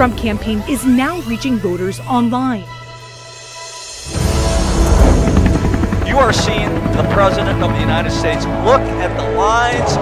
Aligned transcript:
Trump 0.00 0.16
campaign 0.16 0.64
is 0.66 0.86
now 0.86 1.20
reaching 1.28 1.58
voters 1.58 2.00
online. 2.08 2.64
You 6.08 6.16
are 6.16 6.32
seeing 6.32 6.72
the 6.96 7.06
President 7.12 7.62
of 7.62 7.70
the 7.74 7.80
United 7.80 8.10
States. 8.10 8.46
Look 8.64 8.80
at 8.80 9.12
the 9.20 9.36
lines. 9.36 9.92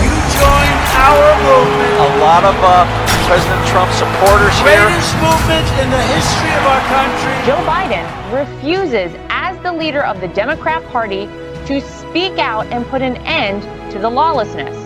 You 0.00 0.14
join 0.40 0.72
our 0.96 1.28
movement. 1.44 1.92
A 2.00 2.16
lot 2.24 2.48
of 2.48 2.56
uh, 2.64 2.88
President 3.28 3.60
Trump 3.68 3.92
supporters 3.92 4.56
here. 4.64 4.80
Greatest 4.80 5.12
movement 5.20 5.68
in 5.76 5.90
the 5.92 6.00
history 6.08 6.52
of 6.56 6.64
our 6.72 6.80
country. 6.88 7.36
Joe 7.44 7.60
Biden 7.68 8.08
refuses, 8.32 9.12
as 9.28 9.62
the 9.62 9.74
leader 9.74 10.02
of 10.02 10.22
the 10.22 10.28
Democrat 10.28 10.82
Party, 10.86 11.26
to 11.66 11.82
speak 11.82 12.38
out 12.38 12.64
and 12.68 12.86
put 12.86 13.02
an 13.02 13.18
end 13.18 13.62
to 13.92 13.98
the 13.98 14.08
lawlessness. 14.08 14.76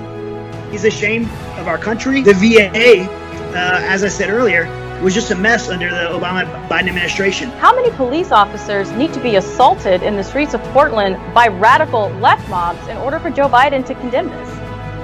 He's 0.70 0.84
ashamed 0.84 1.26
of 1.58 1.68
our 1.68 1.78
country. 1.78 2.22
The 2.22 2.34
VA, 2.34 3.08
uh, 3.08 3.80
as 3.84 4.02
I 4.02 4.08
said 4.08 4.30
earlier, 4.30 4.66
was 5.00 5.14
just 5.14 5.30
a 5.30 5.36
mess 5.36 5.68
under 5.68 5.88
the 5.90 6.08
Obama 6.08 6.44
Biden 6.68 6.88
administration. 6.88 7.50
How 7.50 7.74
many 7.74 7.90
police 7.92 8.32
officers 8.32 8.90
need 8.92 9.12
to 9.12 9.20
be 9.20 9.36
assaulted 9.36 10.02
in 10.02 10.16
the 10.16 10.24
streets 10.24 10.54
of 10.54 10.62
Portland 10.72 11.16
by 11.32 11.48
radical 11.48 12.08
left 12.18 12.48
mobs 12.48 12.84
in 12.88 12.96
order 12.96 13.20
for 13.20 13.30
Joe 13.30 13.48
Biden 13.48 13.86
to 13.86 13.94
condemn 13.94 14.28
this? 14.28 14.50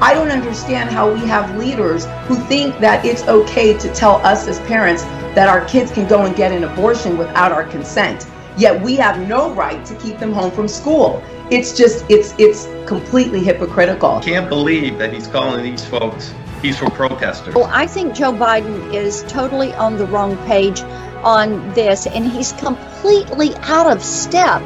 I 0.03 0.15
don't 0.15 0.31
understand 0.31 0.91
how 0.91 1.13
we 1.13 1.21
have 1.21 1.57
leaders 1.57 2.07
who 2.27 2.35
think 2.35 2.81
that 2.81 3.05
it's 3.05 3.23
okay 3.29 3.79
to 3.79 3.95
tell 3.95 4.17
us 4.27 4.49
as 4.49 4.59
parents 4.61 5.05
that 5.37 5.49
our 5.49 5.65
kids 5.67 5.93
can 5.93 6.09
go 6.09 6.25
and 6.25 6.35
get 6.35 6.51
an 6.51 6.65
abortion 6.65 7.17
without 7.17 7.53
our 7.53 7.65
consent. 7.65 8.27
Yet 8.57 8.81
we 8.83 8.97
have 8.97 9.27
no 9.29 9.53
right 9.55 9.85
to 9.87 9.95
keep 9.97 10.19
them 10.19 10.33
home 10.33 10.51
from 10.51 10.69
school. 10.69 11.23
It's 11.51 11.77
just 11.77 12.05
it's 12.09 12.35
it's 12.39 12.67
completely 12.87 13.41
hypocritical. 13.43 14.21
Can't 14.21 14.49
believe 14.49 14.99
that 14.99 15.13
he's 15.13 15.27
calling 15.27 15.63
these 15.63 15.85
folks 15.85 16.35
peaceful 16.61 16.91
protesters. 16.91 17.55
Well, 17.55 17.71
I 17.73 17.87
think 17.87 18.15
Joe 18.15 18.33
Biden 18.33 18.95
is 18.95 19.25
totally 19.29 19.75
on 19.75 19.97
the 19.97 20.07
wrong 20.07 20.37
page 20.47 20.81
on 21.25 21.73
this, 21.75 22.07
and 22.07 22.27
he's 22.27 22.53
completely 22.53 23.55
out 23.57 23.91
of 23.91 24.03
step 24.03 24.63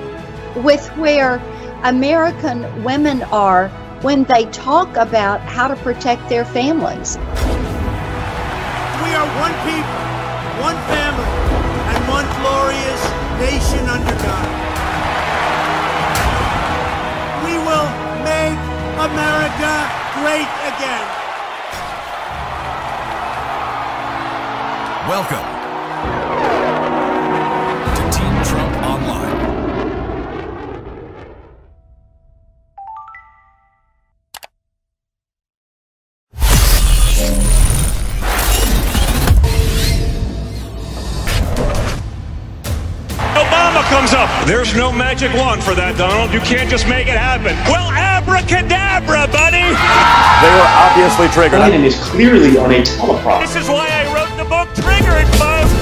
with 0.56 0.86
where 0.96 1.36
American 1.84 2.84
women 2.84 3.22
are 3.24 3.68
when 4.02 4.24
they 4.24 4.44
talk 4.46 4.96
about 4.96 5.40
how 5.40 5.68
to 5.68 5.76
protect 5.76 6.28
their 6.28 6.44
families. 6.44 7.16
We 7.16 7.22
are 9.14 9.26
one 9.40 9.54
people, 9.64 10.02
one 10.62 10.76
family, 10.86 11.25
and 11.25 11.25
one 11.25 11.25
glorious 11.25 11.25
nation 13.38 13.84
under 13.86 14.16
God. 14.24 14.48
We 17.44 17.58
will 17.58 17.88
make 18.24 18.58
America 19.08 19.72
great 20.16 20.48
again. 20.72 21.06
Welcome 25.06 25.46
to 27.94 28.02
Team 28.16 28.34
Trump 28.42 28.76
Online. 28.86 29.45
There's 44.46 44.76
no 44.76 44.92
magic 44.92 45.34
wand 45.34 45.64
for 45.64 45.74
that, 45.74 45.98
Donald. 45.98 46.32
You 46.32 46.38
can't 46.38 46.70
just 46.70 46.86
make 46.86 47.08
it 47.08 47.18
happen. 47.18 47.58
Well, 47.66 47.90
abracadabra, 47.90 49.26
buddy. 49.26 49.66
They 50.38 50.52
were 50.54 50.70
obviously 50.70 51.26
triggered. 51.34 51.58
Biden 51.58 51.82
is 51.82 51.98
clearly 51.98 52.56
on 52.56 52.70
a 52.70 52.78
teleprompter. 52.78 53.40
This 53.40 53.56
is 53.56 53.68
why 53.68 53.88
I 53.90 54.06
wrote 54.14 54.30
the 54.38 54.46
book 54.46 54.70
Triggered, 54.78 55.26
folks. 55.34 55.74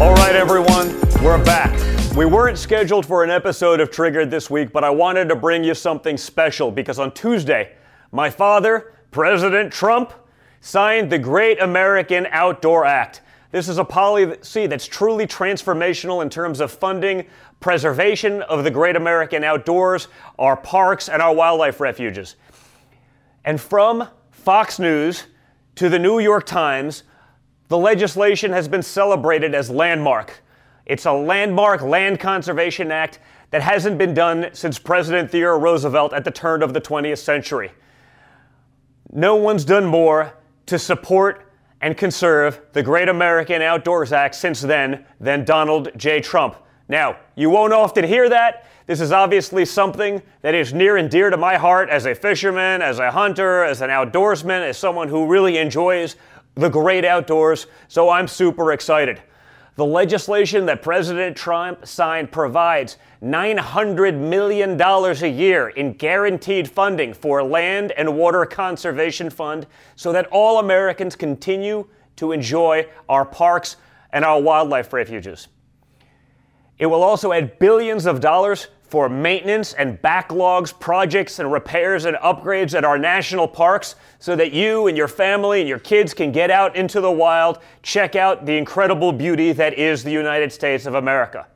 All 0.00 0.14
right, 0.14 0.34
everyone, 0.34 0.88
we're 1.22 1.38
back. 1.44 1.70
We 2.16 2.26
weren't 2.26 2.58
scheduled 2.58 3.06
for 3.06 3.22
an 3.22 3.30
episode 3.30 3.78
of 3.78 3.92
Triggered 3.92 4.28
this 4.28 4.50
week, 4.50 4.72
but 4.72 4.82
I 4.82 4.90
wanted 4.90 5.28
to 5.28 5.36
bring 5.36 5.62
you 5.62 5.74
something 5.74 6.16
special 6.16 6.72
because 6.72 6.98
on 6.98 7.12
Tuesday, 7.12 7.76
my 8.10 8.28
father, 8.28 8.92
President 9.12 9.72
Trump, 9.72 10.12
signed 10.60 11.12
the 11.12 11.18
Great 11.20 11.62
American 11.62 12.26
Outdoor 12.32 12.84
Act. 12.84 13.20
This 13.50 13.68
is 13.68 13.78
a 13.78 13.84
policy 13.84 14.66
that's 14.66 14.86
truly 14.86 15.26
transformational 15.26 16.22
in 16.22 16.30
terms 16.30 16.60
of 16.60 16.70
funding 16.70 17.26
preservation 17.58 18.42
of 18.42 18.62
the 18.62 18.70
great 18.70 18.94
American 18.94 19.42
outdoors, 19.42 20.06
our 20.38 20.56
parks, 20.56 21.08
and 21.08 21.20
our 21.20 21.34
wildlife 21.34 21.80
refuges. 21.80 22.36
And 23.44 23.60
from 23.60 24.08
Fox 24.30 24.78
News 24.78 25.26
to 25.74 25.88
the 25.88 25.98
New 25.98 26.20
York 26.20 26.46
Times, 26.46 27.02
the 27.68 27.78
legislation 27.78 28.52
has 28.52 28.68
been 28.68 28.82
celebrated 28.82 29.54
as 29.54 29.68
landmark. 29.68 30.42
It's 30.86 31.06
a 31.06 31.12
landmark 31.12 31.82
land 31.82 32.20
conservation 32.20 32.92
act 32.92 33.18
that 33.50 33.62
hasn't 33.62 33.98
been 33.98 34.14
done 34.14 34.50
since 34.52 34.78
President 34.78 35.30
Theodore 35.30 35.58
Roosevelt 35.58 36.12
at 36.12 36.24
the 36.24 36.30
turn 36.30 36.62
of 36.62 36.72
the 36.72 36.80
20th 36.80 37.18
century. 37.18 37.72
No 39.12 39.34
one's 39.34 39.64
done 39.64 39.86
more 39.86 40.34
to 40.66 40.78
support 40.78 41.49
and 41.80 41.96
conserve 41.96 42.60
the 42.72 42.82
Great 42.82 43.08
American 43.08 43.62
Outdoors 43.62 44.12
Act 44.12 44.34
since 44.34 44.60
then 44.60 45.04
than 45.18 45.44
Donald 45.44 45.90
J. 45.96 46.20
Trump. 46.20 46.56
Now, 46.88 47.16
you 47.36 47.50
won't 47.50 47.72
often 47.72 48.04
hear 48.04 48.28
that. 48.28 48.66
This 48.86 49.00
is 49.00 49.12
obviously 49.12 49.64
something 49.64 50.20
that 50.42 50.54
is 50.54 50.74
near 50.74 50.96
and 50.96 51.08
dear 51.08 51.30
to 51.30 51.36
my 51.36 51.56
heart 51.56 51.88
as 51.88 52.06
a 52.06 52.14
fisherman, 52.14 52.82
as 52.82 52.98
a 52.98 53.10
hunter, 53.10 53.62
as 53.62 53.80
an 53.80 53.90
outdoorsman, 53.90 54.68
as 54.68 54.76
someone 54.76 55.08
who 55.08 55.26
really 55.26 55.58
enjoys 55.58 56.16
the 56.56 56.68
great 56.68 57.04
outdoors, 57.04 57.68
so 57.88 58.10
I'm 58.10 58.26
super 58.26 58.72
excited. 58.72 59.22
The 59.80 59.86
legislation 59.86 60.66
that 60.66 60.82
President 60.82 61.34
Trump 61.34 61.86
signed 61.86 62.30
provides 62.30 62.98
$900 63.22 64.14
million 64.14 64.78
a 64.78 65.26
year 65.26 65.70
in 65.70 65.94
guaranteed 65.94 66.70
funding 66.70 67.14
for 67.14 67.42
Land 67.42 67.92
and 67.92 68.14
Water 68.14 68.44
Conservation 68.44 69.30
Fund 69.30 69.66
so 69.96 70.12
that 70.12 70.26
all 70.26 70.58
Americans 70.58 71.16
continue 71.16 71.88
to 72.16 72.32
enjoy 72.32 72.88
our 73.08 73.24
parks 73.24 73.76
and 74.12 74.22
our 74.22 74.38
wildlife 74.38 74.92
refuges. 74.92 75.48
It 76.78 76.84
will 76.84 77.02
also 77.02 77.32
add 77.32 77.58
billions 77.58 78.04
of 78.04 78.20
dollars 78.20 78.68
for 78.90 79.08
maintenance 79.08 79.72
and 79.74 80.02
backlogs, 80.02 80.76
projects 80.76 81.38
and 81.38 81.52
repairs 81.52 82.06
and 82.06 82.16
upgrades 82.16 82.76
at 82.76 82.84
our 82.84 82.98
national 82.98 83.46
parks 83.46 83.94
so 84.18 84.34
that 84.34 84.52
you 84.52 84.88
and 84.88 84.96
your 84.96 85.06
family 85.06 85.60
and 85.60 85.68
your 85.68 85.78
kids 85.78 86.12
can 86.12 86.32
get 86.32 86.50
out 86.50 86.74
into 86.74 87.00
the 87.00 87.10
wild, 87.10 87.60
check 87.84 88.16
out 88.16 88.46
the 88.46 88.56
incredible 88.56 89.12
beauty 89.12 89.52
that 89.52 89.74
is 89.74 90.02
the 90.02 90.10
United 90.10 90.50
States 90.50 90.86
of 90.86 90.96
America. 90.96 91.46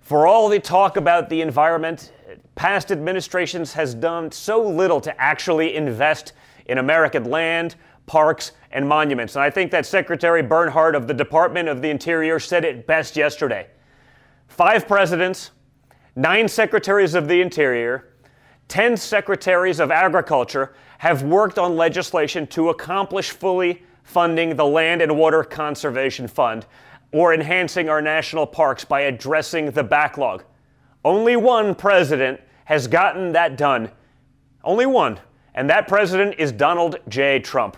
For 0.00 0.26
all 0.26 0.48
the 0.48 0.58
talk 0.58 0.96
about 0.96 1.28
the 1.28 1.42
environment, 1.42 2.10
past 2.54 2.90
administrations 2.90 3.74
has 3.74 3.94
done 3.94 4.32
so 4.32 4.66
little 4.66 5.00
to 5.02 5.20
actually 5.20 5.76
invest 5.76 6.32
in 6.64 6.78
American 6.78 7.24
land, 7.24 7.74
parks, 8.06 8.52
and 8.72 8.88
monuments. 8.88 9.36
And 9.36 9.42
I 9.42 9.50
think 9.50 9.70
that 9.72 9.84
Secretary 9.84 10.42
Bernhardt 10.42 10.94
of 10.94 11.06
the 11.06 11.12
Department 11.12 11.68
of 11.68 11.82
the 11.82 11.90
Interior 11.90 12.40
said 12.40 12.64
it 12.64 12.86
best 12.86 13.14
yesterday. 13.14 13.66
Five 14.48 14.88
presidents, 14.88 15.50
nine 16.16 16.48
secretaries 16.48 17.14
of 17.14 17.28
the 17.28 17.40
Interior, 17.40 18.08
10 18.68 18.96
secretaries 18.96 19.80
of 19.80 19.90
Agriculture 19.90 20.74
have 20.98 21.22
worked 21.22 21.58
on 21.58 21.76
legislation 21.76 22.46
to 22.46 22.68
accomplish 22.68 23.30
fully 23.30 23.82
funding 24.04 24.56
the 24.56 24.66
Land 24.66 25.02
and 25.02 25.16
Water 25.16 25.42
Conservation 25.42 26.28
Fund 26.28 26.66
or 27.12 27.34
enhancing 27.34 27.88
our 27.88 28.00
national 28.00 28.46
parks 28.46 28.84
by 28.84 29.02
addressing 29.02 29.70
the 29.72 29.82
backlog. 29.82 30.44
Only 31.04 31.36
one 31.36 31.74
president 31.74 32.40
has 32.64 32.86
gotten 32.86 33.32
that 33.32 33.56
done. 33.56 33.90
Only 34.62 34.86
one. 34.86 35.18
And 35.54 35.68
that 35.70 35.88
president 35.88 36.36
is 36.38 36.52
Donald 36.52 36.96
J. 37.08 37.40
Trump. 37.40 37.76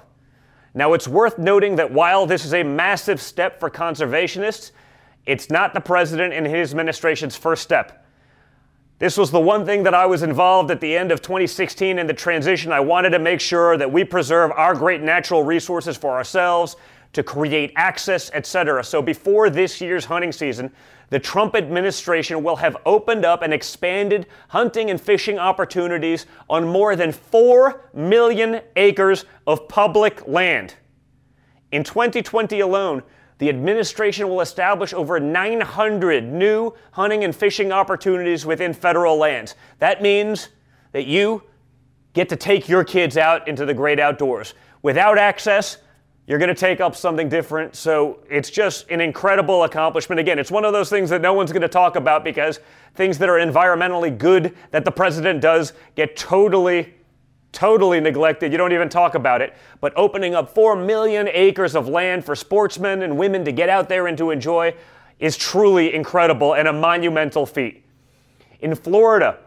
Now, 0.74 0.92
it's 0.92 1.08
worth 1.08 1.38
noting 1.38 1.76
that 1.76 1.90
while 1.90 2.26
this 2.26 2.44
is 2.44 2.54
a 2.54 2.62
massive 2.62 3.20
step 3.20 3.60
for 3.60 3.70
conservationists, 3.70 4.72
it's 5.26 5.50
not 5.50 5.74
the 5.74 5.80
president 5.80 6.34
and 6.34 6.46
his 6.46 6.70
administration's 6.70 7.36
first 7.36 7.62
step. 7.62 8.01
This 9.02 9.16
was 9.16 9.32
the 9.32 9.40
one 9.40 9.66
thing 9.66 9.82
that 9.82 9.94
I 9.94 10.06
was 10.06 10.22
involved 10.22 10.70
at 10.70 10.80
the 10.80 10.96
end 10.96 11.10
of 11.10 11.20
2016 11.22 11.98
in 11.98 12.06
the 12.06 12.14
transition. 12.14 12.70
I 12.70 12.78
wanted 12.78 13.10
to 13.10 13.18
make 13.18 13.40
sure 13.40 13.76
that 13.76 13.90
we 13.90 14.04
preserve 14.04 14.52
our 14.52 14.76
great 14.76 15.02
natural 15.02 15.42
resources 15.42 15.96
for 15.96 16.12
ourselves, 16.12 16.76
to 17.12 17.24
create 17.24 17.72
access, 17.74 18.30
etc. 18.32 18.84
So 18.84 19.02
before 19.02 19.50
this 19.50 19.80
year's 19.80 20.04
hunting 20.04 20.30
season, 20.30 20.70
the 21.10 21.18
Trump 21.18 21.56
administration 21.56 22.44
will 22.44 22.54
have 22.54 22.76
opened 22.86 23.24
up 23.24 23.42
and 23.42 23.52
expanded 23.52 24.28
hunting 24.46 24.88
and 24.88 25.00
fishing 25.00 25.36
opportunities 25.36 26.26
on 26.48 26.68
more 26.68 26.94
than 26.94 27.10
4 27.10 27.90
million 27.92 28.60
acres 28.76 29.24
of 29.48 29.66
public 29.66 30.28
land. 30.28 30.74
In 31.72 31.82
2020 31.82 32.60
alone, 32.60 33.02
the 33.42 33.48
administration 33.48 34.28
will 34.28 34.40
establish 34.40 34.94
over 34.94 35.18
900 35.18 36.22
new 36.22 36.72
hunting 36.92 37.24
and 37.24 37.34
fishing 37.34 37.72
opportunities 37.72 38.46
within 38.46 38.72
federal 38.72 39.16
lands. 39.16 39.56
That 39.80 40.00
means 40.00 40.50
that 40.92 41.06
you 41.06 41.42
get 42.12 42.28
to 42.28 42.36
take 42.36 42.68
your 42.68 42.84
kids 42.84 43.16
out 43.16 43.48
into 43.48 43.66
the 43.66 43.74
great 43.74 43.98
outdoors. 43.98 44.54
Without 44.82 45.18
access, 45.18 45.78
you're 46.28 46.38
going 46.38 46.50
to 46.50 46.54
take 46.54 46.80
up 46.80 46.94
something 46.94 47.28
different. 47.28 47.74
So 47.74 48.20
it's 48.30 48.48
just 48.48 48.88
an 48.90 49.00
incredible 49.00 49.64
accomplishment. 49.64 50.20
Again, 50.20 50.38
it's 50.38 50.52
one 50.52 50.64
of 50.64 50.72
those 50.72 50.88
things 50.88 51.10
that 51.10 51.20
no 51.20 51.34
one's 51.34 51.50
going 51.50 51.62
to 51.62 51.68
talk 51.68 51.96
about 51.96 52.22
because 52.22 52.60
things 52.94 53.18
that 53.18 53.28
are 53.28 53.44
environmentally 53.44 54.16
good 54.16 54.56
that 54.70 54.84
the 54.84 54.92
president 54.92 55.40
does 55.40 55.72
get 55.96 56.14
totally 56.14 56.94
totally 57.52 58.00
neglected. 58.00 58.50
You 58.50 58.58
don't 58.58 58.72
even 58.72 58.88
talk 58.88 59.14
about 59.14 59.40
it. 59.42 59.54
But 59.80 59.92
opening 59.96 60.34
up 60.34 60.52
4 60.54 60.74
million 60.76 61.28
acres 61.32 61.74
of 61.74 61.88
land 61.88 62.24
for 62.24 62.34
sportsmen 62.34 63.02
and 63.02 63.16
women 63.16 63.44
to 63.44 63.52
get 63.52 63.68
out 63.68 63.88
there 63.88 64.06
and 64.06 64.18
to 64.18 64.30
enjoy 64.30 64.74
is 65.20 65.36
truly 65.36 65.94
incredible 65.94 66.54
and 66.54 66.66
a 66.66 66.72
monumental 66.72 67.46
feat. 67.46 67.84
In 68.60 68.74
Florida, 68.74 69.38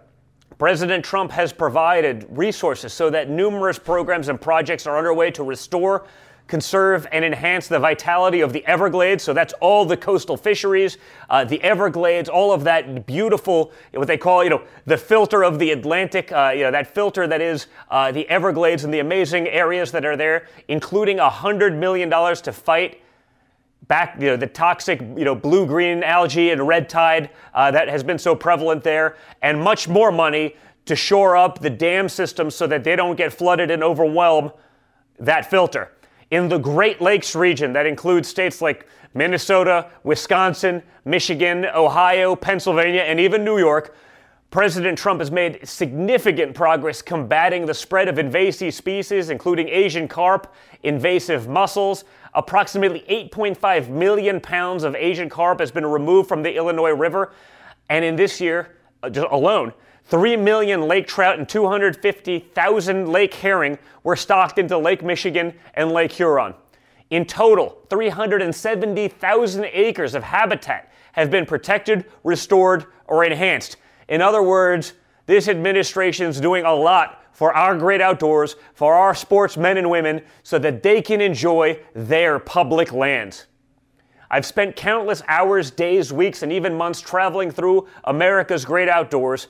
President 0.57 1.03
Trump 1.03 1.31
has 1.31 1.51
provided 1.51 2.25
resources 2.29 2.93
so 2.93 3.09
that 3.09 3.29
numerous 3.29 3.77
programs 3.77 4.29
and 4.29 4.39
projects 4.39 4.87
are 4.87 4.97
underway 4.97 5.31
to 5.31 5.43
restore 5.43 6.07
conserve 6.47 7.07
and 7.11 7.25
enhance 7.25 7.67
the 7.67 7.79
vitality 7.79 8.41
of 8.41 8.53
the 8.53 8.65
Everglades. 8.65 9.23
So 9.23 9.33
that's 9.33 9.53
all 9.61 9.85
the 9.85 9.97
coastal 9.97 10.37
fisheries, 10.37 10.97
uh, 11.29 11.43
the 11.43 11.61
Everglades, 11.63 12.29
all 12.29 12.51
of 12.51 12.63
that 12.65 13.05
beautiful, 13.05 13.71
what 13.93 14.07
they 14.07 14.17
call, 14.17 14.43
you 14.43 14.49
know, 14.49 14.61
the 14.85 14.97
filter 14.97 15.43
of 15.43 15.59
the 15.59 15.71
Atlantic, 15.71 16.31
uh, 16.31 16.51
you 16.55 16.63
know, 16.63 16.71
that 16.71 16.93
filter 16.93 17.27
that 17.27 17.41
is 17.41 17.67
uh, 17.89 18.11
the 18.11 18.27
Everglades 18.29 18.83
and 18.83 18.93
the 18.93 18.99
amazing 18.99 19.47
areas 19.47 19.91
that 19.91 20.05
are 20.05 20.15
there, 20.15 20.47
including 20.67 21.17
$100 21.17 21.75
million 21.77 22.09
to 22.09 22.51
fight 22.51 23.01
back 23.87 24.19
you 24.19 24.27
know 24.27 24.37
the 24.37 24.47
toxic 24.47 24.99
you 24.99 25.25
know 25.25 25.35
blue 25.35 25.65
green 25.65 26.01
algae 26.03 26.49
and 26.49 26.67
red 26.67 26.89
tide 26.89 27.29
uh, 27.53 27.69
that 27.69 27.87
has 27.87 28.03
been 28.03 28.17
so 28.17 28.35
prevalent 28.35 28.83
there 28.83 29.15
and 29.41 29.61
much 29.61 29.87
more 29.87 30.11
money 30.11 30.55
to 30.85 30.95
shore 30.95 31.37
up 31.37 31.59
the 31.59 31.69
dam 31.69 32.09
system 32.09 32.49
so 32.49 32.65
that 32.65 32.83
they 32.83 32.95
don't 32.95 33.15
get 33.15 33.31
flooded 33.31 33.69
and 33.69 33.83
overwhelm 33.83 34.51
that 35.19 35.49
filter 35.49 35.91
in 36.35 36.49
the 36.49 36.57
Great 36.57 36.99
Lakes 36.99 37.33
region 37.33 37.71
that 37.71 37.85
includes 37.85 38.27
states 38.27 38.61
like 38.61 38.85
Minnesota, 39.13 39.89
Wisconsin, 40.03 40.83
Michigan, 41.05 41.65
Ohio, 41.73 42.35
Pennsylvania, 42.35 43.03
and 43.03 43.21
even 43.21 43.45
New 43.45 43.57
York, 43.57 43.95
President 44.51 44.97
Trump 44.97 45.21
has 45.21 45.31
made 45.31 45.65
significant 45.65 46.53
progress 46.53 47.01
combating 47.01 47.65
the 47.65 47.73
spread 47.73 48.09
of 48.09 48.19
invasive 48.19 48.73
species, 48.73 49.29
including 49.29 49.69
Asian 49.69 50.09
carp, 50.09 50.53
invasive 50.83 51.47
mussels. 51.47 52.03
Approximately 52.33 53.05
8.5 53.09 53.87
million 53.87 54.41
pounds 54.41 54.83
of 54.83 54.93
Asian 54.93 55.29
carp 55.29 55.61
has 55.61 55.71
been 55.71 55.85
removed 55.85 56.27
from 56.27 56.43
the 56.43 56.53
Illinois 56.53 56.91
River. 56.91 57.31
And 57.89 58.03
in 58.03 58.17
this 58.17 58.41
year 58.41 58.75
uh, 59.03 59.09
alone, 59.31 59.71
3 60.05 60.37
million 60.37 60.83
lake 60.83 61.07
trout 61.07 61.39
and 61.39 61.49
250,000 61.49 63.07
lake 63.07 63.33
herring 63.33 63.77
were 64.03 64.15
stocked 64.15 64.59
into 64.59 64.77
Lake 64.77 65.03
Michigan 65.03 65.53
and 65.73 65.91
Lake 65.91 66.11
Huron. 66.11 66.53
In 67.09 67.25
total, 67.25 67.77
370,000 67.89 69.65
acres 69.65 70.15
of 70.15 70.23
habitat 70.23 70.91
have 71.13 71.31
been 71.31 71.45
protected, 71.45 72.05
restored, 72.23 72.85
or 73.07 73.23
enhanced. 73.23 73.77
In 74.07 74.21
other 74.21 74.43
words, 74.43 74.93
this 75.25 75.47
administration 75.47 76.27
is 76.27 76.39
doing 76.39 76.65
a 76.65 76.73
lot 76.73 77.23
for 77.31 77.53
our 77.53 77.75
great 77.77 78.01
outdoors, 78.01 78.55
for 78.73 78.93
our 78.93 79.15
sportsmen 79.15 79.77
and 79.77 79.89
women, 79.89 80.21
so 80.43 80.59
that 80.59 80.83
they 80.83 81.01
can 81.01 81.19
enjoy 81.19 81.79
their 81.93 82.39
public 82.39 82.93
lands. 82.93 83.47
I've 84.29 84.45
spent 84.45 84.75
countless 84.75 85.21
hours, 85.27 85.71
days, 85.71 86.13
weeks, 86.13 86.43
and 86.43 86.51
even 86.51 86.75
months 86.75 87.01
traveling 87.01 87.51
through 87.51 87.87
America's 88.03 88.65
great 88.65 88.89
outdoors 88.89 89.47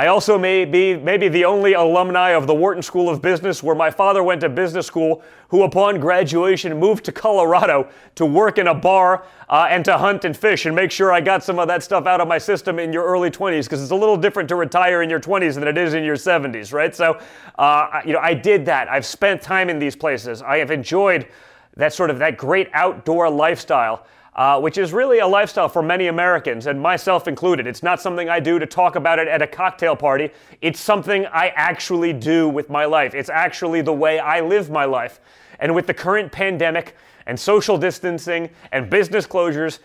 I 0.00 0.06
also 0.06 0.38
may 0.38 0.64
be 0.64 0.96
maybe 0.96 1.28
the 1.28 1.44
only 1.44 1.74
alumni 1.74 2.30
of 2.30 2.46
the 2.46 2.54
Wharton 2.54 2.82
School 2.82 3.10
of 3.10 3.20
Business 3.20 3.62
where 3.62 3.76
my 3.76 3.90
father 3.90 4.22
went 4.22 4.40
to 4.40 4.48
business 4.48 4.86
school, 4.86 5.22
who 5.48 5.62
upon 5.62 6.00
graduation 6.00 6.74
moved 6.80 7.04
to 7.04 7.12
Colorado 7.12 7.86
to 8.14 8.24
work 8.24 8.56
in 8.56 8.68
a 8.68 8.74
bar 8.74 9.26
uh, 9.50 9.66
and 9.68 9.84
to 9.84 9.98
hunt 9.98 10.24
and 10.24 10.34
fish 10.34 10.64
and 10.64 10.74
make 10.74 10.90
sure 10.90 11.12
I 11.12 11.20
got 11.20 11.44
some 11.44 11.58
of 11.58 11.68
that 11.68 11.82
stuff 11.82 12.06
out 12.06 12.22
of 12.22 12.28
my 12.28 12.38
system 12.38 12.78
in 12.78 12.94
your 12.94 13.04
early 13.04 13.30
20s 13.30 13.64
because 13.64 13.82
it's 13.82 13.90
a 13.90 13.94
little 13.94 14.16
different 14.16 14.48
to 14.48 14.56
retire 14.56 15.02
in 15.02 15.10
your 15.10 15.20
20s 15.20 15.56
than 15.56 15.68
it 15.68 15.76
is 15.76 15.92
in 15.92 16.02
your 16.02 16.16
70s, 16.16 16.72
right? 16.72 16.96
So, 16.96 17.20
uh, 17.58 18.00
you 18.06 18.14
know, 18.14 18.20
I 18.20 18.32
did 18.32 18.64
that. 18.64 18.88
I've 18.88 19.04
spent 19.04 19.42
time 19.42 19.68
in 19.68 19.78
these 19.78 19.96
places. 19.96 20.40
I 20.40 20.56
have 20.60 20.70
enjoyed 20.70 21.28
that 21.76 21.92
sort 21.92 22.08
of 22.08 22.18
that 22.20 22.38
great 22.38 22.70
outdoor 22.72 23.28
lifestyle 23.28 24.06
uh, 24.36 24.60
which 24.60 24.78
is 24.78 24.92
really 24.92 25.18
a 25.18 25.26
lifestyle 25.26 25.68
for 25.68 25.82
many 25.82 26.06
Americans, 26.06 26.66
and 26.66 26.80
myself 26.80 27.26
included. 27.26 27.66
It's 27.66 27.82
not 27.82 28.00
something 28.00 28.28
I 28.28 28.40
do 28.40 28.58
to 28.58 28.66
talk 28.66 28.96
about 28.96 29.18
it 29.18 29.28
at 29.28 29.42
a 29.42 29.46
cocktail 29.46 29.96
party. 29.96 30.30
It's 30.60 30.80
something 30.80 31.26
I 31.26 31.48
actually 31.56 32.12
do 32.12 32.48
with 32.48 32.70
my 32.70 32.84
life. 32.84 33.14
It's 33.14 33.30
actually 33.30 33.82
the 33.82 33.92
way 33.92 34.18
I 34.18 34.40
live 34.40 34.70
my 34.70 34.84
life. 34.84 35.20
And 35.58 35.74
with 35.74 35.86
the 35.86 35.94
current 35.94 36.30
pandemic 36.32 36.96
and 37.26 37.38
social 37.38 37.76
distancing 37.76 38.50
and 38.72 38.88
business 38.88 39.26
closures, 39.26 39.80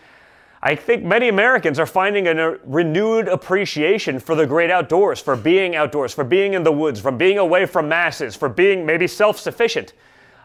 I 0.62 0.74
think 0.74 1.04
many 1.04 1.28
Americans 1.28 1.78
are 1.78 1.86
finding 1.86 2.26
a 2.26 2.56
renewed 2.64 3.28
appreciation 3.28 4.18
for 4.18 4.34
the 4.34 4.46
great 4.46 4.70
outdoors, 4.70 5.20
for 5.20 5.36
being 5.36 5.76
outdoors, 5.76 6.14
for 6.14 6.24
being 6.24 6.54
in 6.54 6.64
the 6.64 6.72
woods, 6.72 6.98
for 6.98 7.12
being 7.12 7.38
away 7.38 7.66
from 7.66 7.88
masses, 7.88 8.34
for 8.34 8.48
being 8.48 8.86
maybe 8.86 9.06
self 9.06 9.38
sufficient. 9.38 9.92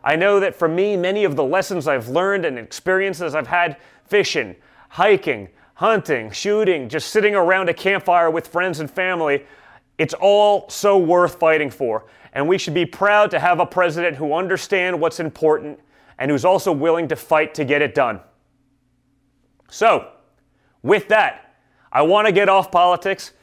I 0.03 0.15
know 0.15 0.39
that 0.39 0.55
for 0.55 0.67
me, 0.67 0.97
many 0.97 1.23
of 1.23 1.35
the 1.35 1.43
lessons 1.43 1.87
I've 1.87 2.09
learned 2.09 2.45
and 2.45 2.57
experiences 2.57 3.35
I've 3.35 3.47
had 3.47 3.77
fishing, 4.05 4.55
hiking, 4.89 5.49
hunting, 5.75 6.31
shooting, 6.31 6.89
just 6.89 7.09
sitting 7.09 7.35
around 7.35 7.69
a 7.69 7.73
campfire 7.73 8.29
with 8.29 8.47
friends 8.47 8.79
and 8.79 8.89
family, 8.89 9.45
it's 9.97 10.13
all 10.13 10.69
so 10.69 10.97
worth 10.97 11.35
fighting 11.39 11.69
for. 11.69 12.05
And 12.33 12.47
we 12.47 12.57
should 12.57 12.73
be 12.73 12.85
proud 12.85 13.31
to 13.31 13.39
have 13.39 13.59
a 13.59 13.65
president 13.65 14.17
who 14.17 14.33
understands 14.33 14.99
what's 14.99 15.19
important 15.19 15.79
and 16.17 16.31
who's 16.31 16.45
also 16.45 16.71
willing 16.71 17.07
to 17.09 17.15
fight 17.15 17.53
to 17.55 17.65
get 17.65 17.81
it 17.81 17.93
done. 17.93 18.19
So, 19.69 20.11
with 20.83 21.07
that, 21.09 21.55
I 21.91 22.01
want 22.03 22.27
to 22.27 22.31
get 22.31 22.49
off 22.49 22.71
politics, 22.71 23.33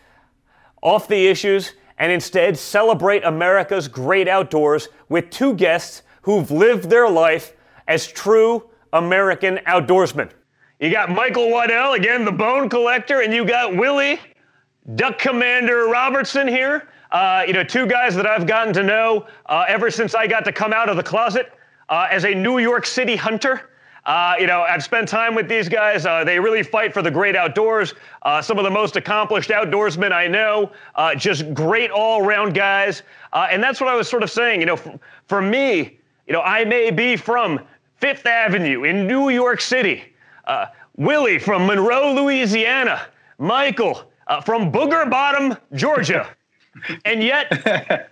off 0.82 1.08
the 1.08 1.26
issues, 1.26 1.72
and 1.98 2.12
instead 2.12 2.56
celebrate 2.56 3.24
America's 3.24 3.88
great 3.88 4.28
outdoors 4.28 4.88
with 5.08 5.30
two 5.30 5.54
guests 5.54 6.02
who've 6.28 6.50
lived 6.50 6.90
their 6.90 7.08
life 7.08 7.54
as 7.86 8.06
true 8.06 8.68
American 8.92 9.56
outdoorsmen. 9.66 10.30
You 10.78 10.90
got 10.90 11.08
Michael 11.08 11.50
Waddell, 11.50 11.94
again, 11.94 12.26
the 12.26 12.32
bone 12.32 12.68
collector, 12.68 13.22
and 13.22 13.32
you 13.32 13.46
got 13.46 13.74
Willie, 13.74 14.20
Duck 14.94 15.18
Commander 15.18 15.86
Robertson 15.86 16.46
here. 16.46 16.90
Uh, 17.12 17.44
you 17.46 17.54
know, 17.54 17.64
two 17.64 17.86
guys 17.86 18.14
that 18.14 18.26
I've 18.26 18.46
gotten 18.46 18.74
to 18.74 18.82
know 18.82 19.26
uh, 19.46 19.64
ever 19.68 19.90
since 19.90 20.14
I 20.14 20.26
got 20.26 20.44
to 20.44 20.52
come 20.52 20.74
out 20.74 20.90
of 20.90 20.98
the 20.98 21.02
closet 21.02 21.50
uh, 21.88 22.08
as 22.10 22.26
a 22.26 22.34
New 22.34 22.58
York 22.58 22.84
City 22.84 23.16
hunter. 23.16 23.70
Uh, 24.04 24.34
you 24.38 24.46
know, 24.46 24.60
I've 24.60 24.84
spent 24.84 25.08
time 25.08 25.34
with 25.34 25.48
these 25.48 25.66
guys. 25.66 26.04
Uh, 26.04 26.24
they 26.24 26.38
really 26.38 26.62
fight 26.62 26.92
for 26.92 27.00
the 27.00 27.10
great 27.10 27.36
outdoors. 27.36 27.94
Uh, 28.20 28.42
some 28.42 28.58
of 28.58 28.64
the 28.64 28.70
most 28.70 28.96
accomplished 28.96 29.48
outdoorsmen 29.48 30.12
I 30.12 30.26
know. 30.26 30.72
just 31.16 31.54
great 31.54 31.90
all-around 31.90 32.52
guys. 32.52 33.02
and 33.32 33.62
that's 33.62 33.80
what 33.80 33.88
I 33.88 33.94
was 33.94 34.10
sort 34.10 34.22
of 34.22 34.30
saying. 34.30 34.60
You 34.60 34.66
know, 34.66 35.00
for 35.26 35.40
me, 35.40 35.97
you 36.28 36.34
know, 36.34 36.42
I 36.42 36.64
may 36.64 36.90
be 36.90 37.16
from 37.16 37.58
Fifth 37.96 38.26
Avenue 38.26 38.84
in 38.84 39.06
New 39.06 39.30
York 39.30 39.60
City. 39.60 40.04
Uh, 40.46 40.66
Willie 40.96 41.38
from 41.38 41.66
Monroe, 41.66 42.12
Louisiana. 42.12 43.06
Michael 43.38 44.04
uh, 44.26 44.40
from 44.40 44.70
Booger 44.70 45.08
Bottom, 45.08 45.56
Georgia. 45.74 46.28
and 47.04 47.22
yet, 47.22 47.46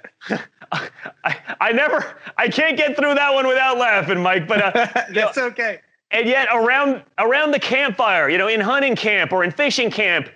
I, 0.72 1.36
I, 1.60 1.72
never, 1.72 2.16
I 2.38 2.48
can't 2.48 2.76
get 2.76 2.96
through 2.96 3.14
that 3.14 3.34
one 3.34 3.46
without 3.46 3.76
laughing, 3.76 4.22
Mike. 4.22 4.48
But 4.48 4.62
uh, 4.62 4.88
that's 5.12 5.36
know, 5.36 5.44
okay. 5.46 5.80
And 6.10 6.26
yet, 6.26 6.48
around 6.52 7.02
around 7.18 7.50
the 7.50 7.58
campfire, 7.58 8.30
you 8.30 8.38
know, 8.38 8.48
in 8.48 8.60
hunting 8.60 8.96
camp 8.96 9.32
or 9.32 9.44
in 9.44 9.50
fishing 9.50 9.90
camp, 9.90 10.28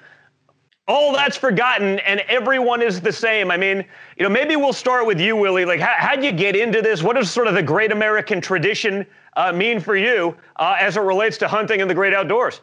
all 0.90 1.12
that's 1.12 1.36
forgotten 1.36 2.00
and 2.00 2.20
everyone 2.28 2.82
is 2.82 3.00
the 3.00 3.12
same. 3.12 3.50
I 3.50 3.56
mean, 3.56 3.84
you 4.16 4.24
know, 4.24 4.28
maybe 4.28 4.56
we'll 4.56 4.72
start 4.72 5.06
with 5.06 5.20
you, 5.20 5.36
Willie. 5.36 5.64
Like, 5.64 5.78
how, 5.78 5.94
how'd 5.96 6.24
you 6.24 6.32
get 6.32 6.56
into 6.56 6.82
this? 6.82 7.02
What 7.02 7.14
does 7.14 7.30
sort 7.30 7.46
of 7.46 7.54
the 7.54 7.62
great 7.62 7.92
American 7.92 8.40
tradition 8.40 9.06
uh, 9.36 9.52
mean 9.52 9.78
for 9.78 9.96
you 9.96 10.36
uh, 10.56 10.76
as 10.80 10.96
it 10.96 11.00
relates 11.00 11.38
to 11.38 11.48
hunting 11.48 11.80
and 11.80 11.88
the 11.88 11.94
great 11.94 12.12
outdoors? 12.12 12.60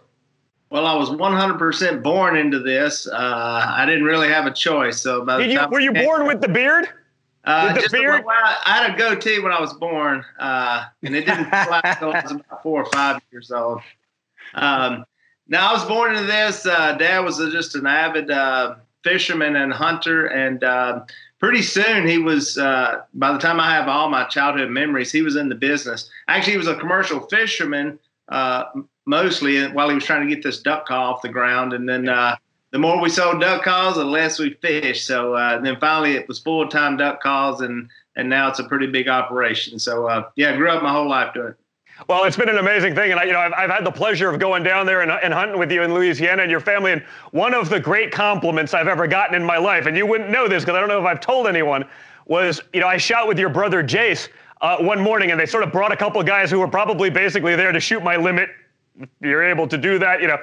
Well, 0.70 0.86
I 0.86 0.94
was 0.96 1.10
100% 1.10 2.04
born 2.04 2.36
into 2.36 2.60
this. 2.60 3.08
Uh, 3.08 3.74
I 3.78 3.86
didn't 3.86 4.04
really 4.04 4.28
have 4.28 4.46
a 4.46 4.52
choice. 4.52 5.02
So, 5.02 5.24
by 5.24 5.40
you, 5.46 5.66
were 5.72 5.80
you 5.80 5.94
born 5.94 6.28
with 6.28 6.42
the 6.42 6.50
beard? 6.50 6.90
Uh, 7.46 7.74
the 7.74 7.88
beard? 7.90 8.26
I 8.28 8.58
had 8.66 8.94
a 8.94 8.98
goatee 8.98 9.40
when 9.40 9.54
I 9.54 9.62
was 9.62 9.72
born, 9.72 10.26
uh, 10.38 10.84
and 11.02 11.16
it 11.16 11.26
didn't 11.26 11.46
fly 11.46 11.80
until 11.86 12.12
I 12.12 12.22
was 12.24 12.32
about 12.34 12.62
four 12.62 12.84
or 12.84 12.92
five 12.92 13.22
years 13.32 13.52
old. 13.52 13.80
Um, 14.54 15.06
now 15.50 15.70
I 15.70 15.74
was 15.74 15.86
born 15.86 16.16
into 16.16 16.26
this. 16.26 16.66
Uh, 16.66 16.94
Dad 16.94 17.20
was 17.20 17.38
just 17.38 17.76
an 17.76 17.86
avid 17.86 18.30
uh, 18.30 18.76
fisherman 19.04 19.56
and 19.56 19.72
hunter, 19.72 20.28
and 20.28 20.64
uh, 20.64 21.06
pretty 21.40 21.62
soon 21.62 22.08
he 22.08 22.18
was. 22.18 22.58
Uh, 22.58 23.02
by 23.14 23.32
the 23.32 23.40
time 23.40 23.60
I 23.60 23.72
have 23.72 23.88
all 23.88 24.10
my 24.10 24.26
childhood 24.26 24.70
memories, 24.70 25.12
he 25.12 25.22
was 25.22 25.36
in 25.36 25.50
the 25.50 25.56
business. 25.56 26.10
Actually, 26.28 26.54
he 26.54 26.58
was 26.58 26.68
a 26.68 26.76
commercial 26.76 27.22
fisherman 27.28 28.00
uh, 28.30 28.66
mostly 29.06 29.66
while 29.72 29.90
he 29.90 29.96
was 29.96 30.04
trying 30.04 30.28
to 30.28 30.34
get 30.34 30.44
this 30.44 30.62
duck 30.62 30.86
call 30.86 31.14
off 31.14 31.22
the 31.22 31.30
ground. 31.30 31.74
And 31.74 31.88
then 31.88 32.10
uh, 32.10 32.36
the 32.72 32.80
more 32.80 33.02
we 33.02 33.10
sold 33.10 33.40
duck 33.40 33.64
calls, 33.64 33.96
the 33.96 34.04
less 34.04 34.40
we 34.40 34.54
fished. 34.62 35.08
So 35.08 35.34
then 35.64 35.78
finally 35.80 36.16
it 36.16 36.28
was 36.28 36.40
full 36.40 36.68
time 36.68 36.98
duck 36.98 37.22
calls, 37.22 37.62
and 37.62 37.90
and 38.16 38.30
now 38.30 38.50
it's 38.50 38.60
a 38.60 38.66
pretty 38.66 38.88
big 38.88 39.08
operation. 39.08 39.80
So 39.80 40.26
yeah, 40.36 40.52
I 40.52 40.58
grew 40.58 40.70
up 40.70 40.84
my 40.84 40.92
whole 40.92 41.08
life 41.08 41.34
doing 41.34 41.50
it. 41.50 41.58
Well, 42.08 42.26
it's 42.26 42.38
been 42.38 42.50
an 42.50 42.60
amazing 42.60 42.94
thing, 42.94 43.12
and 43.12 43.20
I, 43.20 43.24
you 43.24 43.34
know, 43.34 43.40
I've, 43.40 43.54
I've 43.54 43.70
had 43.72 43.84
the 43.84 43.92
pleasure 43.92 44.30
of 44.30 44.40
going 44.40 44.62
down 44.62 44.86
there 44.86 45.02
and, 45.02 45.12
and, 45.12 45.34
hunting 45.34 45.58
with 45.58 45.72
you 45.72 45.82
in 45.82 45.94
Louisiana 45.94 46.44
and 46.44 46.52
your 46.52 46.60
family. 46.60 46.92
And 46.92 47.02
one 47.32 47.56
of 47.56 47.70
the 47.70 47.80
great 47.80 48.12
compliments 48.12 48.76
I've 48.76 48.88
ever 48.88 49.08
gotten 49.08 49.36
in 49.36 49.44
my 49.44 49.58
life, 49.58 49.88
and 49.88 49.98
you 49.98 50.06
wouldn't 50.06 50.30
know 50.30 50.48
this 50.48 50.64
because 50.64 50.78
I 50.78 50.80
don't 50.80 50.90
know 50.90 51.00
if 51.00 51.06
I've 51.06 51.20
told 51.20 51.48
anyone, 51.48 51.86
was 52.28 52.62
you 52.72 52.82
know 52.82 52.88
I 52.88 52.98
shot 52.98 53.28
with 53.28 53.40
your 53.40 53.50
brother 53.50 53.84
Jace 53.84 54.30
uh, 54.62 54.78
one 54.78 55.02
morning, 55.02 55.32
and 55.32 55.40
they 55.40 55.46
sort 55.48 55.64
of 55.64 55.72
brought 55.72 55.92
a 55.92 55.98
couple 55.98 56.22
guys 56.22 56.52
who 56.52 56.60
were 56.60 56.68
probably 56.68 57.10
basically 57.10 57.56
there 57.56 57.72
to 57.72 57.80
shoot 57.80 58.04
my 58.04 58.16
limit. 58.16 58.50
You're 59.20 59.44
able 59.44 59.68
to 59.68 59.78
do 59.78 59.98
that, 60.00 60.22
you 60.22 60.28
know. 60.28 60.38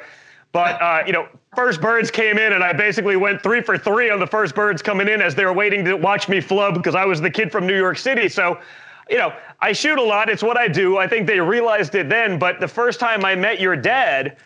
But 0.53 0.81
uh, 0.81 1.03
you 1.07 1.13
know, 1.13 1.29
first 1.55 1.81
birds 1.81 2.11
came 2.11 2.39
in, 2.39 2.53
and 2.53 2.63
I 2.63 2.73
basically 2.73 3.17
went 3.17 3.43
three 3.43 3.61
for 3.61 3.79
three 3.79 4.11
on 4.11 4.21
the 4.21 4.27
first 4.27 4.55
birds 4.55 4.83
coming 4.83 5.09
in 5.09 5.21
as 5.21 5.35
they 5.35 5.45
were 5.45 5.53
waiting 5.53 5.85
to 5.85 5.95
watch 5.95 6.29
me 6.29 6.41
flub 6.41 6.75
because 6.75 6.95
I 6.95 7.05
was 7.05 7.21
the 7.21 7.31
kid 7.31 7.51
from 7.51 7.67
New 7.67 7.77
York 7.77 7.99
City. 7.99 8.29
So, 8.29 8.61
you 9.09 9.19
know, 9.19 9.33
I 9.61 9.73
shoot 9.73 9.99
a 9.99 10.03
lot. 10.03 10.29
It's 10.29 10.43
what 10.43 10.57
I 10.57 10.69
do. 10.69 10.99
I 10.99 11.07
think 11.07 11.27
they 11.27 11.41
realized 11.41 11.95
it 11.95 12.09
then. 12.09 12.39
But 12.39 12.61
the 12.61 12.69
first 12.69 13.01
time 13.01 13.25
I 13.25 13.35
met 13.35 13.61
your 13.61 13.77
dad, 13.77 14.37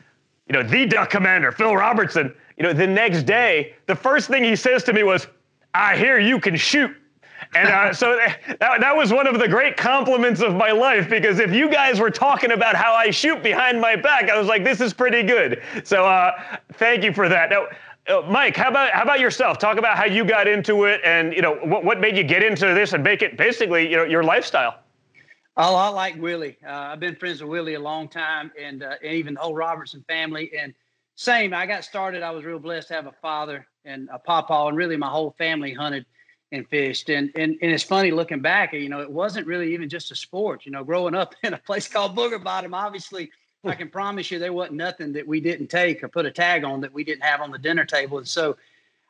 you 0.48 0.52
know, 0.52 0.62
the 0.62 0.86
duck 0.86 1.10
commander, 1.10 1.52
Phil 1.52 1.74
Robertson, 1.74 2.34
you 2.56 2.64
know, 2.64 2.72
the 2.72 2.86
next 2.86 3.24
day, 3.24 3.74
the 3.86 3.94
first 3.94 4.28
thing 4.28 4.42
he 4.42 4.56
says 4.56 4.82
to 4.84 4.92
me 4.92 5.02
was, 5.02 5.26
"I 5.74 5.96
hear 5.96 6.18
you 6.18 6.40
can 6.40 6.56
shoot." 6.56 6.94
And 7.54 7.68
uh, 7.68 7.92
so 7.92 8.16
that, 8.60 8.80
that 8.80 8.96
was 8.96 9.12
one 9.12 9.26
of 9.26 9.38
the 9.38 9.48
great 9.48 9.76
compliments 9.76 10.40
of 10.40 10.54
my 10.54 10.70
life 10.70 11.08
because 11.08 11.38
if 11.38 11.52
you 11.52 11.70
guys 11.70 12.00
were 12.00 12.10
talking 12.10 12.52
about 12.52 12.74
how 12.74 12.94
I 12.94 13.10
shoot 13.10 13.42
behind 13.42 13.80
my 13.80 13.96
back, 13.96 14.30
I 14.30 14.38
was 14.38 14.48
like, 14.48 14.64
this 14.64 14.80
is 14.80 14.92
pretty 14.92 15.22
good. 15.22 15.62
So 15.84 16.04
uh, 16.04 16.32
thank 16.74 17.04
you 17.04 17.12
for 17.12 17.28
that. 17.28 17.50
Now, 17.50 17.66
uh, 18.08 18.22
Mike, 18.28 18.56
how 18.56 18.68
about 18.68 18.90
how 18.92 19.02
about 19.02 19.20
yourself? 19.20 19.58
Talk 19.58 19.78
about 19.78 19.96
how 19.96 20.04
you 20.04 20.24
got 20.24 20.48
into 20.48 20.84
it, 20.84 21.00
and 21.04 21.32
you 21.32 21.42
know 21.42 21.56
what 21.56 21.84
what 21.84 22.00
made 22.00 22.16
you 22.16 22.24
get 22.24 22.42
into 22.42 22.66
this 22.74 22.92
and 22.92 23.04
make 23.04 23.22
it 23.22 23.36
basically 23.36 23.88
you 23.88 23.96
know 23.96 24.04
your 24.04 24.24
lifestyle. 24.24 24.80
A 25.56 25.70
lot 25.70 25.94
like 25.94 26.14
Willie. 26.20 26.56
Uh, 26.64 26.70
I've 26.70 27.00
been 27.00 27.16
friends 27.16 27.42
with 27.42 27.50
Willie 27.50 27.74
a 27.74 27.80
long 27.80 28.08
time, 28.08 28.52
and, 28.56 28.84
uh, 28.84 28.94
and 29.02 29.12
even 29.12 29.34
the 29.34 29.40
whole 29.40 29.56
Robertson 29.56 30.04
family. 30.06 30.52
And 30.56 30.72
same, 31.16 31.52
I 31.52 31.66
got 31.66 31.82
started. 31.82 32.22
I 32.22 32.30
was 32.30 32.44
real 32.44 32.60
blessed 32.60 32.88
to 32.88 32.94
have 32.94 33.06
a 33.06 33.14
father 33.20 33.66
and 33.84 34.08
a 34.12 34.20
papa, 34.20 34.54
and 34.68 34.76
really 34.76 34.96
my 34.96 35.08
whole 35.08 35.34
family 35.36 35.74
hunted 35.74 36.06
and 36.52 36.66
fished. 36.68 37.10
And, 37.10 37.32
and 37.34 37.58
and 37.60 37.72
it's 37.72 37.82
funny 37.82 38.12
looking 38.12 38.40
back, 38.40 38.72
you 38.72 38.88
know, 38.88 39.00
it 39.00 39.10
wasn't 39.10 39.48
really 39.48 39.74
even 39.74 39.88
just 39.88 40.12
a 40.12 40.14
sport. 40.14 40.64
You 40.64 40.70
know, 40.70 40.84
growing 40.84 41.16
up 41.16 41.34
in 41.42 41.54
a 41.54 41.58
place 41.58 41.88
called 41.88 42.16
Booger 42.16 42.42
Bottom, 42.42 42.72
obviously, 42.72 43.28
I 43.64 43.74
can 43.74 43.88
promise 43.88 44.30
you 44.30 44.38
there 44.38 44.52
wasn't 44.52 44.76
nothing 44.76 45.12
that 45.14 45.26
we 45.26 45.40
didn't 45.40 45.68
take 45.68 46.02
or 46.02 46.08
put 46.08 46.26
a 46.26 46.30
tag 46.30 46.64
on 46.64 46.80
that 46.82 46.92
we 46.92 47.04
didn't 47.04 47.24
have 47.24 47.40
on 47.40 47.50
the 47.50 47.58
dinner 47.58 47.84
table. 47.84 48.18
And 48.18 48.28
so 48.28 48.56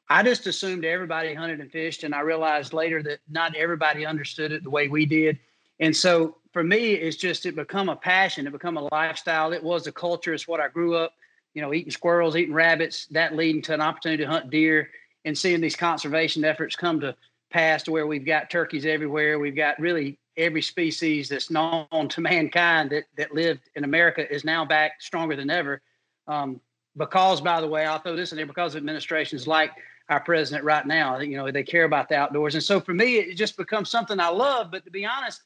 I 0.09 0.23
just 0.23 0.47
assumed 0.47 0.85
everybody 0.85 1.35
hunted 1.35 1.61
and 1.61 1.71
fished, 1.71 2.03
and 2.03 2.15
I 2.15 2.21
realized 2.21 2.73
later 2.73 3.03
that 3.03 3.19
not 3.29 3.55
everybody 3.55 4.07
understood 4.07 4.53
it 4.53 4.65
the 4.65 4.71
way 4.71 4.89
we 4.89 5.05
did. 5.05 5.39
And 5.81 5.95
so 5.95 6.37
for 6.53 6.65
me, 6.65 6.95
it's 6.95 7.17
just 7.17 7.45
it 7.45 7.55
become 7.55 7.91
a 7.91 7.97
passion, 7.97 8.47
it 8.47 8.53
become 8.53 8.79
a 8.79 8.89
lifestyle. 8.91 9.53
It 9.53 9.63
was 9.63 9.87
a 9.87 9.93
culture. 9.93 10.33
It's 10.33 10.49
what 10.49 10.61
I 10.61 10.69
grew 10.69 10.97
up, 10.97 11.13
you 11.53 11.61
know, 11.61 11.75
eating 11.75 11.91
squirrels, 11.91 12.37
eating 12.37 12.55
rabbits, 12.55 13.07
that 13.11 13.37
leading 13.37 13.63
to 13.63 13.75
an 13.75 13.83
opportunity 13.83 14.25
to 14.25 14.31
hunt 14.31 14.51
deer 14.51 14.91
and 15.25 15.37
seeing 15.37 15.61
these 15.61 15.77
conservation 15.77 16.45
efforts 16.45 16.75
come 16.75 17.01
to 17.01 17.15
pass 17.51 17.83
to 17.83 17.93
where 17.93 18.07
we've 18.07 18.25
got 18.25 18.51
turkeys 18.51 18.87
everywhere. 18.87 19.39
We've 19.39 19.55
got 19.55 19.79
really 19.79 20.19
every 20.39 20.63
species 20.63 21.29
that's 21.29 21.51
known 21.51 22.09
to 22.09 22.21
mankind 22.21 22.91
that 22.91 23.05
that 23.17 23.35
lived 23.35 23.69
in 23.75 23.85
America 23.85 24.33
is 24.33 24.45
now 24.45 24.65
back 24.65 25.03
stronger 25.03 25.37
than 25.37 25.51
ever. 25.51 25.83
Um, 26.27 26.61
because, 26.97 27.41
by 27.41 27.61
the 27.61 27.69
way, 27.69 27.85
I'll 27.85 27.99
throw 27.99 28.17
this 28.17 28.33
in 28.33 28.37
there 28.37 28.47
because 28.47 28.75
administrations 28.75 29.47
like 29.47 29.73
our 30.09 30.21
president 30.21 30.65
right 30.65 30.87
now, 30.87 31.19
you 31.19 31.37
know, 31.37 31.51
they 31.51 31.63
care 31.63 31.85
about 31.85 32.09
the 32.09 32.17
outdoors. 32.17 32.55
And 32.55 32.65
so 32.65 32.81
for 32.81 32.95
me, 32.95 33.17
it 33.17 33.35
just 33.35 33.57
becomes 33.57 33.91
something 33.91 34.19
I 34.19 34.29
love. 34.29 34.71
But 34.71 34.85
to 34.85 34.91
be 34.91 35.05
honest, 35.05 35.43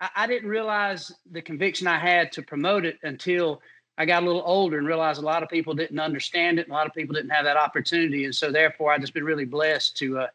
I, 0.00 0.08
I 0.16 0.26
didn't 0.26 0.48
realize 0.48 1.12
the 1.30 1.42
conviction 1.42 1.86
I 1.86 1.98
had 1.98 2.32
to 2.32 2.42
promote 2.42 2.86
it 2.86 2.98
until 3.02 3.60
I 3.98 4.04
got 4.04 4.22
a 4.22 4.26
little 4.26 4.42
older 4.44 4.78
and 4.78 4.86
realized 4.86 5.22
a 5.22 5.24
lot 5.24 5.42
of 5.42 5.48
people 5.48 5.74
didn't 5.74 6.00
understand 6.00 6.58
it. 6.58 6.62
And 6.62 6.72
a 6.72 6.74
lot 6.74 6.86
of 6.86 6.94
people 6.94 7.14
didn't 7.14 7.30
have 7.30 7.44
that 7.44 7.56
opportunity. 7.56 8.24
And 8.24 8.34
so 8.34 8.50
therefore 8.50 8.92
I've 8.92 9.00
just 9.00 9.14
been 9.14 9.24
really 9.24 9.44
blessed 9.44 9.96
to 9.98 10.20
uh, 10.20 10.26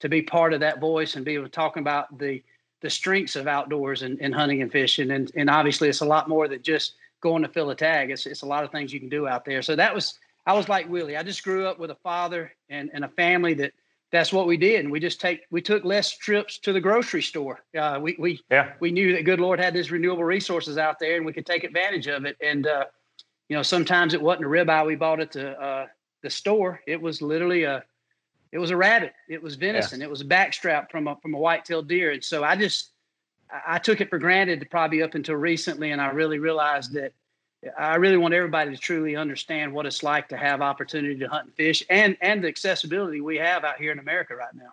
to 0.00 0.08
be 0.08 0.22
part 0.22 0.54
of 0.54 0.60
that 0.60 0.80
voice 0.80 1.16
and 1.16 1.24
be 1.24 1.34
able 1.34 1.44
to 1.44 1.50
talk 1.50 1.76
about 1.76 2.18
the 2.18 2.42
the 2.80 2.90
strengths 2.90 3.36
of 3.36 3.46
outdoors 3.46 4.02
and, 4.02 4.20
and 4.20 4.34
hunting 4.34 4.62
and 4.62 4.72
fishing. 4.72 5.10
And 5.10 5.30
and 5.36 5.50
obviously 5.50 5.88
it's 5.88 6.00
a 6.00 6.06
lot 6.06 6.28
more 6.28 6.48
than 6.48 6.62
just 6.62 6.94
going 7.20 7.42
to 7.42 7.48
fill 7.48 7.70
a 7.70 7.76
tag. 7.76 8.10
It's 8.10 8.26
it's 8.26 8.42
a 8.42 8.46
lot 8.46 8.64
of 8.64 8.70
things 8.70 8.92
you 8.92 9.00
can 9.00 9.08
do 9.08 9.26
out 9.26 9.44
there. 9.44 9.62
So 9.62 9.76
that 9.76 9.94
was 9.94 10.18
I 10.46 10.54
was 10.54 10.68
like 10.68 10.88
Willie. 10.88 11.16
I 11.16 11.22
just 11.22 11.44
grew 11.44 11.66
up 11.66 11.78
with 11.78 11.90
a 11.90 11.96
father 11.96 12.52
and, 12.68 12.90
and 12.92 13.04
a 13.04 13.08
family 13.08 13.54
that 13.54 13.72
that's 14.12 14.32
what 14.32 14.46
we 14.46 14.56
did. 14.56 14.80
And 14.80 14.90
we 14.90 14.98
just 15.00 15.20
take 15.20 15.42
we 15.50 15.62
took 15.62 15.84
less 15.84 16.16
trips 16.16 16.58
to 16.60 16.72
the 16.72 16.80
grocery 16.80 17.22
store. 17.22 17.60
Uh, 17.78 17.98
we 18.02 18.16
we 18.18 18.40
yeah. 18.50 18.72
we 18.80 18.90
knew 18.90 19.12
that 19.12 19.24
good 19.24 19.40
Lord 19.40 19.60
had 19.60 19.74
these 19.74 19.90
renewable 19.90 20.24
resources 20.24 20.78
out 20.78 20.98
there, 20.98 21.16
and 21.16 21.26
we 21.26 21.32
could 21.32 21.46
take 21.46 21.64
advantage 21.64 22.06
of 22.06 22.24
it. 22.24 22.36
And 22.42 22.66
uh, 22.66 22.86
you 23.48 23.56
know, 23.56 23.62
sometimes 23.62 24.14
it 24.14 24.22
wasn't 24.22 24.46
a 24.46 24.48
ribeye 24.48 24.86
we 24.86 24.96
bought 24.96 25.20
at 25.20 25.32
the 25.32 25.60
uh, 25.60 25.86
the 26.22 26.30
store. 26.30 26.80
It 26.86 27.00
was 27.00 27.22
literally 27.22 27.64
a 27.64 27.84
it 28.52 28.58
was 28.58 28.70
a 28.70 28.76
rabbit. 28.76 29.12
It 29.28 29.42
was 29.42 29.54
venison. 29.54 30.00
Yeah. 30.00 30.06
It 30.06 30.10
was 30.10 30.20
a 30.20 30.24
backstrap 30.24 30.90
from 30.90 31.06
a 31.06 31.16
from 31.16 31.34
a 31.34 31.38
white-tailed 31.38 31.88
deer. 31.88 32.10
And 32.12 32.24
so 32.24 32.42
I 32.42 32.56
just 32.56 32.90
I 33.66 33.78
took 33.78 34.00
it 34.00 34.10
for 34.10 34.18
granted 34.18 34.66
probably 34.70 35.02
up 35.02 35.14
until 35.14 35.36
recently, 35.36 35.92
and 35.92 36.00
I 36.00 36.08
really 36.08 36.38
realized 36.38 36.92
that 36.94 37.12
I 37.78 37.96
really 37.96 38.16
want 38.16 38.34
everybody 38.34 38.70
to 38.70 38.76
truly 38.76 39.16
understand 39.16 39.72
what 39.72 39.86
it's 39.86 40.02
like 40.02 40.28
to 40.28 40.36
have 40.36 40.62
opportunity 40.62 41.18
to 41.18 41.28
hunt 41.28 41.46
and 41.46 41.54
fish, 41.54 41.84
and 41.90 42.16
and 42.20 42.42
the 42.42 42.48
accessibility 42.48 43.20
we 43.20 43.36
have 43.38 43.64
out 43.64 43.76
here 43.78 43.92
in 43.92 43.98
America 43.98 44.34
right 44.34 44.54
now. 44.54 44.72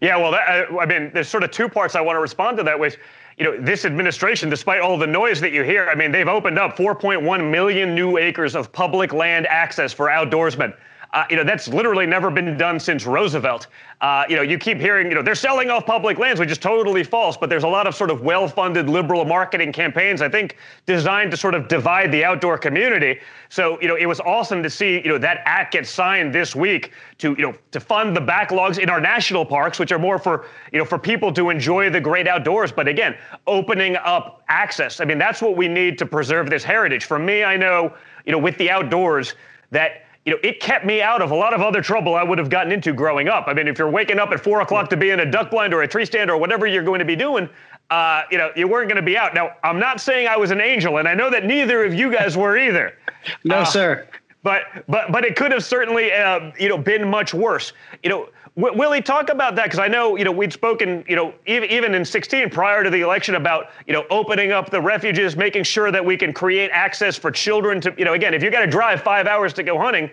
Yeah, 0.00 0.16
well, 0.16 0.32
that, 0.32 0.70
uh, 0.70 0.78
I 0.78 0.86
mean, 0.86 1.10
there's 1.12 1.28
sort 1.28 1.44
of 1.44 1.50
two 1.50 1.68
parts 1.68 1.94
I 1.94 2.00
want 2.00 2.16
to 2.16 2.20
respond 2.20 2.56
to 2.58 2.62
that. 2.64 2.78
With 2.78 2.96
you 3.36 3.44
know, 3.44 3.60
this 3.60 3.84
administration, 3.84 4.50
despite 4.50 4.80
all 4.80 4.98
the 4.98 5.06
noise 5.06 5.40
that 5.40 5.52
you 5.52 5.62
hear, 5.62 5.88
I 5.88 5.94
mean, 5.94 6.12
they've 6.12 6.28
opened 6.28 6.58
up 6.58 6.76
4.1 6.76 7.50
million 7.50 7.94
new 7.94 8.18
acres 8.18 8.54
of 8.54 8.72
public 8.72 9.12
land 9.12 9.46
access 9.46 9.92
for 9.92 10.08
outdoorsmen. 10.08 10.74
Uh, 11.12 11.24
you 11.28 11.36
know, 11.36 11.42
that's 11.42 11.66
literally 11.66 12.06
never 12.06 12.30
been 12.30 12.56
done 12.56 12.78
since 12.78 13.04
Roosevelt. 13.04 13.66
Uh, 14.00 14.24
you 14.28 14.36
know, 14.36 14.42
you 14.42 14.56
keep 14.56 14.78
hearing, 14.78 15.08
you 15.08 15.14
know, 15.14 15.22
they're 15.22 15.34
selling 15.34 15.68
off 15.68 15.84
public 15.84 16.18
lands, 16.18 16.38
which 16.38 16.50
is 16.50 16.56
totally 16.56 17.02
false, 17.02 17.36
but 17.36 17.50
there's 17.50 17.64
a 17.64 17.68
lot 17.68 17.86
of 17.86 17.94
sort 17.94 18.10
of 18.10 18.22
well 18.22 18.46
funded 18.46 18.88
liberal 18.88 19.24
marketing 19.24 19.72
campaigns, 19.72 20.22
I 20.22 20.28
think, 20.28 20.56
designed 20.86 21.32
to 21.32 21.36
sort 21.36 21.54
of 21.54 21.66
divide 21.66 22.12
the 22.12 22.24
outdoor 22.24 22.58
community. 22.58 23.18
So, 23.48 23.80
you 23.82 23.88
know, 23.88 23.96
it 23.96 24.06
was 24.06 24.20
awesome 24.20 24.62
to 24.62 24.70
see, 24.70 25.02
you 25.02 25.08
know, 25.08 25.18
that 25.18 25.42
act 25.44 25.72
get 25.72 25.86
signed 25.86 26.32
this 26.32 26.54
week 26.54 26.92
to, 27.18 27.30
you 27.30 27.42
know, 27.42 27.54
to 27.72 27.80
fund 27.80 28.16
the 28.16 28.20
backlogs 28.20 28.78
in 28.78 28.88
our 28.88 29.00
national 29.00 29.44
parks, 29.44 29.80
which 29.80 29.90
are 29.90 29.98
more 29.98 30.18
for, 30.18 30.46
you 30.72 30.78
know, 30.78 30.84
for 30.84 30.98
people 30.98 31.32
to 31.32 31.50
enjoy 31.50 31.90
the 31.90 32.00
great 32.00 32.28
outdoors. 32.28 32.70
But 32.70 32.86
again, 32.86 33.16
opening 33.48 33.96
up 33.96 34.44
access. 34.48 35.00
I 35.00 35.04
mean, 35.04 35.18
that's 35.18 35.42
what 35.42 35.56
we 35.56 35.66
need 35.66 35.98
to 35.98 36.06
preserve 36.06 36.48
this 36.48 36.62
heritage. 36.62 37.04
For 37.04 37.18
me, 37.18 37.42
I 37.42 37.56
know, 37.56 37.94
you 38.24 38.32
know, 38.32 38.38
with 38.38 38.56
the 38.58 38.70
outdoors, 38.70 39.34
that 39.72 40.04
you 40.26 40.32
know, 40.32 40.38
it 40.42 40.60
kept 40.60 40.84
me 40.84 41.00
out 41.00 41.22
of 41.22 41.30
a 41.30 41.34
lot 41.34 41.54
of 41.54 41.62
other 41.62 41.80
trouble 41.80 42.14
I 42.14 42.22
would 42.22 42.38
have 42.38 42.50
gotten 42.50 42.72
into 42.72 42.92
growing 42.92 43.28
up. 43.28 43.44
I 43.46 43.54
mean, 43.54 43.66
if 43.66 43.78
you're 43.78 43.90
waking 43.90 44.18
up 44.18 44.32
at 44.32 44.40
four 44.40 44.60
o'clock 44.60 44.90
to 44.90 44.96
be 44.96 45.10
in 45.10 45.20
a 45.20 45.30
duck 45.30 45.50
blind 45.50 45.72
or 45.72 45.82
a 45.82 45.88
tree 45.88 46.04
stand 46.04 46.30
or 46.30 46.36
whatever 46.36 46.66
you're 46.66 46.82
going 46.82 46.98
to 46.98 47.06
be 47.06 47.16
doing, 47.16 47.48
uh, 47.88 48.22
you 48.30 48.36
know, 48.36 48.50
you 48.54 48.68
weren't 48.68 48.88
going 48.88 49.02
to 49.02 49.02
be 49.02 49.16
out. 49.16 49.34
Now, 49.34 49.52
I'm 49.64 49.78
not 49.78 50.00
saying 50.00 50.28
I 50.28 50.36
was 50.36 50.50
an 50.50 50.60
angel, 50.60 50.98
and 50.98 51.08
I 51.08 51.14
know 51.14 51.30
that 51.30 51.44
neither 51.44 51.84
of 51.84 51.94
you 51.94 52.12
guys 52.12 52.36
were 52.36 52.58
either. 52.58 52.94
no, 53.44 53.56
uh, 53.56 53.64
sir. 53.64 54.08
But 54.42 54.62
but 54.88 55.12
but 55.12 55.24
it 55.24 55.36
could 55.36 55.52
have 55.52 55.64
certainly 55.64 56.12
uh, 56.12 56.52
you 56.58 56.68
know 56.68 56.78
been 56.78 57.08
much 57.08 57.34
worse. 57.34 57.72
You 58.02 58.10
know, 58.10 58.28
w- 58.56 58.76
Willie, 58.76 59.02
talk 59.02 59.30
about 59.30 59.56
that 59.56 59.64
because 59.64 59.78
I 59.78 59.88
know 59.88 60.16
you 60.16 60.24
know 60.24 60.32
we'd 60.32 60.52
spoken 60.52 61.04
you 61.08 61.16
know 61.16 61.34
even 61.46 61.70
even 61.70 61.94
in 61.94 62.04
16 62.04 62.50
prior 62.50 62.84
to 62.84 62.90
the 62.90 63.00
election 63.00 63.34
about 63.34 63.70
you 63.86 63.92
know 63.92 64.04
opening 64.10 64.52
up 64.52 64.70
the 64.70 64.80
refuges, 64.80 65.36
making 65.36 65.64
sure 65.64 65.90
that 65.90 66.04
we 66.04 66.16
can 66.16 66.32
create 66.32 66.70
access 66.72 67.16
for 67.16 67.30
children 67.30 67.80
to 67.80 67.94
you 67.96 68.04
know 68.04 68.14
again 68.14 68.34
if 68.34 68.42
you 68.42 68.50
got 68.50 68.60
to 68.60 68.66
drive 68.66 69.02
five 69.02 69.26
hours 69.26 69.52
to 69.54 69.62
go 69.62 69.78
hunting, 69.78 70.10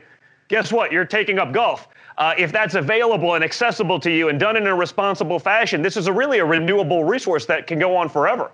guess 0.48 0.72
what? 0.72 0.91
You're 0.91 1.06
taking 1.06 1.39
up 1.39 1.51
golf. 1.51 1.88
Uh, 2.17 2.34
if 2.36 2.51
that's 2.51 2.74
available 2.74 3.36
and 3.36 3.44
accessible 3.44 4.00
to 4.00 4.10
you 4.10 4.29
and 4.29 4.39
done 4.39 4.58
in 4.58 4.65
a 4.65 4.74
responsible 4.74 5.38
fashion, 5.38 5.84
this 5.84 5.96
is 5.96 6.08
a 6.08 6.13
really 6.13 6.39
a 6.39 6.46
renewable 6.46 7.03
resource 7.03 7.46
that 7.46 7.67
can 7.67 7.77
go 7.77 7.96
on 7.96 8.10
forever. 8.10 8.51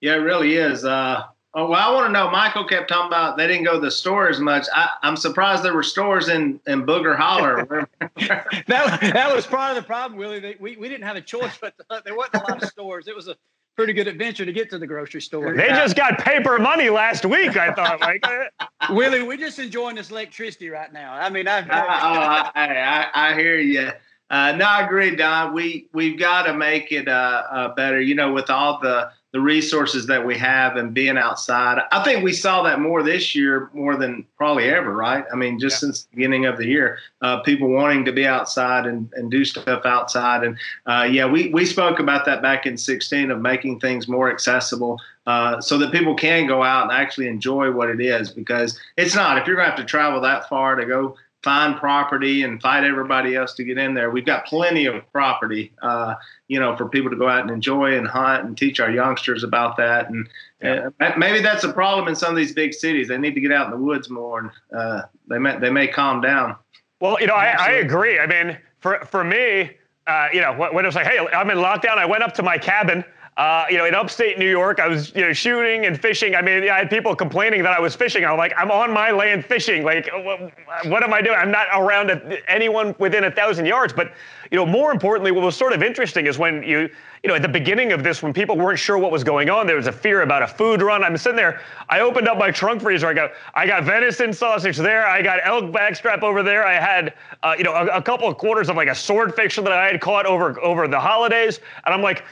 Yeah, 0.00 0.14
it 0.14 0.18
really 0.18 0.54
is. 0.54 0.84
Uh, 0.84 1.24
Oh, 1.58 1.70
well, 1.70 1.80
I 1.80 1.90
want 1.90 2.06
to 2.06 2.12
know. 2.12 2.30
Michael 2.30 2.66
kept 2.66 2.90
talking 2.90 3.06
about 3.06 3.38
they 3.38 3.46
didn't 3.46 3.64
go 3.64 3.72
to 3.72 3.80
the 3.80 3.90
store 3.90 4.28
as 4.28 4.38
much. 4.38 4.66
I, 4.74 4.90
am 5.02 5.16
surprised 5.16 5.62
there 5.62 5.72
were 5.72 5.82
stores 5.82 6.28
in, 6.28 6.60
in 6.66 6.84
Booger 6.84 7.16
Holler. 7.16 7.64
that, 7.98 9.00
that 9.00 9.34
was 9.34 9.46
part 9.46 9.70
of 9.70 9.76
the 9.76 9.86
problem, 9.86 10.18
Willie. 10.18 10.38
They, 10.38 10.56
we, 10.60 10.76
we 10.76 10.86
didn't 10.90 11.04
have 11.04 11.16
a 11.16 11.20
choice, 11.22 11.56
but 11.58 11.72
there 12.04 12.14
wasn't 12.14 12.42
a 12.42 12.52
lot 12.52 12.62
of 12.62 12.68
stores. 12.68 13.08
It 13.08 13.16
was 13.16 13.28
a 13.28 13.36
pretty 13.74 13.94
good 13.94 14.06
adventure 14.06 14.44
to 14.44 14.52
get 14.52 14.68
to 14.68 14.78
the 14.78 14.86
grocery 14.86 15.22
store. 15.22 15.54
They 15.54 15.68
just 15.68 15.96
got 15.96 16.18
paper 16.18 16.58
money 16.58 16.90
last 16.90 17.24
week. 17.24 17.56
I 17.56 17.72
thought, 17.72 18.02
like 18.02 18.22
Willie, 18.90 19.22
we're 19.22 19.38
just 19.38 19.58
enjoying 19.58 19.96
this 19.96 20.10
electricity 20.10 20.68
right 20.68 20.92
now. 20.92 21.14
I 21.14 21.30
mean, 21.30 21.48
I, 21.48 21.60
oh, 21.62 21.66
I, 21.70 22.50
I, 22.54 23.30
I 23.30 23.34
hear 23.34 23.58
you. 23.58 23.92
Uh, 24.28 24.52
no, 24.52 24.66
I 24.66 24.84
agree, 24.84 25.16
Don. 25.16 25.54
We 25.54 25.88
we've 25.94 26.18
got 26.18 26.42
to 26.42 26.54
make 26.54 26.92
it 26.92 27.08
uh, 27.08 27.44
uh, 27.50 27.74
better. 27.74 28.00
You 28.00 28.14
know, 28.14 28.32
with 28.32 28.50
all 28.50 28.78
the 28.80 29.12
the 29.32 29.40
resources 29.40 30.06
that 30.06 30.24
we 30.24 30.38
have 30.38 30.76
and 30.76 30.94
being 30.94 31.18
outside. 31.18 31.82
I 31.92 32.02
think 32.04 32.24
we 32.24 32.32
saw 32.32 32.62
that 32.62 32.80
more 32.80 33.02
this 33.02 33.34
year, 33.34 33.70
more 33.74 33.96
than 33.96 34.24
probably 34.36 34.64
ever, 34.64 34.92
right? 34.92 35.24
I 35.32 35.36
mean, 35.36 35.58
just 35.58 35.76
yeah. 35.76 35.80
since 35.80 36.04
the 36.04 36.16
beginning 36.16 36.46
of 36.46 36.56
the 36.56 36.66
year, 36.66 36.98
uh, 37.20 37.40
people 37.40 37.68
wanting 37.68 38.04
to 38.06 38.12
be 38.12 38.26
outside 38.26 38.86
and, 38.86 39.10
and 39.14 39.30
do 39.30 39.44
stuff 39.44 39.84
outside. 39.84 40.44
And 40.44 40.56
uh, 40.86 41.08
yeah, 41.10 41.26
we, 41.26 41.48
we 41.48 41.66
spoke 41.66 41.98
about 41.98 42.24
that 42.26 42.40
back 42.40 42.66
in 42.66 42.76
16 42.76 43.30
of 43.30 43.40
making 43.40 43.80
things 43.80 44.08
more 44.08 44.30
accessible 44.30 44.98
uh, 45.26 45.60
so 45.60 45.76
that 45.78 45.92
people 45.92 46.14
can 46.14 46.46
go 46.46 46.62
out 46.62 46.84
and 46.84 46.92
actually 46.92 47.26
enjoy 47.26 47.70
what 47.70 47.90
it 47.90 48.00
is 48.00 48.30
because 48.30 48.78
it's 48.96 49.14
not, 49.14 49.38
if 49.38 49.46
you're 49.46 49.56
going 49.56 49.66
to 49.66 49.70
have 49.70 49.78
to 49.78 49.84
travel 49.84 50.20
that 50.20 50.48
far 50.48 50.76
to 50.76 50.86
go 50.86 51.16
find 51.46 51.76
property 51.76 52.42
and 52.42 52.60
fight 52.60 52.82
everybody 52.82 53.36
else 53.36 53.54
to 53.54 53.62
get 53.62 53.78
in 53.78 53.94
there. 53.94 54.10
We've 54.10 54.26
got 54.26 54.46
plenty 54.46 54.86
of 54.86 55.00
property, 55.12 55.72
uh, 55.80 56.16
you 56.48 56.58
know, 56.58 56.76
for 56.76 56.88
people 56.88 57.08
to 57.08 57.16
go 57.16 57.28
out 57.28 57.42
and 57.42 57.52
enjoy 57.52 57.96
and 57.96 58.04
hunt 58.04 58.44
and 58.44 58.58
teach 58.58 58.80
our 58.80 58.90
youngsters 58.90 59.44
about 59.44 59.76
that. 59.76 60.10
And 60.10 60.28
yeah. 60.60 60.88
maybe 61.16 61.40
that's 61.40 61.62
a 61.62 61.72
problem 61.72 62.08
in 62.08 62.16
some 62.16 62.30
of 62.30 62.36
these 62.36 62.52
big 62.52 62.74
cities. 62.74 63.06
They 63.06 63.16
need 63.16 63.36
to 63.36 63.40
get 63.40 63.52
out 63.52 63.66
in 63.66 63.70
the 63.70 63.78
woods 63.78 64.10
more, 64.10 64.40
and 64.40 64.50
uh, 64.76 65.02
they 65.28 65.38
may 65.38 65.56
they 65.58 65.70
may 65.70 65.86
calm 65.86 66.20
down. 66.20 66.56
Well, 67.00 67.16
you 67.20 67.28
know, 67.28 67.34
I, 67.34 67.54
I 67.56 67.70
agree. 67.74 68.18
I 68.18 68.26
mean, 68.26 68.58
for 68.80 68.98
for 69.04 69.22
me, 69.22 69.70
uh, 70.08 70.26
you 70.32 70.40
know, 70.40 70.52
when 70.52 70.84
it 70.84 70.88
was 70.88 70.96
like, 70.96 71.06
hey, 71.06 71.18
I'm 71.32 71.48
in 71.50 71.58
lockdown, 71.58 71.96
I 71.98 72.06
went 72.06 72.24
up 72.24 72.34
to 72.34 72.42
my 72.42 72.58
cabin 72.58 73.04
uh, 73.36 73.66
you 73.68 73.76
know, 73.76 73.84
in 73.84 73.94
upstate 73.94 74.38
New 74.38 74.48
York, 74.48 74.80
I 74.80 74.88
was, 74.88 75.14
you 75.14 75.20
know, 75.20 75.32
shooting 75.34 75.84
and 75.84 76.00
fishing. 76.00 76.34
I 76.34 76.40
mean, 76.40 76.70
I 76.70 76.78
had 76.78 76.88
people 76.88 77.14
complaining 77.14 77.62
that 77.64 77.72
I 77.72 77.80
was 77.80 77.94
fishing. 77.94 78.24
I'm 78.24 78.38
like, 78.38 78.54
I'm 78.56 78.70
on 78.70 78.90
my 78.90 79.10
land 79.10 79.44
fishing. 79.44 79.84
Like, 79.84 80.08
what, 80.10 80.52
what 80.86 81.02
am 81.02 81.12
I 81.12 81.20
doing? 81.20 81.36
I'm 81.36 81.50
not 81.50 81.66
around 81.74 82.10
anyone 82.48 82.94
within 82.98 83.24
a 83.24 83.30
thousand 83.30 83.66
yards. 83.66 83.92
But, 83.92 84.12
you 84.50 84.56
know, 84.56 84.64
more 84.64 84.90
importantly, 84.90 85.32
what 85.32 85.44
was 85.44 85.54
sort 85.54 85.74
of 85.74 85.82
interesting 85.82 86.26
is 86.26 86.38
when 86.38 86.62
you, 86.62 86.88
you 87.22 87.28
know, 87.28 87.34
at 87.34 87.42
the 87.42 87.48
beginning 87.48 87.92
of 87.92 88.02
this, 88.02 88.22
when 88.22 88.32
people 88.32 88.56
weren't 88.56 88.78
sure 88.78 88.96
what 88.96 89.12
was 89.12 89.22
going 89.22 89.50
on, 89.50 89.66
there 89.66 89.76
was 89.76 89.86
a 89.86 89.92
fear 89.92 90.22
about 90.22 90.42
a 90.42 90.46
food 90.48 90.80
run. 90.80 91.04
I'm 91.04 91.18
sitting 91.18 91.36
there. 91.36 91.60
I 91.90 92.00
opened 92.00 92.28
up 92.28 92.38
my 92.38 92.50
trunk 92.50 92.80
freezer. 92.80 93.06
I 93.06 93.12
got, 93.12 93.32
I 93.54 93.66
got 93.66 93.84
venison 93.84 94.32
sausage 94.32 94.78
there. 94.78 95.06
I 95.06 95.20
got 95.20 95.40
elk 95.42 95.64
backstrap 95.64 96.22
over 96.22 96.42
there. 96.42 96.64
I 96.64 96.80
had, 96.80 97.12
uh, 97.42 97.54
you 97.58 97.64
know, 97.64 97.74
a, 97.74 97.98
a 97.98 98.02
couple 98.02 98.28
of 98.28 98.38
quarters 98.38 98.70
of 98.70 98.76
like 98.76 98.88
a 98.88 98.94
swordfish 98.94 99.56
that 99.56 99.72
I 99.72 99.88
had 99.88 100.00
caught 100.00 100.24
over 100.24 100.58
over 100.62 100.88
the 100.88 101.00
holidays. 101.00 101.60
And 101.84 101.92
I'm 101.92 102.00
like, 102.00 102.24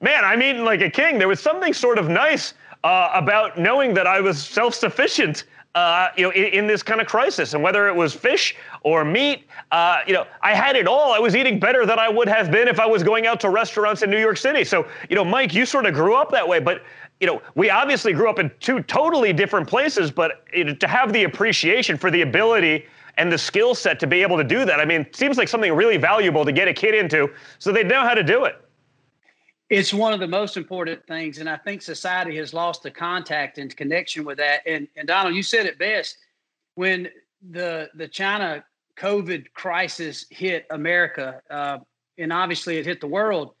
man, 0.00 0.24
I'm 0.24 0.42
eating 0.42 0.64
like 0.64 0.80
a 0.80 0.90
king. 0.90 1.18
There 1.18 1.28
was 1.28 1.40
something 1.40 1.72
sort 1.72 1.98
of 1.98 2.08
nice 2.08 2.54
uh, 2.84 3.10
about 3.14 3.58
knowing 3.58 3.94
that 3.94 4.06
I 4.06 4.20
was 4.20 4.42
self-sufficient. 4.42 5.44
Uh, 5.74 6.08
you 6.16 6.24
know, 6.24 6.30
in, 6.30 6.44
in, 6.46 6.66
this 6.66 6.82
kind 6.82 7.00
of 7.00 7.06
crisis, 7.06 7.54
and 7.54 7.62
whether 7.62 7.88
it 7.88 7.94
was 7.94 8.12
fish 8.12 8.56
or 8.82 9.04
meat, 9.04 9.46
uh, 9.70 9.98
you 10.08 10.14
know, 10.14 10.26
I 10.42 10.52
had 10.52 10.74
it 10.74 10.88
all. 10.88 11.12
I 11.12 11.20
was 11.20 11.36
eating 11.36 11.60
better 11.60 11.86
than 11.86 12.00
I 12.00 12.08
would 12.08 12.26
have 12.26 12.50
been 12.50 12.66
if 12.66 12.80
I 12.80 12.86
was 12.86 13.04
going 13.04 13.26
out 13.26 13.38
to 13.40 13.50
restaurants 13.50 14.02
in 14.02 14.10
New 14.10 14.18
York 14.18 14.38
City. 14.38 14.64
So, 14.64 14.88
you 15.08 15.14
know, 15.14 15.24
Mike, 15.24 15.54
you 15.54 15.66
sort 15.66 15.86
of 15.86 15.94
grew 15.94 16.14
up 16.14 16.32
that 16.32 16.48
way, 16.48 16.58
but 16.58 16.82
you 17.20 17.26
know, 17.26 17.42
we 17.54 17.70
obviously 17.70 18.12
grew 18.12 18.30
up 18.30 18.38
in 18.38 18.50
two 18.60 18.82
totally 18.84 19.32
different 19.32 19.68
places. 19.68 20.10
But 20.10 20.44
you 20.52 20.64
know, 20.64 20.74
to 20.74 20.88
have 20.88 21.12
the 21.12 21.24
appreciation 21.24 21.96
for 21.96 22.10
the 22.10 22.22
ability 22.22 22.86
and 23.16 23.30
the 23.30 23.38
skill 23.38 23.74
set 23.74 23.98
to 24.00 24.06
be 24.06 24.22
able 24.22 24.36
to 24.36 24.44
do 24.44 24.64
that, 24.64 24.80
I 24.80 24.84
mean, 24.84 25.06
seems 25.12 25.36
like 25.36 25.48
something 25.48 25.72
really 25.72 25.96
valuable 25.96 26.44
to 26.44 26.52
get 26.52 26.68
a 26.68 26.72
kid 26.72 26.94
into, 26.94 27.30
so 27.58 27.72
they 27.72 27.84
know 27.84 28.00
how 28.00 28.14
to 28.14 28.22
do 28.22 28.44
it. 28.44 28.60
It's 29.70 29.92
one 29.92 30.14
of 30.14 30.20
the 30.20 30.28
most 30.28 30.56
important 30.56 31.06
things, 31.06 31.38
and 31.38 31.48
I 31.48 31.56
think 31.56 31.82
society 31.82 32.36
has 32.38 32.54
lost 32.54 32.82
the 32.82 32.90
contact 32.90 33.58
and 33.58 33.74
connection 33.76 34.24
with 34.24 34.38
that. 34.38 34.60
And, 34.66 34.88
and 34.96 35.06
Donald, 35.06 35.34
you 35.34 35.42
said 35.42 35.66
it 35.66 35.78
best 35.78 36.16
when 36.74 37.08
the 37.50 37.90
the 37.94 38.08
China 38.08 38.64
COVID 38.96 39.52
crisis 39.52 40.26
hit 40.30 40.66
America, 40.70 41.42
uh, 41.50 41.78
and 42.16 42.32
obviously 42.32 42.78
it 42.78 42.86
hit 42.86 43.00
the 43.00 43.06
world, 43.06 43.54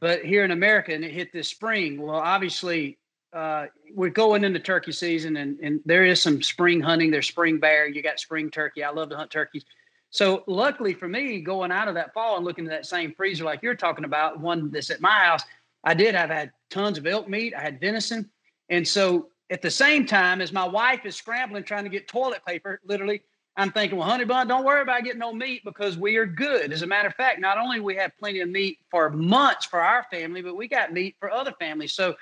but 0.00 0.24
here 0.24 0.44
in 0.44 0.52
America, 0.52 0.94
and 0.94 1.04
it 1.04 1.12
hit 1.12 1.32
this 1.32 1.48
spring. 1.48 2.00
Well, 2.00 2.16
obviously 2.16 2.98
uh, 3.32 3.66
we're 3.94 4.10
going 4.10 4.44
into 4.44 4.58
turkey 4.58 4.92
season, 4.92 5.36
and, 5.36 5.58
and 5.60 5.80
there 5.84 6.04
is 6.04 6.20
some 6.20 6.42
spring 6.42 6.80
hunting. 6.80 7.10
There's 7.10 7.28
spring 7.28 7.58
bear. 7.58 7.86
You 7.86 8.02
got 8.02 8.18
spring 8.18 8.50
turkey. 8.50 8.84
I 8.84 8.90
love 8.90 9.10
to 9.10 9.16
hunt 9.16 9.30
turkeys. 9.30 9.64
So 10.12 10.44
luckily 10.46 10.92
for 10.92 11.08
me, 11.08 11.40
going 11.40 11.72
out 11.72 11.88
of 11.88 11.94
that 11.94 12.12
fall 12.12 12.36
and 12.36 12.44
looking 12.44 12.66
at 12.66 12.70
that 12.70 12.86
same 12.86 13.14
freezer 13.14 13.44
like 13.44 13.62
you're 13.62 13.74
talking 13.74 14.04
about, 14.04 14.38
one 14.38 14.70
that's 14.70 14.90
at 14.90 15.00
my 15.00 15.24
house, 15.24 15.42
I 15.84 15.94
did 15.94 16.14
have 16.14 16.28
had 16.28 16.52
tons 16.70 16.98
of 16.98 17.06
elk 17.06 17.28
meat. 17.28 17.54
I 17.54 17.60
had 17.60 17.80
venison. 17.80 18.30
And 18.68 18.86
so 18.86 19.30
at 19.50 19.62
the 19.62 19.70
same 19.70 20.06
time 20.06 20.42
as 20.42 20.52
my 20.52 20.66
wife 20.66 21.06
is 21.06 21.16
scrambling 21.16 21.64
trying 21.64 21.84
to 21.84 21.90
get 21.90 22.08
toilet 22.08 22.44
paper, 22.46 22.78
literally, 22.84 23.22
I'm 23.56 23.72
thinking, 23.72 23.98
well, 23.98 24.08
honey 24.08 24.24
bun, 24.24 24.48
don't 24.48 24.64
worry 24.64 24.82
about 24.82 25.02
getting 25.02 25.18
no 25.18 25.32
meat 25.32 25.62
because 25.64 25.96
we 25.96 26.16
are 26.16 26.26
good. 26.26 26.72
As 26.72 26.82
a 26.82 26.86
matter 26.86 27.08
of 27.08 27.14
fact, 27.14 27.40
not 27.40 27.56
only 27.56 27.80
we 27.80 27.96
have 27.96 28.12
plenty 28.18 28.40
of 28.40 28.50
meat 28.50 28.78
for 28.90 29.08
months 29.10 29.64
for 29.64 29.80
our 29.80 30.06
family, 30.10 30.42
but 30.42 30.56
we 30.56 30.68
got 30.68 30.92
meat 30.92 31.16
for 31.18 31.30
other 31.30 31.52
families. 31.58 31.94
So 31.94 32.14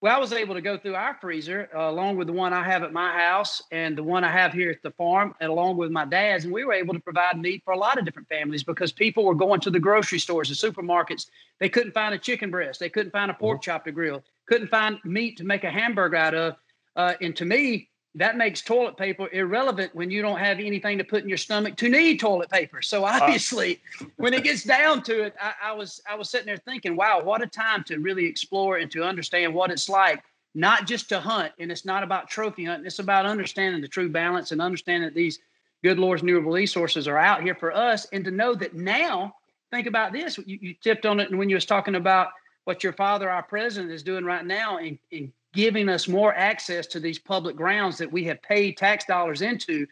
well, 0.00 0.16
I 0.16 0.18
was 0.18 0.32
able 0.32 0.54
to 0.54 0.62
go 0.62 0.78
through 0.78 0.94
our 0.94 1.18
freezer 1.20 1.68
uh, 1.74 1.90
along 1.90 2.16
with 2.16 2.26
the 2.26 2.32
one 2.32 2.54
I 2.54 2.64
have 2.64 2.82
at 2.82 2.92
my 2.92 3.12
house 3.12 3.62
and 3.70 3.98
the 3.98 4.02
one 4.02 4.24
I 4.24 4.30
have 4.30 4.50
here 4.50 4.70
at 4.70 4.82
the 4.82 4.92
farm, 4.92 5.34
and 5.40 5.50
along 5.50 5.76
with 5.76 5.90
my 5.90 6.06
dad's, 6.06 6.44
and 6.44 6.54
we 6.54 6.64
were 6.64 6.72
able 6.72 6.94
to 6.94 7.00
provide 7.00 7.38
meat 7.38 7.60
for 7.66 7.74
a 7.74 7.78
lot 7.78 7.98
of 7.98 8.06
different 8.06 8.28
families 8.28 8.62
because 8.62 8.92
people 8.92 9.24
were 9.24 9.34
going 9.34 9.60
to 9.60 9.70
the 9.70 9.78
grocery 9.78 10.18
stores, 10.18 10.48
the 10.48 10.54
supermarkets. 10.54 11.26
They 11.58 11.68
couldn't 11.68 11.92
find 11.92 12.14
a 12.14 12.18
chicken 12.18 12.50
breast, 12.50 12.80
they 12.80 12.88
couldn't 12.88 13.12
find 13.12 13.30
a 13.30 13.34
pork 13.34 13.58
mm-hmm. 13.58 13.70
chop 13.70 13.84
to 13.84 13.92
grill, 13.92 14.24
couldn't 14.46 14.68
find 14.68 14.98
meat 15.04 15.36
to 15.36 15.44
make 15.44 15.64
a 15.64 15.70
hamburger 15.70 16.16
out 16.16 16.34
of. 16.34 16.56
Uh, 16.96 17.14
and 17.20 17.36
to 17.36 17.44
me, 17.44 17.89
that 18.16 18.36
makes 18.36 18.60
toilet 18.60 18.96
paper 18.96 19.28
irrelevant 19.32 19.94
when 19.94 20.10
you 20.10 20.20
don't 20.20 20.38
have 20.38 20.58
anything 20.58 20.98
to 20.98 21.04
put 21.04 21.22
in 21.22 21.28
your 21.28 21.38
stomach 21.38 21.76
to 21.76 21.88
need 21.88 22.18
toilet 22.18 22.50
paper. 22.50 22.82
So 22.82 23.04
uh, 23.04 23.18
obviously, 23.22 23.80
uh, 24.00 24.06
when 24.16 24.34
it 24.34 24.42
gets 24.42 24.64
down 24.64 25.02
to 25.04 25.22
it, 25.22 25.34
I, 25.40 25.70
I, 25.70 25.72
was 25.72 26.02
I 26.10 26.16
was 26.16 26.28
sitting 26.28 26.46
there 26.46 26.56
thinking, 26.56 26.96
wow, 26.96 27.22
what 27.22 27.42
a 27.42 27.46
time 27.46 27.84
to 27.84 27.98
really 27.98 28.26
explore 28.26 28.78
and 28.78 28.90
to 28.90 29.04
understand 29.04 29.54
what 29.54 29.70
it's 29.70 29.88
like, 29.88 30.22
not 30.54 30.88
just 30.88 31.08
to 31.10 31.20
hunt, 31.20 31.52
and 31.60 31.70
it's 31.70 31.84
not 31.84 32.02
about 32.02 32.28
trophy 32.28 32.64
hunting. 32.64 32.86
It's 32.86 32.98
about 32.98 33.26
understanding 33.26 33.80
the 33.80 33.88
true 33.88 34.08
balance 34.08 34.50
and 34.50 34.60
understanding 34.60 35.08
that 35.08 35.14
these 35.14 35.38
good 35.84 35.98
Lord's 35.98 36.22
renewable 36.22 36.52
resources 36.52 37.06
are 37.06 37.18
out 37.18 37.42
here 37.42 37.54
for 37.54 37.72
us, 37.72 38.06
and 38.12 38.24
to 38.24 38.30
know 38.30 38.54
that 38.54 38.74
now. 38.74 39.34
Think 39.70 39.86
about 39.86 40.12
this. 40.12 40.36
You, 40.36 40.58
you 40.60 40.74
tipped 40.82 41.06
on 41.06 41.20
it 41.20 41.30
And 41.30 41.38
when 41.38 41.48
you 41.48 41.54
was 41.54 41.64
talking 41.64 41.94
about 41.94 42.30
what 42.64 42.82
your 42.82 42.92
father, 42.92 43.30
our 43.30 43.44
president, 43.44 43.92
is 43.92 44.02
doing 44.02 44.24
right 44.24 44.44
now 44.44 44.78
in, 44.78 44.98
in 45.12 45.32
giving 45.52 45.88
us 45.88 46.08
more 46.08 46.34
access 46.34 46.86
to 46.86 47.00
these 47.00 47.18
public 47.18 47.56
grounds 47.56 47.98
that 47.98 48.10
we 48.10 48.24
have 48.24 48.40
paid 48.42 48.76
tax 48.76 49.04
dollars 49.04 49.42
into 49.42 49.86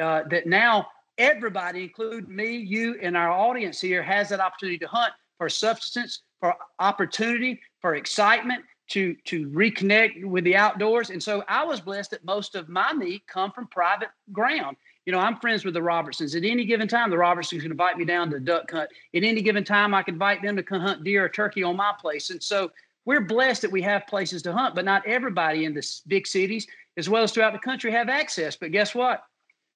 uh, 0.00 0.22
that 0.30 0.46
now 0.46 0.86
everybody 1.18 1.84
including 1.84 2.34
me 2.34 2.56
you 2.56 2.98
and 3.00 3.16
our 3.16 3.30
audience 3.30 3.80
here 3.80 4.02
has 4.02 4.28
that 4.28 4.40
opportunity 4.40 4.78
to 4.78 4.88
hunt 4.88 5.12
for 5.38 5.48
substance 5.48 6.22
for 6.40 6.54
opportunity 6.78 7.60
for 7.80 7.94
excitement 7.94 8.64
to 8.88 9.14
to 9.24 9.48
reconnect 9.48 10.24
with 10.24 10.44
the 10.44 10.56
outdoors. 10.56 11.10
And 11.10 11.22
so 11.22 11.44
i 11.48 11.64
was 11.64 11.80
blessed 11.80 12.10
that 12.10 12.24
most 12.24 12.54
of 12.54 12.68
my 12.68 12.92
meat 12.92 13.22
come 13.26 13.52
from 13.52 13.66
private 13.68 14.08
ground. 14.32 14.76
You 15.06 15.12
know 15.12 15.20
i'm 15.20 15.38
friends 15.38 15.64
with 15.64 15.74
the 15.74 15.82
robertsons. 15.82 16.34
At 16.34 16.44
any 16.44 16.64
given 16.64 16.88
time 16.88 17.10
the 17.10 17.18
robertsons 17.18 17.62
can 17.62 17.70
invite 17.70 17.96
me 17.96 18.04
down 18.04 18.30
to 18.30 18.40
duck 18.40 18.70
hunt. 18.70 18.90
At 19.14 19.22
any 19.22 19.42
given 19.42 19.64
time 19.64 19.94
i 19.94 20.02
can 20.02 20.14
invite 20.14 20.42
them 20.42 20.56
to 20.56 20.62
come 20.62 20.80
hunt 20.80 21.04
deer 21.04 21.24
or 21.24 21.28
turkey 21.28 21.62
on 21.62 21.76
my 21.76 21.92
place. 21.98 22.30
And 22.30 22.42
so 22.42 22.70
we're 23.04 23.20
blessed 23.20 23.62
that 23.62 23.72
we 23.72 23.82
have 23.82 24.06
places 24.06 24.42
to 24.42 24.52
hunt, 24.52 24.74
but 24.74 24.84
not 24.84 25.06
everybody 25.06 25.64
in 25.64 25.74
the 25.74 25.86
big 26.06 26.26
cities, 26.26 26.66
as 26.96 27.08
well 27.08 27.22
as 27.22 27.32
throughout 27.32 27.52
the 27.52 27.58
country, 27.58 27.90
have 27.90 28.08
access. 28.08 28.56
But 28.56 28.72
guess 28.72 28.94
what? 28.94 29.22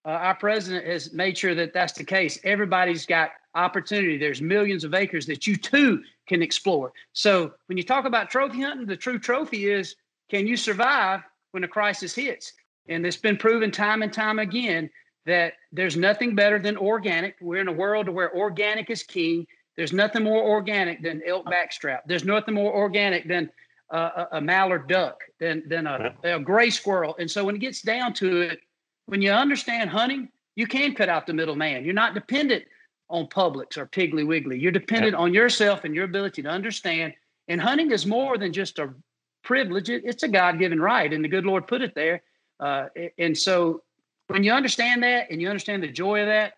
Uh, 0.04 0.10
our 0.10 0.34
president 0.34 0.86
has 0.86 1.12
made 1.12 1.36
sure 1.36 1.54
that 1.54 1.74
that's 1.74 1.92
the 1.92 2.04
case. 2.04 2.38
Everybody's 2.44 3.04
got 3.04 3.30
opportunity. 3.54 4.16
There's 4.16 4.40
millions 4.40 4.84
of 4.84 4.94
acres 4.94 5.26
that 5.26 5.46
you 5.46 5.56
too 5.56 6.02
can 6.26 6.42
explore. 6.42 6.92
So 7.12 7.52
when 7.66 7.76
you 7.76 7.84
talk 7.84 8.04
about 8.04 8.30
trophy 8.30 8.62
hunting, 8.62 8.86
the 8.86 8.96
true 8.96 9.18
trophy 9.18 9.70
is 9.70 9.96
can 10.30 10.46
you 10.46 10.56
survive 10.56 11.20
when 11.52 11.64
a 11.64 11.68
crisis 11.68 12.14
hits? 12.14 12.52
And 12.88 13.04
it's 13.04 13.16
been 13.16 13.36
proven 13.36 13.70
time 13.70 14.02
and 14.02 14.12
time 14.12 14.38
again 14.38 14.88
that 15.26 15.54
there's 15.72 15.96
nothing 15.96 16.34
better 16.34 16.58
than 16.58 16.76
organic. 16.76 17.36
We're 17.40 17.60
in 17.60 17.68
a 17.68 17.72
world 17.72 18.08
where 18.08 18.34
organic 18.34 18.88
is 18.88 19.02
king. 19.02 19.46
There's 19.78 19.92
nothing 19.92 20.24
more 20.24 20.42
organic 20.42 21.04
than 21.04 21.22
elk 21.24 21.46
backstrap. 21.46 22.00
There's 22.04 22.24
nothing 22.24 22.52
more 22.52 22.74
organic 22.74 23.28
than 23.28 23.48
uh, 23.92 24.24
a, 24.32 24.38
a, 24.38 24.40
mallard 24.40 24.88
duck, 24.88 25.20
than 25.38 25.62
than 25.68 25.86
a, 25.86 26.12
a 26.24 26.40
gray 26.40 26.68
squirrel. 26.68 27.14
And 27.20 27.30
so 27.30 27.44
when 27.44 27.54
it 27.54 27.60
gets 27.60 27.80
down 27.80 28.12
to 28.14 28.40
it, 28.40 28.58
when 29.06 29.22
you 29.22 29.30
understand 29.30 29.88
hunting, 29.88 30.30
you 30.56 30.66
can 30.66 30.96
cut 30.96 31.08
out 31.08 31.28
the 31.28 31.32
middleman. 31.32 31.84
You're 31.84 31.94
not 31.94 32.12
dependent 32.12 32.64
on 33.08 33.28
Publix 33.28 33.78
or 33.78 33.86
Piggly 33.86 34.26
Wiggly. 34.26 34.58
You're 34.58 34.72
dependent 34.72 35.14
on 35.14 35.32
yourself 35.32 35.84
and 35.84 35.94
your 35.94 36.06
ability 36.06 36.42
to 36.42 36.48
understand. 36.48 37.14
And 37.46 37.60
hunting 37.60 37.92
is 37.92 38.04
more 38.04 38.36
than 38.36 38.52
just 38.52 38.80
a 38.80 38.92
privilege; 39.44 39.90
it, 39.90 40.02
it's 40.04 40.24
a 40.24 40.28
God-given 40.28 40.80
right, 40.80 41.12
and 41.12 41.22
the 41.22 41.28
good 41.28 41.46
Lord 41.46 41.68
put 41.68 41.82
it 41.82 41.94
there. 41.94 42.22
Uh, 42.58 42.86
and 43.16 43.38
so, 43.38 43.84
when 44.26 44.42
you 44.42 44.52
understand 44.52 45.04
that 45.04 45.30
and 45.30 45.40
you 45.40 45.48
understand 45.48 45.84
the 45.84 45.88
joy 45.88 46.22
of 46.22 46.26
that, 46.26 46.54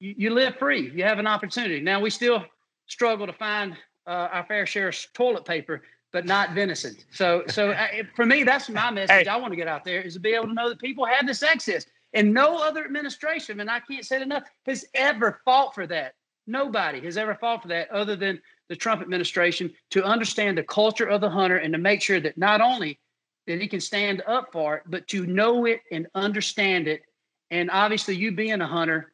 you, 0.00 0.14
you 0.18 0.30
live 0.34 0.56
free. 0.56 0.90
You 0.94 1.04
have 1.04 1.18
an 1.18 1.26
opportunity. 1.26 1.80
Now 1.80 2.00
we 2.00 2.10
still 2.10 2.44
struggle 2.88 3.26
to 3.26 3.32
find 3.32 3.76
uh, 4.06 4.28
our 4.32 4.44
fair 4.44 4.66
share 4.66 4.88
of 4.88 4.96
toilet 5.14 5.44
paper, 5.44 5.82
but 6.12 6.24
not 6.24 6.54
venison. 6.54 6.96
So, 7.12 7.44
so 7.48 7.70
uh, 7.70 7.86
for 8.16 8.26
me, 8.26 8.42
that's 8.42 8.68
my 8.68 8.90
message. 8.92 9.10
Hey. 9.10 9.26
I 9.26 9.36
want 9.36 9.52
to 9.52 9.56
get 9.56 9.68
out 9.68 9.84
there 9.84 10.00
is 10.00 10.14
to 10.14 10.20
be 10.20 10.30
able 10.30 10.48
to 10.48 10.54
know 10.54 10.68
that 10.68 10.80
people 10.80 11.04
have 11.04 11.26
this 11.26 11.42
access, 11.42 11.86
and 12.14 12.32
no 12.32 12.58
other 12.58 12.84
administration, 12.84 13.60
and 13.60 13.70
I 13.70 13.80
can't 13.80 14.04
say 14.04 14.16
it 14.16 14.22
enough, 14.22 14.44
has 14.66 14.86
ever 14.94 15.40
fought 15.44 15.74
for 15.74 15.86
that. 15.86 16.14
Nobody 16.46 17.00
has 17.02 17.18
ever 17.18 17.34
fought 17.34 17.62
for 17.62 17.68
that 17.68 17.90
other 17.90 18.16
than 18.16 18.40
the 18.70 18.76
Trump 18.76 19.02
administration 19.02 19.70
to 19.90 20.02
understand 20.02 20.56
the 20.56 20.62
culture 20.62 21.06
of 21.06 21.20
the 21.20 21.28
hunter 21.28 21.58
and 21.58 21.72
to 21.74 21.78
make 21.78 22.00
sure 22.00 22.20
that 22.20 22.38
not 22.38 22.62
only 22.62 22.98
that 23.46 23.60
he 23.60 23.68
can 23.68 23.80
stand 23.80 24.22
up 24.26 24.48
for 24.52 24.76
it, 24.76 24.82
but 24.86 25.06
to 25.08 25.26
know 25.26 25.66
it 25.66 25.80
and 25.92 26.06
understand 26.14 26.88
it. 26.88 27.02
And 27.50 27.70
obviously, 27.70 28.16
you 28.16 28.32
being 28.32 28.60
a 28.62 28.66
hunter, 28.66 29.12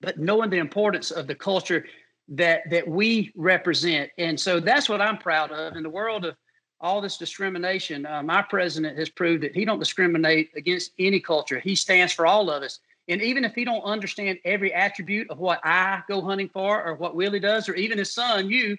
but 0.00 0.18
knowing 0.18 0.48
the 0.48 0.58
importance 0.58 1.10
of 1.10 1.26
the 1.26 1.34
culture 1.34 1.84
that 2.28 2.62
that 2.70 2.86
we 2.88 3.32
represent. 3.36 4.10
And 4.18 4.38
so 4.38 4.60
that's 4.60 4.88
what 4.88 5.00
I'm 5.00 5.18
proud 5.18 5.50
of 5.52 5.76
in 5.76 5.82
the 5.82 5.90
world 5.90 6.24
of 6.24 6.36
all 6.80 7.00
this 7.00 7.16
discrimination. 7.16 8.06
Uh, 8.06 8.22
my 8.22 8.42
president 8.42 8.98
has 8.98 9.08
proved 9.08 9.42
that 9.42 9.54
he 9.54 9.64
don't 9.64 9.78
discriminate 9.78 10.50
against 10.56 10.92
any 10.98 11.20
culture. 11.20 11.58
He 11.58 11.74
stands 11.74 12.12
for 12.12 12.26
all 12.26 12.50
of 12.50 12.62
us. 12.62 12.80
And 13.08 13.20
even 13.20 13.44
if 13.44 13.54
he 13.54 13.64
don't 13.64 13.82
understand 13.82 14.38
every 14.44 14.72
attribute 14.72 15.30
of 15.30 15.38
what 15.38 15.60
I 15.62 16.02
go 16.08 16.22
hunting 16.22 16.48
for 16.48 16.82
or 16.82 16.94
what 16.94 17.14
Willie 17.14 17.40
does, 17.40 17.68
or 17.68 17.74
even 17.74 17.98
his 17.98 18.12
son, 18.12 18.48
you, 18.48 18.76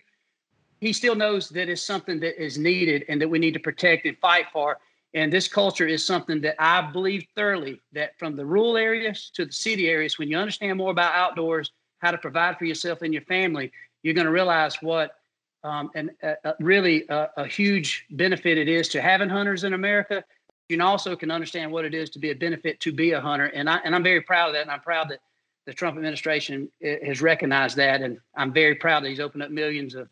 he 0.81 0.93
still 0.93 1.15
knows 1.15 1.49
that 1.49 1.69
it's 1.69 1.81
something 1.81 2.19
that 2.21 2.41
is 2.41 2.58
needed 2.58 3.05
and 3.08 3.21
that 3.21 3.29
we 3.29 3.39
need 3.39 3.53
to 3.53 3.60
protect 3.60 4.05
and 4.05 4.17
fight 4.17 4.45
for. 4.51 4.77
And 5.13 5.31
this 5.31 5.47
culture 5.47 5.88
is 5.88 6.05
something 6.05 6.41
that 6.41 6.55
I 6.60 6.81
believe 6.91 7.25
thoroughly 7.36 7.81
that 7.93 8.17
from 8.19 8.36
the 8.36 8.45
rural 8.45 8.77
areas 8.77 9.31
to 9.36 9.45
the 9.45 9.51
city 9.51 9.88
areas, 9.88 10.19
when 10.19 10.29
you 10.29 10.38
understand 10.38 10.77
more 10.77 10.91
about 10.91 11.13
outdoors, 11.13 11.71
how 11.99 12.12
to 12.12 12.17
provide 12.17 12.58
for 12.58 12.65
yourself 12.65 13.01
and 13.01 13.13
your 13.13 13.23
family, 13.23 13.71
you're 14.03 14.13
going 14.13 14.25
to 14.25 14.31
realize 14.31 14.75
what 14.81 15.15
um, 15.63 15.89
and 15.95 16.12
uh, 16.21 16.53
really 16.60 17.10
uh, 17.10 17.27
a 17.38 17.47
huge 17.47 18.05
benefit 18.12 18.58
it 18.58 18.69
is 18.69 18.88
to 18.89 19.01
having 19.01 19.29
hunters 19.29 19.63
in 19.63 19.73
America. 19.73 20.23
You 20.69 20.81
also 20.84 21.15
can 21.15 21.31
understand 21.31 21.71
what 21.71 21.86
it 21.86 21.95
is 21.95 22.12
to 22.12 22.19
be 22.19 22.29
a 22.29 22.36
benefit 22.36 22.79
to 22.81 22.91
be 22.91 23.12
a 23.12 23.21
hunter, 23.21 23.45
and 23.45 23.69
I 23.69 23.77
and 23.84 23.95
I'm 23.95 24.03
very 24.03 24.21
proud 24.21 24.49
of 24.49 24.53
that, 24.53 24.62
and 24.62 24.71
I'm 24.71 24.81
proud 24.81 25.10
that 25.10 25.19
the 25.65 25.73
Trump 25.73 25.97
administration 25.97 26.69
uh, 26.84 26.89
has 27.03 27.21
recognized 27.21 27.77
that, 27.77 28.01
and 28.01 28.19
I'm 28.36 28.53
very 28.53 28.75
proud 28.75 29.03
that 29.03 29.10
he's 29.10 29.19
opened 29.19 29.41
up 29.41 29.49
millions 29.49 29.95
of 29.95 30.08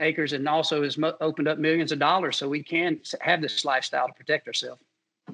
acres 0.00 0.32
and 0.32 0.48
also 0.48 0.82
has 0.82 0.98
mo- 0.98 1.16
opened 1.20 1.48
up 1.48 1.58
millions 1.58 1.92
of 1.92 1.98
dollars 1.98 2.36
so 2.36 2.48
we 2.48 2.62
can 2.62 3.00
have 3.20 3.40
this 3.40 3.64
lifestyle 3.64 4.06
to 4.06 4.12
protect 4.14 4.46
ourselves. 4.46 4.80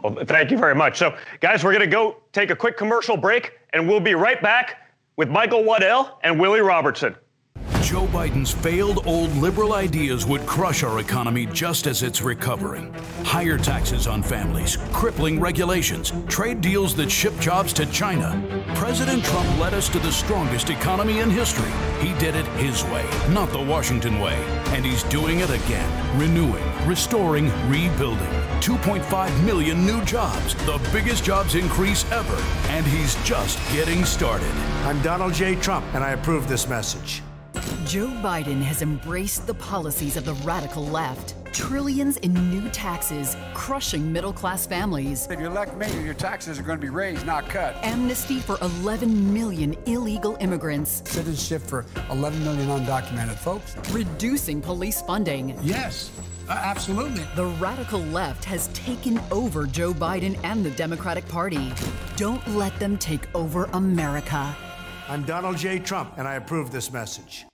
Well, 0.02 0.24
thank 0.24 0.50
you 0.50 0.58
very 0.58 0.74
much. 0.74 0.98
So, 0.98 1.16
guys, 1.40 1.62
we're 1.62 1.72
going 1.72 1.88
to 1.88 1.94
go 1.94 2.16
take 2.32 2.50
a 2.50 2.56
quick 2.56 2.76
commercial 2.76 3.16
break, 3.16 3.52
and 3.72 3.88
we'll 3.88 4.00
be 4.00 4.14
right 4.14 4.42
back 4.42 4.83
with 5.16 5.28
Michael 5.28 5.64
Waddell 5.64 6.18
and 6.22 6.40
Willie 6.40 6.60
Robertson. 6.60 7.16
Joe 7.84 8.06
Biden's 8.06 8.50
failed 8.50 9.06
old 9.06 9.30
liberal 9.36 9.74
ideas 9.74 10.24
would 10.24 10.46
crush 10.46 10.82
our 10.82 11.00
economy 11.00 11.44
just 11.44 11.86
as 11.86 12.02
it's 12.02 12.22
recovering. 12.22 12.94
Higher 13.24 13.58
taxes 13.58 14.06
on 14.06 14.22
families, 14.22 14.78
crippling 14.90 15.38
regulations, 15.38 16.10
trade 16.26 16.62
deals 16.62 16.96
that 16.96 17.10
ship 17.10 17.38
jobs 17.38 17.74
to 17.74 17.84
China. 17.86 18.42
President 18.74 19.22
Trump 19.22 19.58
led 19.58 19.74
us 19.74 19.90
to 19.90 19.98
the 19.98 20.10
strongest 20.10 20.70
economy 20.70 21.18
in 21.18 21.30
history. 21.30 21.70
He 22.00 22.18
did 22.18 22.34
it 22.34 22.46
his 22.56 22.82
way, 22.84 23.06
not 23.28 23.50
the 23.50 23.60
Washington 23.62 24.18
way. 24.18 24.42
And 24.68 24.84
he's 24.84 25.02
doing 25.04 25.40
it 25.40 25.50
again, 25.50 26.18
renewing, 26.18 26.64
restoring, 26.86 27.52
rebuilding. 27.68 28.43
2.5 28.60 29.44
million 29.44 29.84
new 29.84 30.04
jobs, 30.04 30.54
the 30.66 30.80
biggest 30.92 31.24
jobs 31.24 31.54
increase 31.54 32.10
ever. 32.10 32.36
And 32.68 32.86
he's 32.86 33.14
just 33.24 33.58
getting 33.72 34.04
started. 34.04 34.50
I'm 34.84 35.00
Donald 35.02 35.34
J. 35.34 35.54
Trump, 35.56 35.84
and 35.94 36.02
I 36.02 36.10
approve 36.12 36.48
this 36.48 36.68
message. 36.68 37.22
Joe 37.86 38.08
Biden 38.22 38.60
has 38.62 38.82
embraced 38.82 39.46
the 39.46 39.54
policies 39.54 40.16
of 40.16 40.24
the 40.24 40.34
radical 40.34 40.84
left. 40.86 41.34
Trillions 41.52 42.16
in 42.18 42.32
new 42.50 42.68
taxes, 42.70 43.36
crushing 43.54 44.12
middle 44.12 44.32
class 44.32 44.66
families. 44.66 45.28
If 45.30 45.38
you 45.38 45.46
elect 45.46 45.76
me, 45.76 45.86
your 46.02 46.14
taxes 46.14 46.58
are 46.58 46.62
going 46.62 46.78
to 46.78 46.82
be 46.82 46.90
raised, 46.90 47.24
not 47.24 47.48
cut. 47.48 47.76
Amnesty 47.84 48.40
for 48.40 48.58
11 48.60 49.32
million 49.32 49.76
illegal 49.86 50.36
immigrants. 50.40 51.02
Citizenship 51.04 51.62
for 51.62 51.86
11 52.10 52.42
million 52.42 52.68
undocumented 52.68 53.36
folks. 53.36 53.76
Reducing 53.92 54.60
police 54.60 55.00
funding. 55.02 55.56
Yes. 55.62 56.10
Uh, 56.48 56.52
absolutely. 56.52 57.24
The 57.36 57.46
radical 57.46 58.00
left 58.00 58.44
has 58.44 58.68
taken 58.68 59.18
over 59.30 59.66
Joe 59.66 59.94
Biden 59.94 60.38
and 60.44 60.64
the 60.64 60.70
Democratic 60.70 61.26
Party. 61.28 61.72
Don't 62.16 62.46
let 62.48 62.78
them 62.78 62.98
take 62.98 63.34
over 63.34 63.64
America. 63.72 64.54
I'm 65.08 65.22
Donald 65.24 65.56
J. 65.56 65.78
Trump, 65.78 66.14
and 66.18 66.28
I 66.28 66.34
approve 66.34 66.70
this 66.70 66.92
message. 66.92 67.46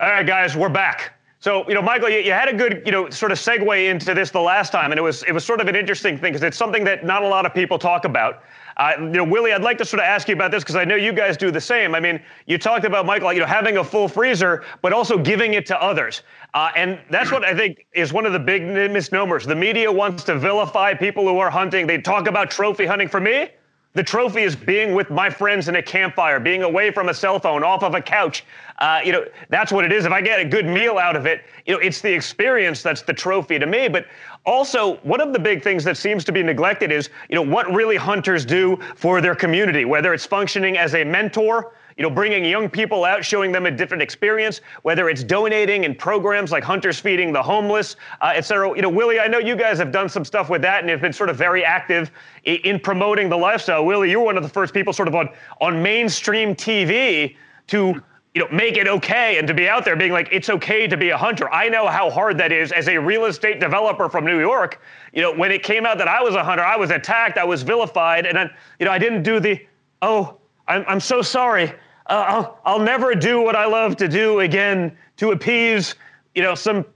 All 0.00 0.08
right, 0.08 0.26
guys, 0.26 0.56
we're 0.56 0.68
back. 0.68 1.14
So, 1.38 1.68
you 1.68 1.74
know, 1.74 1.82
Michael, 1.82 2.08
you, 2.08 2.18
you, 2.18 2.32
had 2.32 2.48
a 2.48 2.52
good, 2.52 2.82
you 2.84 2.92
know, 2.92 3.10
sort 3.10 3.32
of 3.32 3.38
segue 3.38 3.90
into 3.90 4.14
this 4.14 4.30
the 4.30 4.40
last 4.40 4.70
time, 4.70 4.92
and 4.92 4.98
it 4.98 5.02
was 5.02 5.22
it 5.24 5.32
was 5.32 5.44
sort 5.44 5.60
of 5.60 5.68
an 5.68 5.76
interesting 5.76 6.16
thing 6.16 6.32
because 6.32 6.44
it's 6.44 6.56
something 6.56 6.84
that 6.84 7.04
not 7.04 7.22
a 7.22 7.28
lot 7.28 7.46
of 7.46 7.54
people 7.54 7.78
talk 7.78 8.04
about. 8.04 8.42
Uh, 8.76 8.92
you 8.98 9.06
know, 9.08 9.24
Willie, 9.24 9.52
I'd 9.52 9.62
like 9.62 9.78
to 9.78 9.84
sort 9.84 10.00
of 10.00 10.06
ask 10.06 10.28
you 10.28 10.34
about 10.34 10.50
this 10.50 10.62
because 10.62 10.76
I 10.76 10.84
know 10.84 10.96
you 10.96 11.12
guys 11.12 11.36
do 11.36 11.50
the 11.50 11.60
same. 11.60 11.94
I 11.94 12.00
mean, 12.00 12.20
you 12.46 12.58
talked 12.58 12.84
about 12.84 13.06
Michael, 13.06 13.32
you 13.32 13.40
know, 13.40 13.46
having 13.46 13.76
a 13.78 13.84
full 13.84 14.08
freezer, 14.08 14.64
but 14.80 14.92
also 14.92 15.18
giving 15.18 15.54
it 15.54 15.66
to 15.66 15.82
others, 15.82 16.22
uh, 16.54 16.70
and 16.76 16.98
that's 17.10 17.30
what 17.30 17.44
I 17.44 17.54
think 17.54 17.86
is 17.92 18.12
one 18.12 18.26
of 18.26 18.32
the 18.32 18.38
big 18.38 18.62
misnomers. 18.62 19.44
The 19.44 19.54
media 19.54 19.90
wants 19.90 20.24
to 20.24 20.38
vilify 20.38 20.94
people 20.94 21.26
who 21.28 21.38
are 21.38 21.50
hunting. 21.50 21.86
They 21.86 21.98
talk 21.98 22.28
about 22.28 22.50
trophy 22.50 22.86
hunting. 22.86 23.08
For 23.08 23.20
me, 23.20 23.48
the 23.94 24.02
trophy 24.02 24.42
is 24.42 24.56
being 24.56 24.94
with 24.94 25.10
my 25.10 25.28
friends 25.28 25.68
in 25.68 25.76
a 25.76 25.82
campfire, 25.82 26.40
being 26.40 26.62
away 26.62 26.90
from 26.90 27.10
a 27.10 27.14
cell 27.14 27.38
phone, 27.38 27.62
off 27.62 27.82
of 27.82 27.94
a 27.94 28.00
couch. 28.00 28.44
Uh, 28.78 29.00
you 29.04 29.12
know, 29.12 29.24
that's 29.50 29.70
what 29.70 29.84
it 29.84 29.92
is. 29.92 30.06
If 30.06 30.12
I 30.12 30.22
get 30.22 30.40
a 30.40 30.44
good 30.44 30.64
meal 30.66 30.98
out 30.98 31.14
of 31.14 31.26
it, 31.26 31.42
you 31.66 31.74
know, 31.74 31.80
it's 31.80 32.00
the 32.00 32.12
experience 32.12 32.82
that's 32.82 33.02
the 33.02 33.12
trophy 33.12 33.58
to 33.58 33.66
me. 33.66 33.88
But 33.88 34.06
also, 34.44 34.96
one 34.98 35.20
of 35.20 35.32
the 35.32 35.38
big 35.38 35.62
things 35.62 35.84
that 35.84 35.96
seems 35.96 36.24
to 36.24 36.32
be 36.32 36.42
neglected 36.42 36.90
is, 36.90 37.10
you 37.28 37.36
know, 37.36 37.42
what 37.42 37.72
really 37.72 37.96
hunters 37.96 38.44
do 38.44 38.78
for 38.96 39.20
their 39.20 39.34
community, 39.34 39.84
whether 39.84 40.12
it's 40.12 40.26
functioning 40.26 40.76
as 40.76 40.94
a 40.94 41.04
mentor 41.04 41.72
you 41.96 42.02
know, 42.02 42.10
bringing 42.10 42.44
young 42.44 42.68
people 42.68 43.04
out, 43.04 43.24
showing 43.24 43.52
them 43.52 43.66
a 43.66 43.70
different 43.70 44.02
experience, 44.02 44.60
whether 44.82 45.08
it's 45.08 45.22
donating 45.22 45.84
in 45.84 45.94
programs 45.94 46.50
like 46.50 46.64
Hunters 46.64 46.98
Feeding 46.98 47.32
the 47.32 47.42
Homeless, 47.42 47.96
uh, 48.20 48.32
et 48.34 48.42
cetera. 48.42 48.74
You 48.74 48.82
know, 48.82 48.88
Willie, 48.88 49.20
I 49.20 49.26
know 49.26 49.38
you 49.38 49.56
guys 49.56 49.78
have 49.78 49.92
done 49.92 50.08
some 50.08 50.24
stuff 50.24 50.48
with 50.48 50.62
that 50.62 50.80
and 50.80 50.90
have 50.90 51.00
been 51.00 51.12
sort 51.12 51.28
of 51.28 51.36
very 51.36 51.64
active 51.64 52.10
in, 52.44 52.56
in 52.64 52.80
promoting 52.80 53.28
the 53.28 53.36
lifestyle. 53.36 53.84
Willie, 53.84 54.10
you 54.10 54.20
were 54.20 54.26
one 54.26 54.36
of 54.36 54.42
the 54.42 54.48
first 54.48 54.72
people 54.72 54.92
sort 54.92 55.08
of 55.08 55.14
on, 55.14 55.28
on 55.60 55.82
mainstream 55.82 56.54
TV 56.54 57.36
to 57.68 58.02
you 58.34 58.40
know, 58.40 58.48
make 58.50 58.76
it 58.78 58.88
okay 58.88 59.38
and 59.38 59.46
to 59.46 59.52
be 59.52 59.68
out 59.68 59.84
there 59.84 59.94
being 59.94 60.12
like, 60.12 60.28
it's 60.32 60.48
okay 60.48 60.86
to 60.86 60.96
be 60.96 61.10
a 61.10 61.16
hunter. 61.16 61.52
I 61.52 61.68
know 61.68 61.86
how 61.86 62.08
hard 62.08 62.38
that 62.38 62.50
is 62.50 62.72
as 62.72 62.88
a 62.88 62.98
real 62.98 63.26
estate 63.26 63.60
developer 63.60 64.08
from 64.08 64.24
New 64.24 64.40
York. 64.40 64.80
You 65.12 65.20
know, 65.20 65.34
when 65.34 65.52
it 65.52 65.62
came 65.62 65.84
out 65.84 65.98
that 65.98 66.08
I 66.08 66.22
was 66.22 66.34
a 66.34 66.42
hunter, 66.42 66.64
I 66.64 66.76
was 66.76 66.90
attacked, 66.90 67.36
I 67.36 67.44
was 67.44 67.62
vilified, 67.62 68.24
and 68.24 68.36
then, 68.36 68.50
you 68.78 68.86
know, 68.86 68.92
I 68.92 68.98
didn't 68.98 69.22
do 69.22 69.38
the, 69.38 69.60
oh, 70.00 70.38
I'm, 70.66 70.84
I'm 70.88 71.00
so 71.00 71.20
sorry. 71.20 71.72
Uh, 72.06 72.24
I'll, 72.26 72.58
I'll 72.64 72.78
never 72.80 73.14
do 73.14 73.42
what 73.42 73.54
I 73.54 73.66
love 73.66 73.96
to 73.96 74.08
do 74.08 74.40
again 74.40 74.96
to 75.18 75.32
appease, 75.32 75.94
you 76.34 76.42
know, 76.42 76.54
some 76.54 76.86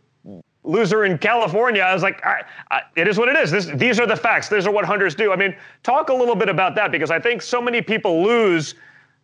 loser 0.64 1.04
in 1.04 1.18
California. 1.18 1.82
I 1.82 1.92
was 1.92 2.02
like, 2.02 2.24
I, 2.24 2.42
I, 2.70 2.80
it 2.96 3.06
is 3.06 3.18
what 3.18 3.28
it 3.28 3.36
is. 3.36 3.50
This, 3.50 3.66
these 3.74 4.00
are 4.00 4.06
the 4.06 4.16
facts. 4.16 4.48
These 4.48 4.66
are 4.66 4.72
what 4.72 4.86
hunters 4.86 5.14
do. 5.14 5.32
I 5.32 5.36
mean, 5.36 5.54
talk 5.82 6.08
a 6.08 6.14
little 6.14 6.34
bit 6.34 6.48
about 6.48 6.74
that 6.76 6.90
because 6.90 7.10
I 7.10 7.20
think 7.20 7.42
so 7.42 7.60
many 7.60 7.82
people 7.82 8.22
lose 8.22 8.74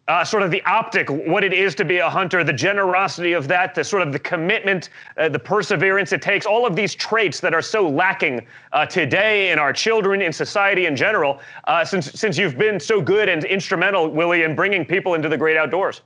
uh, 0.08 0.24
sort 0.24 0.42
of 0.42 0.50
the 0.50 0.62
optic, 0.64 1.08
what 1.08 1.44
it 1.44 1.52
is 1.52 1.74
to 1.76 1.84
be 1.84 1.98
a 1.98 2.10
hunter, 2.10 2.42
the 2.42 2.52
generosity 2.52 3.32
of 3.32 3.46
that, 3.48 3.74
the 3.74 3.84
sort 3.84 4.02
of 4.02 4.12
the 4.12 4.18
commitment, 4.18 4.90
uh, 5.16 5.28
the 5.28 5.38
perseverance 5.38 6.12
it 6.12 6.20
takes, 6.20 6.44
all 6.44 6.66
of 6.66 6.74
these 6.74 6.94
traits 6.94 7.38
that 7.40 7.54
are 7.54 7.62
so 7.62 7.88
lacking 7.88 8.44
uh, 8.72 8.84
today 8.84 9.52
in 9.52 9.58
our 9.58 9.72
children, 9.72 10.20
in 10.20 10.32
society 10.32 10.86
in 10.86 10.96
general, 10.96 11.40
uh, 11.64 11.84
since, 11.84 12.10
since 12.12 12.36
you've 12.36 12.58
been 12.58 12.80
so 12.80 13.00
good 13.00 13.28
and 13.28 13.44
instrumental, 13.44 14.08
Willie, 14.08 14.42
in 14.42 14.56
bringing 14.56 14.84
people 14.84 15.14
into 15.14 15.28
the 15.28 15.38
great 15.38 15.56
outdoors. 15.56 16.00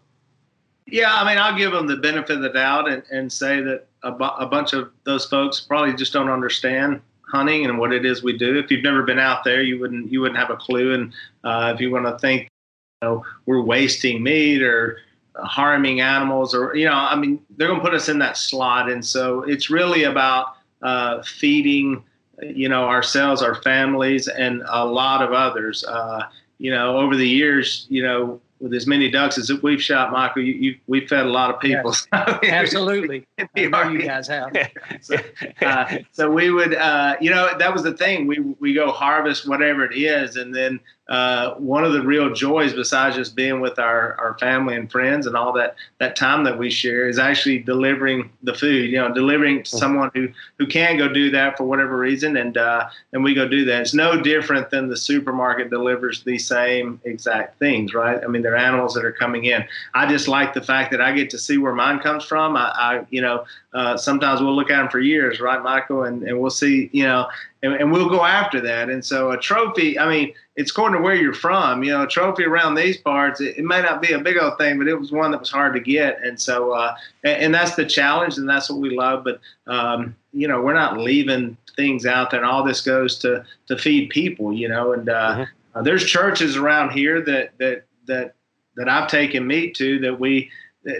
Yeah, 0.86 1.14
I 1.14 1.26
mean, 1.26 1.38
I'll 1.38 1.56
give 1.56 1.72
them 1.72 1.86
the 1.86 1.96
benefit 1.96 2.36
of 2.36 2.42
the 2.42 2.50
doubt 2.50 2.88
and, 2.88 3.02
and 3.10 3.32
say 3.32 3.60
that 3.62 3.86
a, 4.02 4.12
bu- 4.12 4.24
a 4.24 4.46
bunch 4.46 4.72
of 4.72 4.90
those 5.04 5.26
folks 5.26 5.60
probably 5.60 5.94
just 5.94 6.12
don't 6.12 6.30
understand 6.30 7.00
hunting 7.28 7.64
and 7.64 7.76
what 7.78 7.92
it 7.92 8.04
is 8.04 8.22
we 8.22 8.36
do. 8.36 8.56
If 8.56 8.70
you've 8.70 8.84
never 8.84 9.02
been 9.02 9.18
out 9.18 9.42
there, 9.42 9.62
you 9.62 9.80
wouldn't 9.80 10.12
you 10.12 10.20
wouldn't 10.20 10.38
have 10.38 10.50
a 10.50 10.56
clue. 10.56 10.94
And 10.94 11.12
uh, 11.42 11.72
if 11.74 11.80
you 11.80 11.90
want 11.90 12.06
to 12.06 12.16
think 12.18 12.48
know, 13.02 13.24
we're 13.44 13.60
wasting 13.60 14.22
meat 14.22 14.62
or 14.62 14.98
harming 15.36 16.00
animals 16.00 16.54
or 16.54 16.74
you 16.74 16.86
know 16.86 16.94
i 16.94 17.14
mean 17.14 17.38
they're 17.58 17.68
going 17.68 17.78
to 17.78 17.84
put 17.84 17.92
us 17.94 18.08
in 18.08 18.18
that 18.18 18.38
slot. 18.38 18.90
And 18.90 19.04
so 19.04 19.42
it's 19.42 19.68
really 19.68 20.04
about 20.04 20.54
uh, 20.82 21.22
feeding 21.22 22.02
you 22.42 22.68
know 22.68 22.84
ourselves 22.84 23.42
our 23.42 23.54
families 23.62 24.28
and 24.28 24.62
a 24.68 24.84
lot 24.84 25.22
of 25.22 25.32
others. 25.32 25.84
Uh, 25.84 26.22
you 26.58 26.70
know 26.70 26.96
over 26.96 27.16
the 27.16 27.28
years 27.28 27.86
you 27.90 28.02
know 28.02 28.40
with 28.60 28.72
as 28.72 28.86
many 28.86 29.10
ducks 29.10 29.36
as 29.36 29.52
we've 29.62 29.82
shot 29.82 30.10
michael 30.10 30.42
you, 30.42 30.54
you 30.54 30.78
we've 30.86 31.06
fed 31.06 31.26
a 31.26 31.28
lot 31.28 31.54
of 31.54 31.60
people. 31.60 31.94
Yes, 32.42 32.44
absolutely. 32.44 33.26
I 33.38 33.66
know 33.66 33.90
you 33.90 34.02
guys 34.02 34.26
have. 34.28 34.56
So, 35.02 35.16
uh, 35.60 35.98
so 36.12 36.30
we 36.30 36.50
would 36.50 36.74
uh, 36.74 37.16
you 37.20 37.28
know 37.28 37.58
that 37.58 37.70
was 37.74 37.82
the 37.82 37.92
thing. 37.92 38.26
We 38.26 38.40
we 38.58 38.72
go 38.72 38.90
harvest 38.90 39.46
whatever 39.46 39.84
it 39.84 39.94
is 39.94 40.36
and 40.36 40.54
then 40.54 40.80
uh, 41.08 41.54
one 41.54 41.84
of 41.84 41.92
the 41.92 42.02
real 42.02 42.32
joys, 42.32 42.72
besides 42.72 43.14
just 43.14 43.36
being 43.36 43.60
with 43.60 43.78
our, 43.78 44.14
our 44.18 44.36
family 44.38 44.74
and 44.74 44.90
friends 44.90 45.28
and 45.28 45.36
all 45.36 45.52
that 45.52 45.76
that 45.98 46.16
time 46.16 46.42
that 46.42 46.58
we 46.58 46.68
share, 46.68 47.08
is 47.08 47.18
actually 47.18 47.58
delivering 47.58 48.28
the 48.42 48.52
food. 48.52 48.90
You 48.90 48.98
know, 48.98 49.14
delivering 49.14 49.62
to 49.62 49.70
someone 49.70 50.10
who 50.14 50.28
who 50.58 50.66
can 50.66 50.98
go 50.98 51.08
do 51.08 51.30
that 51.30 51.56
for 51.56 51.64
whatever 51.64 51.96
reason, 51.96 52.36
and 52.36 52.56
uh, 52.56 52.88
and 53.12 53.22
we 53.22 53.34
go 53.34 53.46
do 53.46 53.64
that. 53.66 53.82
It's 53.82 53.94
no 53.94 54.20
different 54.20 54.68
than 54.70 54.88
the 54.88 54.96
supermarket 54.96 55.70
delivers 55.70 56.24
the 56.24 56.38
same 56.38 57.00
exact 57.04 57.60
things, 57.60 57.94
right? 57.94 58.20
I 58.22 58.26
mean, 58.26 58.42
they're 58.42 58.56
animals 58.56 58.94
that 58.94 59.04
are 59.04 59.12
coming 59.12 59.44
in. 59.44 59.64
I 59.94 60.08
just 60.08 60.26
like 60.26 60.54
the 60.54 60.62
fact 60.62 60.90
that 60.90 61.00
I 61.00 61.12
get 61.12 61.30
to 61.30 61.38
see 61.38 61.56
where 61.56 61.74
mine 61.74 62.00
comes 62.00 62.24
from. 62.24 62.56
I, 62.56 62.72
I 62.76 63.06
you 63.10 63.20
know, 63.22 63.44
uh, 63.74 63.96
sometimes 63.96 64.40
we'll 64.40 64.56
look 64.56 64.70
at 64.70 64.78
them 64.78 64.88
for 64.88 64.98
years, 64.98 65.40
right, 65.40 65.62
Michael, 65.62 66.02
and 66.02 66.24
and 66.24 66.40
we'll 66.40 66.50
see, 66.50 66.90
you 66.92 67.04
know, 67.04 67.28
and, 67.62 67.74
and 67.74 67.92
we'll 67.92 68.08
go 68.08 68.24
after 68.24 68.60
that. 68.62 68.90
And 68.90 69.04
so 69.04 69.30
a 69.30 69.38
trophy, 69.38 70.00
I 70.00 70.08
mean 70.08 70.34
it's 70.56 70.70
according 70.70 70.98
to 70.98 71.04
where 71.04 71.14
you're 71.14 71.34
from. 71.34 71.84
You 71.84 71.92
know, 71.92 72.02
a 72.04 72.06
trophy 72.06 72.44
around 72.44 72.74
these 72.74 72.96
parts, 72.96 73.40
it, 73.40 73.58
it, 73.58 73.64
may 73.64 73.82
not 73.82 74.00
be 74.00 74.12
a 74.12 74.18
big 74.18 74.38
old 74.38 74.56
thing, 74.56 74.78
but 74.78 74.88
it 74.88 74.98
was 74.98 75.12
one 75.12 75.30
that 75.30 75.40
was 75.40 75.50
hard 75.50 75.74
to 75.74 75.80
get. 75.80 76.22
And 76.22 76.40
so, 76.40 76.72
uh, 76.72 76.94
and, 77.24 77.42
and, 77.44 77.54
that's 77.54 77.76
the 77.76 77.84
challenge, 77.84 78.38
and 78.38 78.48
that's 78.48 78.70
what 78.70 78.80
we 78.80 78.96
love. 78.96 79.24
But 79.24 79.40
um, 79.66 80.16
you 80.32 80.48
know, 80.48 80.62
we're 80.62 80.72
not 80.72 80.98
leaving 80.98 81.56
things 81.76 82.06
out 82.06 82.30
there, 82.30 82.40
and 82.40 82.48
all 82.48 82.64
this 82.64 82.80
goes 82.80 83.18
to 83.18 83.44
to 83.68 83.76
feed 83.76 84.08
people. 84.10 84.52
You 84.52 84.68
know, 84.68 84.92
and 84.92 85.08
uh, 85.08 85.30
mm-hmm. 85.30 85.78
uh, 85.78 85.82
there's 85.82 86.04
churches 86.04 86.56
around 86.56 86.90
here 86.90 87.20
that 87.20 87.52
that 87.58 87.84
that 88.06 88.34
that 88.76 88.88
I've 88.88 89.08
taken 89.08 89.46
meat 89.46 89.74
to 89.76 89.98
that 90.00 90.18
we 90.18 90.50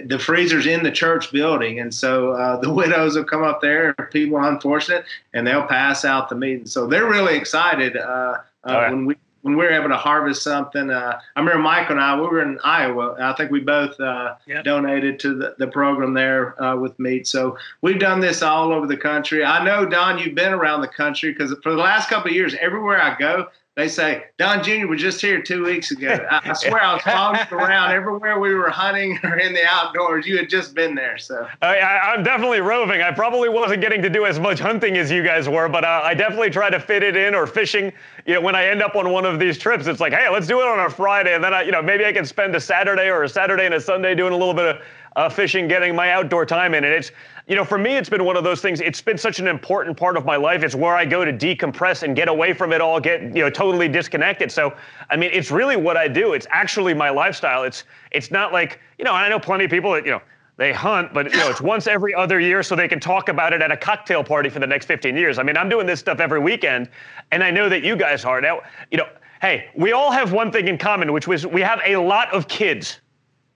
the 0.05 0.19
freezer's 0.19 0.67
in 0.67 0.83
the 0.83 0.91
church 0.91 1.31
building, 1.31 1.79
and 1.79 1.91
so 1.91 2.33
uh, 2.33 2.57
the 2.61 2.71
widows 2.71 3.15
will 3.15 3.23
come 3.23 3.43
up 3.43 3.61
there, 3.61 3.93
people 4.11 4.37
unfortunate, 4.37 5.05
and 5.33 5.47
they'll 5.47 5.65
pass 5.65 6.05
out 6.05 6.29
the 6.29 6.35
meat. 6.35 6.57
And 6.57 6.69
so 6.69 6.85
they're 6.85 7.09
really 7.09 7.35
excited 7.35 7.97
uh, 7.97 8.01
uh, 8.01 8.39
right. 8.65 8.91
when 8.91 9.05
we 9.05 9.15
when 9.47 9.55
we 9.55 9.63
were 9.63 9.71
able 9.71 9.87
to 9.87 9.95
harvest 9.95 10.43
something. 10.43 10.89
Uh, 10.89 11.17
I 11.35 11.39
remember 11.39 11.61
Mike 11.61 11.89
and 11.89 11.99
I, 12.01 12.19
we 12.19 12.27
were 12.27 12.41
in 12.41 12.59
Iowa. 12.65 13.15
I 13.17 13.31
think 13.33 13.49
we 13.49 13.61
both 13.61 13.97
uh, 13.97 14.35
yep. 14.45 14.65
donated 14.65 15.21
to 15.21 15.35
the, 15.35 15.55
the 15.57 15.67
program 15.67 16.13
there 16.13 16.61
uh, 16.61 16.75
with 16.75 16.99
meat. 16.99 17.27
So 17.27 17.57
we've 17.81 17.99
done 17.99 18.19
this 18.19 18.41
all 18.41 18.73
over 18.73 18.85
the 18.85 18.97
country. 18.97 19.45
I 19.45 19.63
know, 19.63 19.85
Don, 19.85 20.19
you've 20.19 20.35
been 20.35 20.51
around 20.51 20.81
the 20.81 20.89
country 20.89 21.31
because 21.31 21.55
for 21.63 21.71
the 21.71 21.77
last 21.77 22.09
couple 22.09 22.29
of 22.29 22.35
years, 22.35 22.55
everywhere 22.59 23.01
I 23.01 23.17
go, 23.17 23.47
they 23.77 23.87
say 23.87 24.23
Don 24.39 24.63
Jr. 24.63 24.87
was 24.87 24.99
just 24.99 25.21
here 25.21 25.39
two 25.39 25.63
weeks 25.63 25.91
ago. 25.91 26.27
I, 26.31 26.51
swear 26.53 26.81
I 26.81 26.95
was 26.95 27.03
following 27.03 27.39
around 27.51 27.91
everywhere 27.91 28.39
we 28.39 28.55
were 28.55 28.71
hunting 28.71 29.19
or 29.23 29.37
in 29.37 29.53
the 29.53 29.63
outdoors. 29.63 30.25
You 30.25 30.35
had 30.35 30.49
just 30.49 30.73
been 30.73 30.95
there, 30.95 31.19
so 31.19 31.47
I, 31.61 32.15
am 32.15 32.23
definitely 32.23 32.59
roving. 32.59 33.03
I 33.03 33.11
probably 33.11 33.49
wasn't 33.49 33.81
getting 33.81 34.01
to 34.01 34.09
do 34.09 34.25
as 34.25 34.39
much 34.39 34.59
hunting 34.59 34.97
as 34.97 35.11
you 35.11 35.23
guys 35.23 35.47
were, 35.47 35.69
but 35.69 35.83
uh, 35.83 36.01
I 36.03 36.15
definitely 36.15 36.49
try 36.49 36.71
to 36.71 36.79
fit 36.79 37.03
it 37.03 37.15
in 37.15 37.35
or 37.35 37.45
fishing. 37.45 37.93
You 38.25 38.33
know, 38.33 38.41
when 38.41 38.55
I 38.55 38.65
end 38.65 38.81
up 38.81 38.95
on 38.95 39.11
one 39.11 39.25
of 39.25 39.39
these 39.39 39.59
trips, 39.59 39.85
it's 39.85 39.99
like, 39.99 40.11
hey, 40.11 40.27
let's 40.27 40.47
do 40.47 40.59
it 40.59 40.67
on 40.67 40.79
a 40.79 40.89
Friday, 40.89 41.35
and 41.35 41.43
then 41.43 41.53
I, 41.53 41.61
you 41.61 41.71
know, 41.71 41.83
maybe 41.83 42.03
I 42.03 42.11
can 42.11 42.25
spend 42.25 42.55
a 42.55 42.59
Saturday 42.59 43.09
or 43.09 43.23
a 43.23 43.29
Saturday 43.29 43.65
and 43.65 43.75
a 43.75 43.79
Sunday 43.79 44.15
doing 44.15 44.33
a 44.33 44.37
little 44.37 44.55
bit 44.55 44.65
of 44.65 44.81
uh, 45.17 45.29
fishing, 45.29 45.67
getting 45.67 45.95
my 45.95 46.11
outdoor 46.11 46.47
time 46.47 46.73
in. 46.73 46.83
And 46.83 46.93
it's, 46.93 47.11
you 47.47 47.55
know, 47.55 47.63
for 47.63 47.77
me, 47.77 47.95
it's 47.95 48.09
been 48.09 48.25
one 48.25 48.35
of 48.35 48.43
those 48.43 48.61
things. 48.61 48.81
It's 48.81 49.01
been 49.01 49.17
such 49.17 49.39
an 49.39 49.47
important 49.47 49.95
part 49.95 50.17
of 50.17 50.25
my 50.25 50.35
life. 50.35 50.63
It's 50.63 50.75
where 50.75 50.95
I 50.95 51.05
go 51.05 51.23
to 51.23 51.31
decompress 51.31 52.03
and 52.03 52.13
get 52.13 52.27
away 52.27 52.51
from 52.51 52.73
it 52.73 52.81
all, 52.81 52.99
get, 52.99 53.21
you 53.21 53.41
know, 53.41 53.49
totally 53.49 53.87
disconnected. 53.87 54.51
So, 54.51 54.75
I 55.09 55.15
mean, 55.15 55.31
it's 55.31 55.49
really 55.49 55.77
what 55.77 55.95
I 55.95 56.09
do. 56.09 56.33
It's 56.33 56.45
actually 56.49 56.93
my 56.93 57.09
lifestyle. 57.09 57.63
It's, 57.63 57.85
it's 58.11 58.31
not 58.31 58.51
like, 58.51 58.81
you 58.97 59.05
know, 59.05 59.13
I 59.13 59.29
know 59.29 59.39
plenty 59.39 59.63
of 59.63 59.71
people 59.71 59.93
that, 59.93 60.05
you 60.05 60.11
know, 60.11 60.21
they 60.57 60.73
hunt, 60.73 61.13
but 61.13 61.31
you 61.31 61.37
know, 61.37 61.49
it's 61.49 61.61
once 61.73 61.87
every 61.87 62.13
other 62.13 62.39
year 62.39 62.63
so 62.63 62.75
they 62.75 62.87
can 62.89 62.99
talk 62.99 63.29
about 63.29 63.53
it 63.53 63.61
at 63.61 63.71
a 63.71 63.77
cocktail 63.77 64.23
party 64.23 64.49
for 64.49 64.59
the 64.59 64.67
next 64.67 64.87
15 64.87 65.15
years. 65.15 65.39
I 65.39 65.43
mean, 65.43 65.55
I'm 65.55 65.69
doing 65.69 65.87
this 65.87 66.01
stuff 66.01 66.19
every 66.19 66.39
weekend, 66.39 66.89
and 67.31 67.43
I 67.43 67.51
know 67.51 67.69
that 67.69 67.81
you 67.81 67.95
guys 67.95 68.25
are. 68.25 68.41
Now, 68.41 68.61
you 68.91 68.97
know, 68.97 69.07
hey, 69.39 69.69
we 69.75 69.93
all 69.93 70.11
have 70.11 70.33
one 70.33 70.51
thing 70.51 70.67
in 70.67 70.77
common, 70.77 71.13
which 71.13 71.27
was 71.27 71.47
we 71.47 71.61
have 71.61 71.79
a 71.85 71.95
lot 71.95 72.33
of 72.33 72.47
kids. 72.47 72.99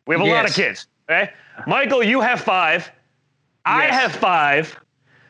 We 0.06 0.16
have 0.16 0.22
a 0.22 0.26
yes. 0.26 0.36
lot 0.36 0.50
of 0.50 0.56
kids. 0.56 0.88
Okay? 1.10 1.32
Michael, 1.68 2.04
you 2.04 2.22
have 2.22 2.40
five. 2.40 2.90
I 3.66 3.86
have 3.86 4.14
five. 4.14 4.78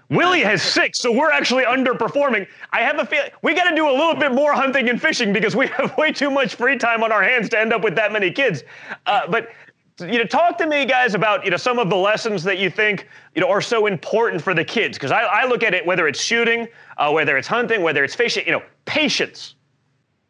Willie 0.10 0.41
has 0.41 0.62
six, 0.62 1.00
so 1.00 1.10
we're 1.10 1.32
actually 1.32 1.63
underperforming. 1.63 2.46
I 2.74 2.82
have 2.82 3.00
a 3.00 3.06
feeling 3.06 3.30
we 3.44 3.54
got 3.54 3.70
to 3.70 3.76
do 3.76 3.89
a 3.89 3.91
little 3.91 4.15
bit 4.15 4.34
more 4.34 4.52
hunting 4.52 4.89
and 4.89 5.02
fishing 5.02 5.32
because 5.32 5.56
we 5.56 5.67
have 5.78 5.96
way 5.98 6.12
too 6.12 6.30
much 6.30 6.56
free 6.56 6.78
time 6.78 7.02
on 7.02 7.12
our 7.13 7.24
hands 7.24 7.48
to 7.50 7.60
end 7.60 7.72
up 7.72 7.82
with 7.82 7.96
that 7.96 8.12
many 8.12 8.30
kids. 8.30 8.63
Uh, 9.06 9.22
but 9.28 9.52
you 10.00 10.17
know, 10.17 10.26
talk 10.26 10.58
to 10.58 10.67
me, 10.67 10.86
guys, 10.86 11.13
about 11.13 11.46
you 11.46 11.52
know 11.52 11.58
some 11.58 11.80
of 11.80 11.89
the 11.89 11.96
lessons 11.96 12.44
that 12.44 12.58
you 12.58 12.70
think 12.70 13.08
you 13.36 13.41
know 13.41 13.50
are 13.50 13.62
so 13.62 13.86
important 13.86 14.41
for 14.41 14.54
the 14.54 14.65
kids. 14.65 14.98
Because 14.98 15.12
I, 15.12 15.22
I, 15.22 15.46
look 15.46 15.63
at 15.63 15.74
it 15.74 15.86
whether 15.86 16.08
it's 16.08 16.20
shooting, 16.20 16.67
uh, 16.98 17.12
whether 17.12 17.38
it's 17.38 17.48
hunting, 17.48 17.82
whether 17.82 18.04
it's 18.04 18.15
fishing. 18.15 18.46
You 18.46 18.54
know, 18.54 18.63
patience, 18.86 19.56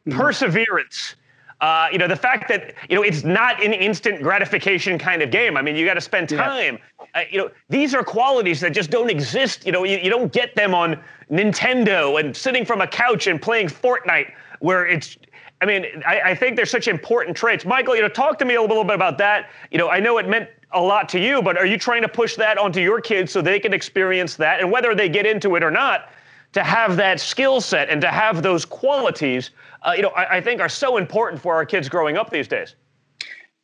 mm-hmm. 0.07 0.19
perseverance, 0.19 1.15
uh, 1.61 1.87
you 1.91 1.99
know, 1.99 2.07
the 2.07 2.15
fact 2.15 2.47
that 2.49 2.73
you 2.89 2.95
know 2.95 3.03
it's 3.03 3.23
not 3.23 3.63
an 3.63 3.71
instant 3.71 4.21
gratification 4.21 4.97
kind 4.97 5.21
of 5.21 5.29
game. 5.29 5.55
I 5.55 5.61
mean, 5.61 5.75
you 5.75 5.85
got 5.85 5.93
to 5.93 6.01
spend 6.01 6.27
time. 6.27 6.79
Yeah. 6.99 7.21
Uh, 7.21 7.23
you 7.29 7.37
know, 7.37 7.51
these 7.69 7.93
are 7.93 8.03
qualities 8.03 8.59
that 8.61 8.71
just 8.71 8.89
don't 8.89 9.11
exist. 9.11 9.65
You 9.65 9.71
know, 9.71 9.83
you, 9.83 9.97
you 9.97 10.09
don't 10.09 10.33
get 10.33 10.55
them 10.55 10.73
on 10.73 10.99
Nintendo 11.29 12.19
and 12.19 12.35
sitting 12.35 12.65
from 12.65 12.81
a 12.81 12.87
couch 12.87 13.27
and 13.27 13.39
playing 13.39 13.67
Fortnite, 13.67 14.31
where 14.59 14.87
it's. 14.87 15.17
I 15.61 15.65
mean, 15.67 15.85
I, 16.07 16.21
I 16.21 16.35
think 16.35 16.55
they're 16.55 16.65
such 16.65 16.87
important 16.87 17.37
traits. 17.37 17.65
Michael, 17.65 17.95
you 17.95 18.01
know, 18.01 18.09
talk 18.09 18.39
to 18.39 18.45
me 18.45 18.55
a 18.55 18.61
little 18.61 18.83
bit 18.83 18.95
about 18.95 19.19
that. 19.19 19.51
You 19.69 19.77
know, 19.77 19.89
I 19.89 19.99
know 19.99 20.17
it 20.17 20.27
meant 20.27 20.49
a 20.71 20.81
lot 20.81 21.07
to 21.09 21.19
you, 21.19 21.43
but 21.43 21.55
are 21.57 21.67
you 21.67 21.77
trying 21.77 22.01
to 22.01 22.07
push 22.07 22.35
that 22.37 22.57
onto 22.57 22.81
your 22.81 22.99
kids 22.99 23.31
so 23.31 23.43
they 23.43 23.59
can 23.59 23.71
experience 23.71 24.35
that, 24.37 24.61
and 24.61 24.71
whether 24.71 24.95
they 24.95 25.09
get 25.09 25.27
into 25.27 25.55
it 25.57 25.63
or 25.63 25.69
not? 25.69 26.09
to 26.53 26.63
have 26.63 26.97
that 26.97 27.19
skill 27.19 27.61
set 27.61 27.89
and 27.89 28.01
to 28.01 28.09
have 28.09 28.43
those 28.43 28.65
qualities, 28.65 29.51
uh, 29.81 29.93
you 29.95 30.01
know, 30.01 30.09
I, 30.09 30.37
I, 30.37 30.41
think 30.41 30.61
are 30.61 30.69
so 30.69 30.97
important 30.97 31.41
for 31.41 31.55
our 31.55 31.65
kids 31.65 31.89
growing 31.89 32.17
up 32.17 32.29
these 32.29 32.47
days. 32.47 32.75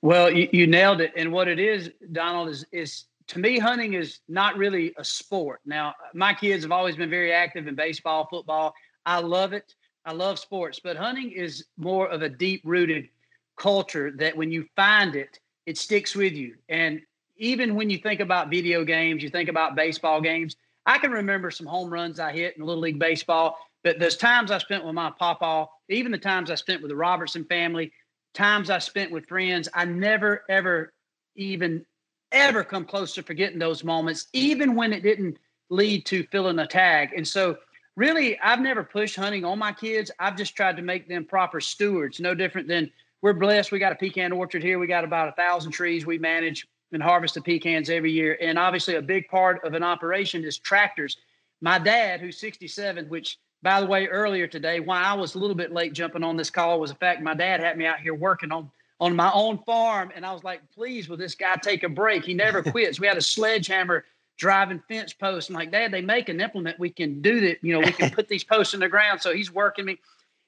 Well, 0.01 0.31
you, 0.31 0.49
you 0.51 0.67
nailed 0.67 1.01
it. 1.01 1.11
And 1.15 1.31
what 1.31 1.47
it 1.47 1.59
is, 1.59 1.91
Donald, 2.11 2.49
is 2.49 2.65
is 2.71 3.05
to 3.27 3.39
me, 3.39 3.59
hunting 3.59 3.93
is 3.93 4.19
not 4.29 4.57
really 4.57 4.93
a 4.97 5.03
sport. 5.03 5.59
Now, 5.65 5.93
my 6.13 6.33
kids 6.33 6.63
have 6.63 6.71
always 6.71 6.95
been 6.95 7.09
very 7.09 7.33
active 7.33 7.67
in 7.67 7.75
baseball, 7.75 8.27
football. 8.29 8.73
I 9.05 9.19
love 9.19 9.53
it. 9.53 9.75
I 10.05 10.13
love 10.13 10.39
sports, 10.39 10.79
but 10.81 10.95
hunting 10.95 11.31
is 11.31 11.65
more 11.77 12.07
of 12.07 12.21
a 12.21 12.29
deep 12.29 12.61
rooted 12.63 13.09
culture 13.57 14.11
that 14.11 14.37
when 14.37 14.51
you 14.51 14.65
find 14.75 15.15
it, 15.15 15.39
it 15.65 15.77
sticks 15.77 16.15
with 16.15 16.31
you. 16.31 16.55
And 16.69 17.01
even 17.35 17.75
when 17.75 17.89
you 17.89 17.97
think 17.97 18.21
about 18.21 18.49
video 18.49 18.85
games, 18.85 19.21
you 19.21 19.29
think 19.29 19.49
about 19.49 19.75
baseball 19.75 20.21
games, 20.21 20.55
I 20.85 20.97
can 20.97 21.11
remember 21.11 21.51
some 21.51 21.67
home 21.67 21.89
runs 21.89 22.21
I 22.21 22.31
hit 22.31 22.55
in 22.55 22.63
Little 22.63 22.81
League 22.81 22.99
Baseball, 22.99 23.57
but 23.83 23.99
those 23.99 24.15
times 24.15 24.49
I 24.49 24.59
spent 24.59 24.85
with 24.85 24.95
my 24.95 25.11
papa, 25.19 25.67
even 25.89 26.11
the 26.11 26.17
times 26.17 26.51
I 26.51 26.55
spent 26.55 26.81
with 26.81 26.89
the 26.89 26.95
Robertson 26.95 27.45
family, 27.45 27.91
times 28.33 28.69
I 28.69 28.79
spent 28.79 29.11
with 29.11 29.27
friends, 29.27 29.69
I 29.73 29.85
never, 29.85 30.43
ever 30.49 30.93
even 31.35 31.85
ever 32.31 32.63
come 32.63 32.85
close 32.85 33.13
to 33.15 33.23
forgetting 33.23 33.59
those 33.59 33.83
moments, 33.83 34.27
even 34.33 34.75
when 34.75 34.93
it 34.93 35.03
didn't 35.03 35.37
lead 35.69 36.05
to 36.07 36.23
filling 36.31 36.59
a 36.59 36.67
tag. 36.67 37.09
And 37.15 37.27
so, 37.27 37.57
really, 37.95 38.39
I've 38.39 38.59
never 38.59 38.83
pushed 38.83 39.15
hunting 39.15 39.45
on 39.45 39.59
my 39.59 39.71
kids. 39.71 40.11
I've 40.19 40.37
just 40.37 40.55
tried 40.55 40.77
to 40.77 40.83
make 40.83 41.07
them 41.07 41.25
proper 41.25 41.59
stewards, 41.59 42.19
no 42.19 42.33
different 42.33 42.67
than 42.67 42.91
we're 43.21 43.33
blessed. 43.33 43.71
We 43.71 43.79
got 43.79 43.91
a 43.91 43.95
pecan 43.95 44.31
orchard 44.31 44.63
here. 44.63 44.79
We 44.79 44.87
got 44.87 45.03
about 45.03 45.29
a 45.29 45.33
thousand 45.33 45.71
trees 45.71 46.05
we 46.05 46.17
manage 46.17 46.67
and 46.91 47.03
harvest 47.03 47.33
the 47.33 47.41
pecans 47.41 47.89
every 47.89 48.11
year. 48.11 48.37
And 48.41 48.57
obviously, 48.57 48.95
a 48.95 49.01
big 49.01 49.27
part 49.27 49.63
of 49.65 49.73
an 49.73 49.83
operation 49.83 50.43
is 50.43 50.57
tractors. 50.57 51.17
My 51.61 51.79
dad, 51.79 52.21
who's 52.21 52.39
67, 52.39 53.07
which 53.09 53.39
by 53.67 53.81
the 53.81 53.85
way, 53.85 54.07
earlier 54.07 54.47
today, 54.47 54.79
why 54.79 55.01
I 55.01 55.13
was 55.13 55.35
a 55.35 55.39
little 55.39 55.53
bit 55.53 55.73
late 55.73 55.91
jumping 55.91 56.23
on 56.23 56.37
this 56.37 56.49
call 56.49 56.79
was 56.79 56.89
the 56.89 56.95
fact 56.95 57.21
my 57.21 57.33
dad 57.33 57.59
had 57.59 57.77
me 57.77 57.85
out 57.85 57.99
here 57.99 58.15
working 58.15 58.49
on 58.49 58.71
on 59.01 59.13
my 59.13 59.29
own 59.33 59.57
farm, 59.65 60.09
and 60.15 60.25
I 60.25 60.31
was 60.31 60.41
like, 60.41 60.61
please, 60.73 61.09
will 61.09 61.17
this 61.17 61.35
guy 61.35 61.57
take 61.61 61.83
a 61.83 61.89
break? 61.89 62.23
He 62.23 62.33
never 62.33 62.63
quits. 62.71 62.97
we 62.97 63.07
had 63.07 63.17
a 63.17 63.21
sledgehammer 63.21 64.05
driving 64.37 64.81
fence 64.87 65.11
posts, 65.11 65.49
and 65.49 65.57
like, 65.57 65.69
Dad, 65.69 65.91
they 65.91 65.99
make 65.99 66.29
an 66.29 66.39
implement 66.39 66.79
we 66.79 66.89
can 66.89 67.21
do 67.21 67.41
that. 67.41 67.57
You 67.61 67.73
know, 67.73 67.81
we 67.81 67.91
can 67.91 68.09
put 68.15 68.29
these 68.29 68.45
posts 68.45 68.73
in 68.73 68.79
the 68.79 68.87
ground. 68.87 69.21
So 69.21 69.33
he's 69.33 69.53
working 69.53 69.83
me. 69.83 69.97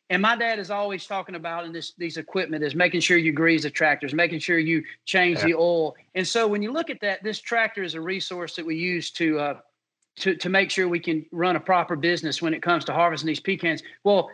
And 0.10 0.22
my 0.22 0.38
dad 0.38 0.58
is 0.58 0.72
always 0.72 1.06
talking 1.06 1.36
about 1.36 1.66
in 1.66 1.74
this 1.74 1.92
these 1.98 2.16
equipment 2.16 2.64
is 2.64 2.74
making 2.74 3.02
sure 3.02 3.18
you 3.18 3.34
grease 3.34 3.64
the 3.64 3.70
tractors, 3.70 4.14
making 4.14 4.40
sure 4.40 4.60
you 4.60 4.82
change 5.04 5.40
yeah. 5.40 5.48
the 5.48 5.56
oil. 5.56 5.98
And 6.16 6.26
so 6.26 6.48
when 6.48 6.62
you 6.62 6.72
look 6.72 6.90
at 6.90 7.02
that, 7.02 7.22
this 7.22 7.40
tractor 7.40 7.84
is 7.84 7.96
a 7.96 8.02
resource 8.02 8.56
that 8.56 8.66
we 8.66 8.78
use 8.78 9.12
to 9.12 9.40
uh, 9.40 9.60
to 10.20 10.36
to 10.36 10.50
make 10.50 10.72
sure 10.72 10.88
we 10.88 11.00
can 11.00 11.26
run 11.32 11.56
a 11.56 11.60
proper 11.60 11.96
business 11.96 12.42
when 12.42 12.54
it 12.54 12.62
comes 12.62 12.86
to 12.86 12.94
harvesting 12.94 13.28
these 13.28 13.40
pecans. 13.40 13.84
Well, 14.04 14.30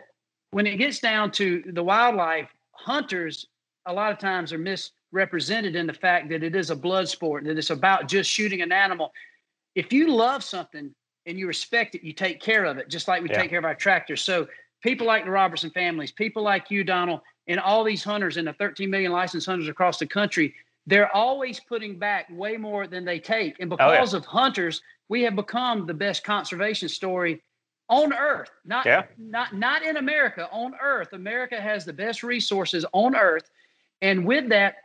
when 0.50 0.66
it 0.66 0.76
gets 0.76 1.00
down 1.00 1.30
to 1.32 1.62
the 1.72 1.82
wildlife, 1.82 2.48
hunters 2.72 3.46
a 3.86 3.92
lot 3.92 4.12
of 4.12 4.18
times 4.18 4.52
are 4.52 4.58
misrepresented 4.58 5.76
in 5.76 5.86
the 5.86 5.92
fact 5.94 6.28
that 6.28 6.42
it 6.42 6.54
is 6.54 6.70
a 6.70 6.76
blood 6.76 7.08
sport, 7.08 7.44
that 7.44 7.56
it's 7.56 7.70
about 7.70 8.08
just 8.08 8.30
shooting 8.30 8.62
an 8.62 8.72
animal. 8.72 9.12
If 9.74 9.92
you 9.92 10.08
love 10.08 10.42
something 10.42 10.94
and 11.26 11.38
you 11.38 11.46
respect 11.46 11.94
it, 11.94 12.02
you 12.02 12.12
take 12.12 12.40
care 12.40 12.64
of 12.64 12.78
it, 12.78 12.88
just 12.88 13.08
like 13.08 13.22
we 13.22 13.28
yeah. 13.30 13.40
take 13.40 13.50
care 13.50 13.58
of 13.58 13.64
our 13.64 13.74
tractors. 13.74 14.22
So 14.22 14.48
people 14.82 15.06
like 15.06 15.24
the 15.24 15.30
Robertson 15.30 15.70
families, 15.70 16.12
people 16.12 16.42
like 16.42 16.70
you, 16.70 16.84
Donald, 16.84 17.20
and 17.46 17.60
all 17.60 17.84
these 17.84 18.02
hunters 18.02 18.36
and 18.36 18.46
the 18.46 18.52
13 18.54 18.90
million 18.90 19.12
licensed 19.12 19.46
hunters 19.46 19.68
across 19.68 19.98
the 19.98 20.06
country, 20.06 20.54
they're 20.86 21.14
always 21.14 21.60
putting 21.60 21.98
back 21.98 22.26
way 22.30 22.56
more 22.56 22.86
than 22.86 23.04
they 23.04 23.18
take. 23.18 23.58
And 23.60 23.68
because 23.68 24.14
oh, 24.14 24.16
yeah. 24.16 24.18
of 24.18 24.24
hunters, 24.24 24.80
we 25.08 25.22
have 25.22 25.34
become 25.34 25.86
the 25.86 25.94
best 25.94 26.24
conservation 26.24 26.88
story 26.88 27.42
on 27.88 28.12
earth. 28.12 28.50
Not 28.64 28.86
yeah. 28.86 29.04
not 29.18 29.54
not 29.54 29.84
in 29.84 29.96
america 29.96 30.48
on 30.50 30.74
earth. 30.80 31.12
America 31.12 31.60
has 31.60 31.84
the 31.84 31.92
best 31.92 32.22
resources 32.22 32.84
on 32.92 33.14
earth. 33.14 33.50
And 34.02 34.26
with 34.26 34.48
that 34.48 34.76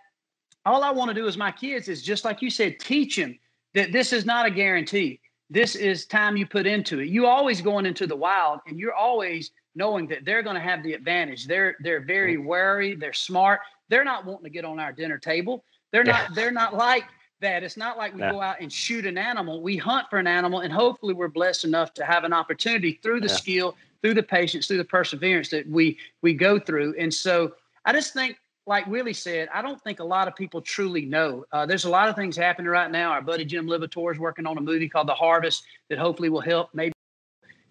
all 0.66 0.84
i 0.84 0.92
want 0.92 1.10
to 1.10 1.16
do 1.16 1.26
is 1.26 1.38
my 1.38 1.52
kids 1.52 1.88
is 1.88 2.04
just 2.04 2.24
like 2.24 2.42
you 2.42 2.52
said 2.52 2.80
teach 2.80 3.18
them 3.18 3.38
that 3.74 3.92
this 3.92 4.14
is 4.14 4.26
not 4.26 4.46
a 4.46 4.52
guarantee. 4.52 5.20
This 5.50 5.76
is 5.76 6.06
time 6.06 6.38
you 6.38 6.46
put 6.46 6.68
into 6.68 7.00
it. 7.00 7.10
You 7.10 7.26
always 7.26 7.62
going 7.62 7.86
into 7.86 8.06
the 8.06 8.16
wild 8.16 8.60
and 8.68 8.80
you're 8.80 8.94
always 8.94 9.52
knowing 9.76 10.08
that 10.08 10.24
they're 10.24 10.44
going 10.44 10.56
to 10.56 10.62
have 10.62 10.84
the 10.84 10.94
advantage. 10.94 11.48
They're 11.48 11.76
they're 11.80 12.06
very 12.06 12.36
mm-hmm. 12.36 12.46
wary 12.46 12.96
they're 12.96 13.14
smart. 13.14 13.62
They're 13.90 14.06
not 14.06 14.26
wanting 14.26 14.44
to 14.44 14.50
get 14.50 14.64
on 14.64 14.80
our 14.80 14.92
dinner 14.92 15.18
table 15.18 15.64
they're 15.92 16.04
not 16.04 16.34
they're 16.36 16.52
not 16.52 16.76
like 16.76 17.06
that. 17.42 17.64
It's 17.64 17.78
not 17.78 17.98
like 17.98 18.14
we 18.14 18.22
yeah. 18.22 18.32
go 18.32 18.42
out 18.42 18.62
and 18.62 18.72
shoot 18.72 19.06
an 19.06 19.18
animal. 19.18 19.62
We 19.62 19.78
hunt 19.78 20.08
for 20.10 20.20
an 20.20 20.28
animal, 20.28 20.62
and 20.62 20.72
hopefully, 20.72 21.14
we're 21.14 21.28
blessed 21.28 21.66
enough 21.66 21.94
to 21.96 22.06
have 22.06 22.24
an 22.24 22.34
opportunity 22.34 23.00
through 23.04 23.22
the 23.22 23.28
yeah. 23.28 23.36
skill, 23.36 23.78
through 24.02 24.14
the 24.14 24.24
patience, 24.24 24.68
through 24.68 24.78
the 24.78 24.86
perseverance 24.86 25.50
that 25.50 25.68
we 25.68 25.98
we 26.22 26.34
go 26.34 26.60
through. 26.60 26.96
And 26.98 27.14
so, 27.14 27.54
I 27.86 27.92
just 27.94 28.14
think, 28.14 28.38
like 28.66 28.88
Willie 28.88 29.14
said, 29.14 29.50
I 29.54 29.62
don't 29.62 29.82
think 29.82 30.00
a 30.00 30.04
lot 30.04 30.28
of 30.28 30.36
people 30.36 30.62
truly 30.62 31.06
know. 31.06 31.46
Uh, 31.52 31.66
there's 31.66 31.86
a 31.86 31.90
lot 31.90 32.08
of 32.08 32.16
things 32.16 32.38
happening 32.38 32.70
right 32.70 32.90
now. 32.90 33.12
Our 33.12 33.22
buddy 33.22 33.44
Jim 33.44 33.68
Libator 33.68 34.14
is 34.14 34.20
working 34.20 34.48
on 34.48 34.58
a 34.58 34.62
movie 34.62 34.88
called 34.88 35.08
The 35.08 35.14
Harvest 35.16 35.64
that 35.90 36.00
hopefully 36.00 36.30
will 36.30 36.42
help 36.42 36.70
maybe 36.74 36.94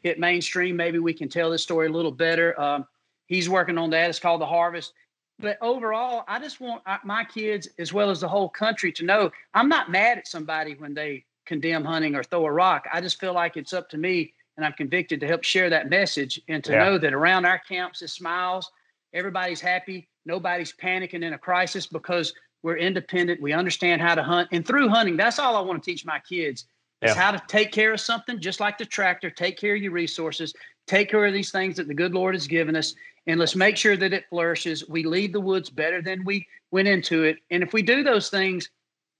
hit 0.02 0.18
mainstream. 0.18 0.76
Maybe 0.76 0.98
we 0.98 1.14
can 1.14 1.28
tell 1.28 1.50
this 1.50 1.62
story 1.62 1.86
a 1.86 1.90
little 1.90 2.12
better. 2.12 2.58
Um, 2.60 2.86
he's 3.26 3.48
working 3.48 3.78
on 3.78 3.90
that. 3.90 4.10
It's 4.10 4.18
called 4.18 4.40
The 4.40 4.46
Harvest 4.46 4.92
but 5.40 5.58
overall, 5.60 6.24
I 6.28 6.38
just 6.38 6.60
want 6.60 6.82
my 7.04 7.24
kids 7.24 7.68
as 7.78 7.92
well 7.92 8.10
as 8.10 8.20
the 8.20 8.28
whole 8.28 8.48
country 8.48 8.92
to 8.92 9.04
know 9.04 9.30
I'm 9.54 9.68
not 9.68 9.90
mad 9.90 10.18
at 10.18 10.28
somebody 10.28 10.74
when 10.74 10.94
they 10.94 11.24
condemn 11.46 11.84
hunting 11.84 12.14
or 12.14 12.22
throw 12.22 12.46
a 12.46 12.52
rock. 12.52 12.86
I 12.92 13.00
just 13.00 13.18
feel 13.18 13.34
like 13.34 13.56
it's 13.56 13.72
up 13.72 13.88
to 13.90 13.98
me, 13.98 14.34
and 14.56 14.64
I'm 14.64 14.72
convicted 14.74 15.20
to 15.20 15.26
help 15.26 15.42
share 15.42 15.70
that 15.70 15.90
message 15.90 16.40
and 16.48 16.62
to 16.64 16.72
yeah. 16.72 16.84
know 16.84 16.98
that 16.98 17.12
around 17.12 17.44
our 17.44 17.58
camps 17.58 18.02
is 18.02 18.12
smiles, 18.12 18.70
everybody's 19.12 19.60
happy, 19.60 20.08
nobody's 20.26 20.72
panicking 20.72 21.24
in 21.24 21.32
a 21.32 21.38
crisis 21.38 21.86
because 21.86 22.34
we're 22.62 22.76
independent. 22.76 23.40
We 23.40 23.52
understand 23.52 24.02
how 24.02 24.14
to 24.14 24.22
hunt, 24.22 24.48
and 24.52 24.66
through 24.66 24.88
hunting, 24.88 25.16
that's 25.16 25.38
all 25.38 25.56
I 25.56 25.60
want 25.60 25.82
to 25.82 25.90
teach 25.90 26.04
my 26.04 26.20
kids 26.20 26.66
is 27.02 27.14
how 27.14 27.30
to 27.30 27.42
take 27.48 27.72
care 27.72 27.94
of 27.94 28.00
something, 28.00 28.40
just 28.40 28.60
like 28.60 28.76
the 28.76 28.84
tractor. 28.84 29.30
Take 29.30 29.56
care 29.56 29.74
of 29.74 29.80
your 29.80 29.92
resources. 29.92 30.52
Take 30.86 31.10
care 31.10 31.24
of 31.24 31.32
these 31.32 31.50
things 31.50 31.76
that 31.76 31.88
the 31.88 31.94
good 31.94 32.12
Lord 32.12 32.34
has 32.34 32.46
given 32.46 32.76
us 32.76 32.94
and 33.26 33.38
let's 33.38 33.56
make 33.56 33.76
sure 33.76 33.96
that 33.96 34.12
it 34.12 34.24
flourishes. 34.30 34.88
We 34.88 35.04
leave 35.04 35.32
the 35.32 35.40
woods 35.40 35.70
better 35.70 36.02
than 36.02 36.24
we 36.24 36.46
went 36.70 36.88
into 36.88 37.24
it. 37.24 37.38
And 37.50 37.62
if 37.62 37.72
we 37.72 37.82
do 37.82 38.02
those 38.02 38.30
things, 38.30 38.70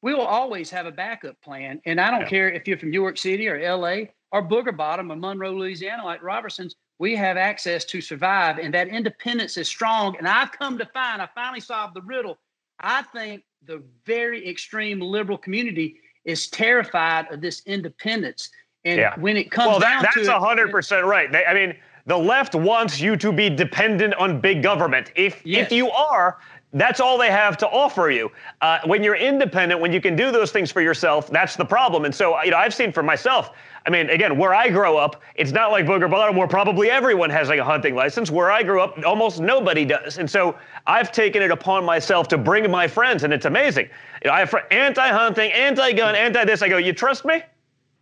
we 0.03 0.15
will 0.15 0.27
always 0.27 0.71
have 0.71 0.87
a 0.87 0.93
backup 0.93 1.41
plan. 1.43 1.81
And 1.85 2.01
I 2.01 2.11
don't 2.11 2.23
yeah. 2.23 2.29
care 2.29 2.51
if 2.51 2.67
you're 2.67 2.79
from 2.79 2.91
New 2.91 3.01
York 3.01 3.19
City 3.19 3.49
or 3.49 3.61
LA 3.61 4.05
or 4.33 4.43
Booger 4.43 4.77
Bottom 4.77 5.13
or 5.13 5.17
Monroe, 5.17 5.53
Louisiana, 5.53 6.05
like 6.05 6.23
Robertson's, 6.23 6.77
we 6.99 7.15
have 7.17 7.37
access 7.37 7.85
to 7.87 8.01
survive. 8.01 8.59
And 8.59 8.73
that 8.75 8.89
independence 8.89 9.57
is 9.57 9.69
strong. 9.69 10.17
And 10.17 10.27
I've 10.27 10.53
come 10.53 10.79
to 10.79 10.87
find, 10.87 11.21
I 11.21 11.29
finally 11.35 11.61
solved 11.61 11.95
the 11.95 12.03
riddle. 12.03 12.39
I 12.81 13.03
think 13.03 13.43
the 13.67 13.83
very 14.07 14.49
extreme 14.49 15.01
liberal 15.01 15.37
community 15.37 15.97
is 16.25 16.49
terrified 16.49 17.31
of 17.31 17.41
this 17.41 17.63
independence. 17.67 18.51
And 18.85 18.99
yeah. 18.99 19.19
when 19.19 19.37
it 19.37 19.51
comes 19.51 19.69
well, 19.69 19.81
that, 19.81 19.93
down 19.93 20.03
that's 20.03 20.15
to 20.15 20.25
that's 20.25 20.43
hundred 20.45 20.71
percent 20.71 21.05
right. 21.05 21.31
They, 21.31 21.45
I 21.45 21.53
mean, 21.53 21.77
the 22.07 22.17
left 22.17 22.55
wants 22.55 23.01
you 23.01 23.17
to 23.17 23.33
be 23.33 23.51
dependent 23.51 24.15
on 24.15 24.41
big 24.41 24.63
government. 24.63 25.13
If 25.15 25.43
yes. 25.45 25.67
if 25.67 25.73
you 25.73 25.91
are, 25.91 26.39
that's 26.73 27.01
all 27.01 27.19
they 27.19 27.31
have 27.31 27.57
to 27.59 27.69
offer 27.69 28.11
you. 28.11 28.31
Uh, 28.61 28.79
when 28.85 29.03
you're 29.03 29.17
independent, 29.17 29.81
when 29.81 29.93
you 29.93 30.01
can 30.01 30.15
do 30.15 30.31
those 30.31 30.53
things 30.53 30.71
for 30.71 30.81
yourself, 30.81 31.29
that's 31.29 31.57
the 31.57 31.65
problem. 31.65 32.05
And 32.05 32.15
so, 32.15 32.41
you 32.45 32.53
know, 32.53 32.59
I've 32.59 32.75
seen 32.75 32.93
for 32.93 33.03
myself. 33.03 33.51
I 33.87 33.91
mean, 33.91 34.09
again, 34.11 34.39
where 34.39 34.55
I 34.55 34.69
grow 34.69 34.97
up, 34.97 35.21
it's 35.35 35.51
not 35.51 35.73
like 35.73 35.85
Booger 35.85 36.09
Bottom, 36.09 36.37
where 36.37 36.47
probably 36.47 36.91
everyone 36.91 37.31
has 37.31 37.49
like 37.49 37.59
a 37.59 37.65
hunting 37.65 37.95
license. 37.95 38.31
Where 38.31 38.51
I 38.53 38.63
grew 38.63 38.81
up, 38.81 38.99
almost 39.05 39.41
nobody 39.41 39.85
does. 39.85 40.19
And 40.19 40.31
so, 40.31 40.57
I've 40.87 41.11
taken 41.11 41.43
it 41.43 41.51
upon 41.51 41.85
myself 41.85 42.29
to 42.29 42.39
bring 42.39 42.71
my 42.71 42.87
friends, 42.87 43.25
and 43.25 43.33
it's 43.33 43.47
amazing. 43.47 43.89
You 44.23 44.29
know, 44.29 44.35
I 44.35 44.41
have 44.41 44.55
anti-hunting, 44.71 45.53
anti-gun, 45.53 46.15
anti-this. 46.15 46.63
I 46.63 46.69
go, 46.69 46.77
you 46.77 46.93
trust 46.93 47.25
me? 47.25 47.43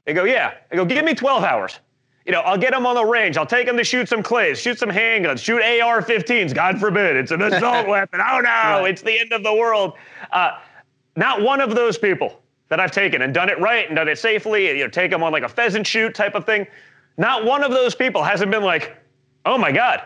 They 0.05 0.13
go, 0.13 0.25
yeah. 0.25 0.55
I 0.71 0.77
go, 0.77 0.85
give 0.85 1.05
me 1.05 1.15
12 1.15 1.45
hours 1.45 1.79
you 2.29 2.33
know, 2.33 2.41
I'll 2.43 2.59
get 2.59 2.73
them 2.73 2.85
on 2.85 2.95
the 2.95 3.05
range. 3.07 3.39
I'll 3.39 3.47
take 3.47 3.67
them 3.67 3.79
to 3.79 3.85
shoot 3.85 4.07
some 4.07 4.23
clays, 4.23 4.61
shoot 4.61 4.79
some 4.79 4.91
handguns, 4.91 5.39
shoot 5.39 5.63
AR-15s. 5.63 6.55
God 6.55 6.79
forbid, 6.79 7.17
it's 7.17 7.31
an 7.31 7.41
assault 7.41 7.89
weapon. 7.89 8.21
Oh 8.21 8.41
no, 8.41 8.51
right. 8.51 8.91
it's 8.91 9.01
the 9.01 9.19
end 9.19 9.33
of 9.33 9.43
the 9.43 9.55
world. 9.55 9.95
Uh, 10.31 10.59
not 11.17 11.41
one 11.41 11.63
of 11.63 11.75
those 11.75 11.97
people 11.97 12.43
that 12.69 12.81
I've 12.81 12.91
taken 12.91 13.23
and 13.23 13.33
done 13.33 13.49
it 13.49 13.59
right 13.61 13.87
and 13.87 13.97
done 13.97 14.09
it 14.09 14.19
safely, 14.19 14.69
you 14.69 14.85
know, 14.85 14.91
take 14.91 15.11
them 15.11 15.23
on 15.23 15.33
like 15.33 15.43
a 15.43 15.49
pheasant 15.49 15.87
shoot 15.87 16.15
type 16.15 16.35
of 16.35 16.45
thing. 16.45 16.67
Not 17.17 17.47
one 17.47 17.65
of 17.65 17.71
those 17.71 17.95
people 17.95 18.23
hasn't 18.23 18.51
been 18.51 18.63
like, 18.63 18.95
oh 19.47 19.57
my 19.57 19.73
God, 19.73 20.03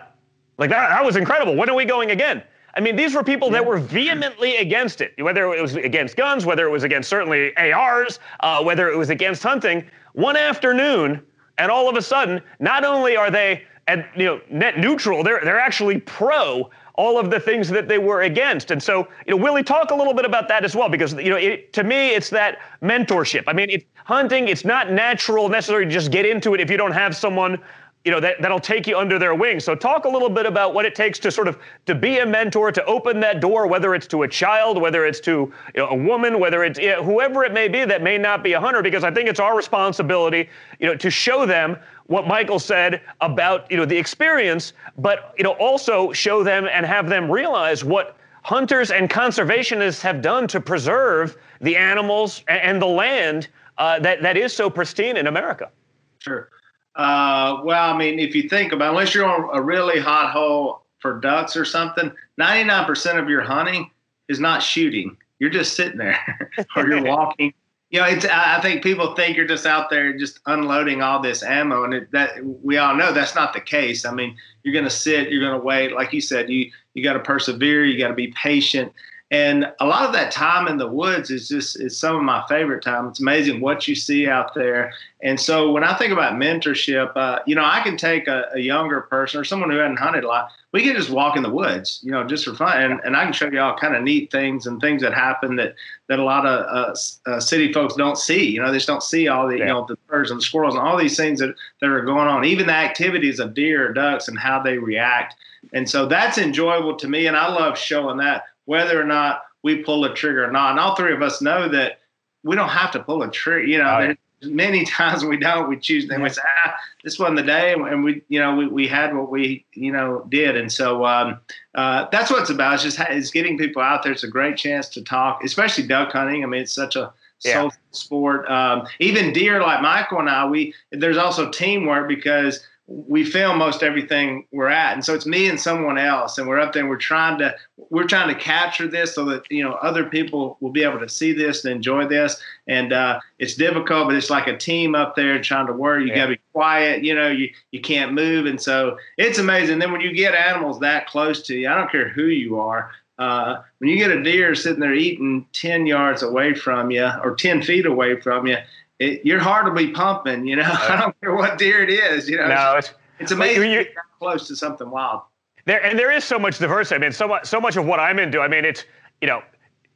like 0.59 0.71
that, 0.71 0.91
that 0.91 1.05
was 1.05 1.17
incredible. 1.17 1.57
When 1.57 1.69
are 1.69 1.75
we 1.75 1.85
going 1.85 2.13
again? 2.13 2.41
I 2.75 2.81
mean, 2.81 2.95
these 2.95 3.17
were 3.17 3.25
people 3.25 3.51
that 3.51 3.67
were 3.67 3.79
vehemently 3.79 4.59
against 4.59 5.01
it, 5.01 5.13
whether 5.21 5.53
it 5.53 5.61
was 5.61 5.75
against 5.75 6.17
guns, 6.17 6.47
whether 6.47 6.69
it 6.69 6.71
was 6.71 6.85
against 6.85 7.11
certainly 7.11 7.55
ARs, 7.57 8.21
uh, 8.41 8.63
whether 8.63 8.89
it 8.89 8.97
was 8.97 9.11
against 9.11 9.43
hunting. 9.43 9.85
One 10.13 10.37
afternoon, 10.37 11.21
and 11.59 11.71
all 11.71 11.88
of 11.88 11.97
a 11.97 12.03
sudden, 12.03 12.41
not 12.61 12.85
only 12.85 13.17
are 13.17 13.31
they 13.31 13.65
at 13.88 14.07
you 14.17 14.25
know 14.25 14.41
net 14.51 14.79
neutral, 14.79 15.23
they're 15.23 15.41
they're 15.45 15.61
actually 15.61 16.01
pro 16.01 16.71
all 16.95 17.19
of 17.19 17.31
the 17.31 17.41
things 17.41 17.69
that 17.71 17.88
they 17.88 17.99
were 17.99 18.23
against. 18.23 18.71
And 18.71 18.83
so, 18.83 19.09
you 19.27 19.35
know, 19.35 19.43
Willie, 19.43 19.62
talk 19.62 19.91
a 19.91 19.95
little 19.95 20.12
bit 20.12 20.27
about 20.27 20.47
that 20.49 20.62
as 20.62 20.77
well, 20.77 20.88
because 20.88 21.15
you 21.15 21.31
know, 21.31 21.37
it, 21.37 21.73
to 21.73 21.85
me, 21.85 22.11
it's 22.11 22.29
that 22.31 22.59
mentorship. 22.83 23.45
I 23.47 23.55
mean, 23.55 23.71
it's 23.71 23.85
hunting. 24.05 24.49
It's 24.49 24.65
not 24.65 24.93
natural 24.93 25.49
necessarily 25.49 25.87
to 25.87 25.91
just 25.91 26.11
get 26.11 26.27
into 26.27 26.55
it 26.55 26.61
if 26.61 26.71
you 26.71 26.77
don't 26.77 26.93
have 26.93 27.17
someone 27.17 27.59
you 28.05 28.11
know 28.11 28.21
that, 28.21 28.43
that'll 28.43 28.59
take 28.61 28.87
you 28.87 28.99
under 28.99 29.19
their 29.19 29.35
wing. 29.35 29.61
So 29.61 29.75
talk 29.75 30.05
a 30.05 30.09
little 30.09 30.29
bit 30.29 30.47
about 30.47 30.75
what 30.75 30.85
it 30.85 30.95
takes 30.95 31.19
to 31.21 31.31
sort 31.31 31.47
of 31.47 31.59
to 31.87 31.95
be 31.95 32.19
a 32.19 32.27
mentor 32.27 32.73
to 32.73 32.85
open 32.85 33.21
that 33.21 33.41
door 33.41 33.67
whether 33.67 33.95
it's 33.95 34.07
to 34.09 34.23
a 34.23 34.29
child 34.29 34.81
whether 34.81 35.07
it's 35.07 35.21
to 35.21 35.31
you 35.31 35.53
know, 35.77 35.88
a 35.88 35.95
woman 35.95 36.41
whether 36.41 36.65
it's 36.65 36.79
you 36.79 36.91
know, 36.91 37.03
whoever 37.03 37.45
it 37.45 37.53
may 37.53 37.69
be 37.69 37.85
that 37.85 38.03
may 38.03 38.19
not 38.19 38.43
be 38.43 38.55
a 38.55 38.61
hunter 38.61 38.83
because 38.83 39.05
i 39.05 39.11
think 39.11 39.29
it's 39.29 39.41
our 39.41 39.57
responsibility 39.57 40.49
you 40.81 40.87
know 40.87 40.97
to 40.97 41.11
show 41.11 41.47
them 41.47 41.77
what 42.07 42.27
michael 42.27 42.59
said 42.59 43.01
about 43.21 43.71
you 43.71 43.77
know 43.77 43.85
the 43.85 43.97
experience 43.97 44.73
but 44.99 45.35
you 45.37 45.45
know 45.45 45.53
also 45.53 46.12
show 46.12 46.43
them 46.43 46.69
and 46.71 46.85
have 46.85 47.09
them 47.09 47.31
realize 47.31 47.85
what 47.85 48.17
hunters 48.43 48.91
and 48.91 49.09
conservationists 49.09 50.01
have 50.01 50.21
done 50.21 50.49
to 50.49 50.61
preserve 50.61 51.37
the 51.61 51.77
animals 51.77 52.43
and 52.49 52.83
the 52.83 52.87
land 52.87 53.49
uh, 53.79 53.99
that, 54.01 54.21
that 54.21 54.37
is 54.37 54.53
so 54.53 54.69
pristine 54.69 55.17
in 55.17 55.29
america. 55.29 55.71
Sure 56.19 56.49
uh, 56.95 57.61
well, 57.65 57.95
I 57.95 57.97
mean, 57.97 58.19
if 58.19 58.35
you 58.35 58.49
think 58.49 58.73
about, 58.73 58.91
unless 58.91 59.15
you're 59.15 59.27
on 59.27 59.49
a 59.57 59.63
really 59.63 59.99
hot 59.99 60.31
hole 60.31 60.83
for 60.99 61.21
ducks 61.21 61.57
or 61.57 61.65
something, 61.65 62.13
99% 62.41 63.19
of 63.19 63.29
your 63.29 63.43
hunting 63.43 63.91
is 64.29 64.41
not 64.41 64.63
shooting. 64.63 65.17
You're 65.39 65.51
just 65.51 65.75
sitting 65.75 65.99
there, 65.99 66.19
or 66.77 66.87
you're 66.87 67.03
walking. 67.03 67.53
You 67.91 68.01
know, 68.01 68.07
it's. 68.07 68.25
I 68.25 68.61
think 68.63 68.83
people 68.83 69.15
think 69.15 69.37
you're 69.37 69.47
just 69.47 69.67
out 69.67 69.91
there 69.91 70.17
just 70.17 70.41
unloading 70.47 71.03
all 71.03 71.21
this 71.21 71.43
ammo, 71.43 71.85
and 71.85 71.93
it, 71.93 72.11
that 72.13 72.43
we 72.63 72.79
all 72.79 72.95
know 72.95 73.13
that's 73.13 73.35
not 73.35 73.53
the 73.53 73.61
case. 73.61 74.07
I 74.07 74.13
mean, 74.13 74.37
you're 74.63 74.73
going 74.73 74.85
to 74.85 74.91
sit, 74.91 75.31
you're 75.31 75.43
going 75.43 75.59
to 75.59 75.65
wait. 75.65 75.93
Like 75.93 76.13
you 76.13 76.21
said, 76.21 76.49
you 76.49 76.71
you 76.95 77.03
got 77.03 77.15
to 77.15 77.21
persevere, 77.21 77.85
you 77.85 77.99
got 77.99 78.09
to 78.09 78.15
be 78.15 78.33
patient, 78.41 78.93
and 79.33 79.73
a 79.81 79.87
lot 79.87 80.05
of 80.05 80.12
that 80.12 80.31
time 80.31 80.68
in 80.68 80.77
the 80.77 80.87
woods 80.87 81.31
is 81.31 81.49
just 81.49 81.81
is 81.81 81.99
some 81.99 82.14
of 82.14 82.23
my 82.23 82.45
favorite 82.51 82.83
time. 82.83 83.09
It's 83.09 83.18
amazing 83.18 83.62
what 83.62 83.88
you 83.88 83.95
see 83.95 84.29
out 84.29 84.53
there. 84.53 84.92
And 85.23 85.40
so 85.40 85.73
when 85.73 85.83
I 85.83 85.97
think 85.97 86.12
about 86.12 86.35
mentorship, 86.35 87.16
uh, 87.16 87.38
you 87.47 87.55
know, 87.55 87.64
I 87.64 87.81
can 87.81 87.97
take 87.97 88.29
a, 88.29 88.51
a, 88.53 88.59
younger 88.59 89.01
person 89.01 89.40
or 89.40 89.45
someone 89.45 89.71
who 89.71 89.79
hadn't 89.79 89.99
hunted 89.99 90.25
a 90.25 90.29
lot. 90.29 90.51
We 90.73 90.83
can 90.83 90.95
just 90.95 91.09
walk 91.09 91.38
in 91.38 91.42
the 91.42 91.49
woods, 91.49 92.01
you 92.03 92.11
know, 92.11 92.25
just 92.25 92.45
for 92.45 92.55
fun, 92.55 92.83
and, 92.83 93.01
and 93.05 93.16
I 93.16 93.25
can 93.25 93.33
show 93.33 93.51
you 93.51 93.59
all 93.59 93.75
kind 93.75 93.97
of 93.97 94.03
neat 94.03 94.31
things 94.31 94.66
and 94.66 94.79
things 94.83 95.01
that 95.01 95.14
happen 95.14 95.57
that 95.57 95.77
that 96.09 96.18
a 96.18 96.25
lot 96.25 96.45
of 96.45 96.66
uh, 96.66 97.31
uh, 97.31 97.40
city 97.40 97.73
folks 97.73 97.95
don't 97.95 98.18
see. 98.18 98.51
You 98.51 98.61
know, 98.61 98.71
they 98.71 98.77
just 98.77 98.87
don't 98.87 99.03
see 99.03 99.29
all 99.29 99.49
the 99.49 99.57
yeah. 99.57 99.66
you 99.66 99.73
know 99.73 99.87
the 99.88 99.97
birds 100.09 100.31
and 100.31 100.40
the 100.40 100.45
squirrels 100.45 100.75
and 100.75 100.83
all 100.83 100.99
these 100.99 101.16
things 101.16 101.40
that 101.40 101.55
that 101.81 101.88
are 101.88 102.03
going 102.03 102.29
on. 102.29 102.45
Even 102.45 102.66
the 102.66 102.75
activities 102.75 103.38
of 103.38 103.55
deer 103.55 103.88
or 103.88 103.95
ducks 103.95 104.29
and 104.29 104.38
how 104.38 104.62
they 104.62 104.77
react. 104.77 105.37
And 105.73 105.88
so 105.88 106.05
that's 106.05 106.37
enjoyable 106.37 106.97
to 106.97 107.09
me, 107.09 107.27
and 107.27 107.37
I 107.37 107.49
love 107.49 107.79
showing 107.79 108.18
that 108.18 108.45
whether 108.64 109.01
or 109.01 109.05
not 109.05 109.42
we 109.62 109.83
pull 109.83 110.05
a 110.05 110.14
trigger 110.14 110.44
or 110.44 110.51
not. 110.51 110.72
And 110.72 110.81
all 110.81 110.94
three 110.94 111.12
of 111.12 111.22
us 111.22 111.40
know 111.40 111.68
that 111.68 112.01
we 112.42 112.57
don't 112.57 112.68
have 112.68 112.90
to 112.92 113.03
pull 113.03 113.22
a 113.22 113.31
trigger. 113.31 113.64
You 113.64 113.79
know, 113.79 114.11
oh, 114.11 114.48
many 114.48 114.85
times 114.87 115.25
we 115.25 115.37
don't. 115.37 115.68
We 115.68 115.79
choose. 115.79 116.09
Then 116.09 116.22
we 116.22 116.29
say, 116.29 116.42
ah, 116.64 116.75
this 117.05 117.18
wasn't 117.18 117.37
the 117.38 117.44
day, 117.44 117.72
and 117.72 118.05
we, 118.05 118.22
you 118.29 118.40
know, 118.40 118.55
we, 118.55 118.66
we 118.66 118.88
had 118.88 119.14
what 119.14 119.31
we, 119.31 119.64
you 119.75 119.92
know, 119.92 120.25
did. 120.29 120.57
And 120.57 120.70
so 120.70 121.05
um, 121.05 121.38
uh, 121.75 122.07
that's 122.11 122.31
what 122.31 122.40
it's 122.40 122.51
about. 122.51 122.75
It's 122.75 122.83
just 122.83 122.98
it's 123.01 123.31
getting 123.31 123.59
people 123.59 123.83
out 123.83 124.03
there. 124.03 124.12
It's 124.12 124.25
a 124.25 124.29
great 124.29 124.57
chance 124.57 124.88
to 124.90 125.03
talk, 125.03 125.44
especially 125.44 125.87
duck 125.87 126.12
hunting. 126.12 126.42
I 126.42 126.46
mean, 126.46 126.62
it's 126.62 126.75
such 126.75 126.96
a 126.96 127.12
yeah. 127.44 127.55
social 127.55 127.79
sport. 127.90 128.51
Um, 128.51 128.87
even 129.01 129.33
deer, 129.33 129.61
like 129.61 129.83
Michael 129.83 130.20
and 130.20 130.29
I, 130.29 130.46
we 130.46 130.75
there's 130.90 131.16
also 131.16 131.51
teamwork 131.51 132.09
because 132.09 132.66
we 133.09 133.25
film 133.25 133.59
most 133.59 133.83
everything 133.83 134.47
we're 134.53 134.69
at. 134.69 134.93
And 134.93 135.05
so 135.05 135.15
it's 135.15 135.27
me 135.27 135.49
and 135.49 135.59
someone 135.59 135.99
else 135.99 136.37
and 136.37 136.47
we're 136.47 136.61
up 136.61 136.73
there 136.73 136.83
and 136.83 136.90
we're 136.90 136.97
trying 136.97 137.38
to 137.38 137.55
we're 137.90 138.07
trying 138.07 138.29
to 138.29 138.40
capture 138.40 138.87
this 138.87 139.15
so 139.15 139.25
that 139.27 139.45
you 139.51 139.63
know 139.63 139.73
other 139.75 140.05
people 140.05 140.57
will 140.61 140.71
be 140.71 140.83
able 140.83 140.99
to 140.99 141.09
see 141.09 141.33
this 141.33 141.65
and 141.65 141.75
enjoy 141.75 142.07
this. 142.07 142.40
And 142.67 142.93
uh, 142.93 143.21
it's 143.38 143.55
difficult 143.55 144.09
but 144.09 144.17
it's 144.17 144.31
like 144.31 144.47
a 144.47 144.57
team 144.57 144.95
up 144.95 145.17
there 145.17 145.40
trying 145.40 145.67
to 145.67 145.73
work 145.73 146.03
you 146.03 146.09
yeah. 146.09 146.17
got 146.17 146.27
to 146.27 146.33
be 146.33 146.40
quiet 146.53 147.03
you 147.03 147.15
know 147.15 147.29
you, 147.29 147.51
you 147.71 147.81
can't 147.81 148.13
move. 148.13 148.47
And 148.47 148.61
so 148.61 148.97
it's 149.17 149.38
amazing. 149.38 149.79
Then 149.79 149.93
when 149.93 150.01
you 150.01 150.13
get 150.13 150.35
animals 150.35 150.81
that 150.81 151.07
close 151.07 151.43
to 151.43 151.55
you 151.55 151.69
i 151.69 151.75
don't 151.75 151.90
care 151.90 152.09
who 152.09 152.27
you 152.27 152.59
are 152.59 152.90
uh, 153.19 153.63
when 153.79 153.90
you 153.90 153.97
get 153.97 154.11
a 154.11 154.23
deer 154.23 154.55
sitting 154.55 154.81
there 154.81 154.95
eating 154.95 155.47
10 155.53 155.87
yards 155.87 156.23
away 156.23 156.55
from 156.55 156.90
you 156.90 157.09
or 157.23 157.37
10 157.37 157.63
feet 157.63 157.87
away 157.87 158.21
from 158.21 158.47
you 158.47 158.57
it, 159.03 159.27
you're 159.27 159.40
hard 159.40 159.67
to 159.67 159.73
be 159.73 159.90
pumping. 159.90 160.46
You 160.46 160.57
know, 160.57 160.63
I 160.67 160.96
don't 161.00 161.21
care 161.21 161.35
what 161.35 161.59
deer 161.59 161.83
it 161.83 161.90
is. 161.90 162.29
You 162.29 162.38
know, 162.38 162.48
no, 162.48 162.77
it's, 162.77 162.92
it's 163.19 163.33
amazing 163.33 163.71
you, 163.71 163.87
close 164.19 164.46
to 164.48 164.57
something 164.57 164.90
wild. 164.90 165.23
There 165.65 165.85
and 165.85 165.98
there 165.98 166.11
is 166.11 166.25
so 166.25 166.38
much 166.38 166.59
diversity. 166.59 166.96
I 166.96 166.98
mean, 166.98 167.13
so 167.13 167.29
much 167.29 167.46
so 167.46 167.61
much 167.61 167.77
of 167.77 167.85
what 167.85 168.00
I'm 168.00 168.19
into. 168.19 168.40
I 168.40 168.48
mean, 168.48 168.65
it's 168.65 168.85
you 169.21 169.29
know, 169.29 169.42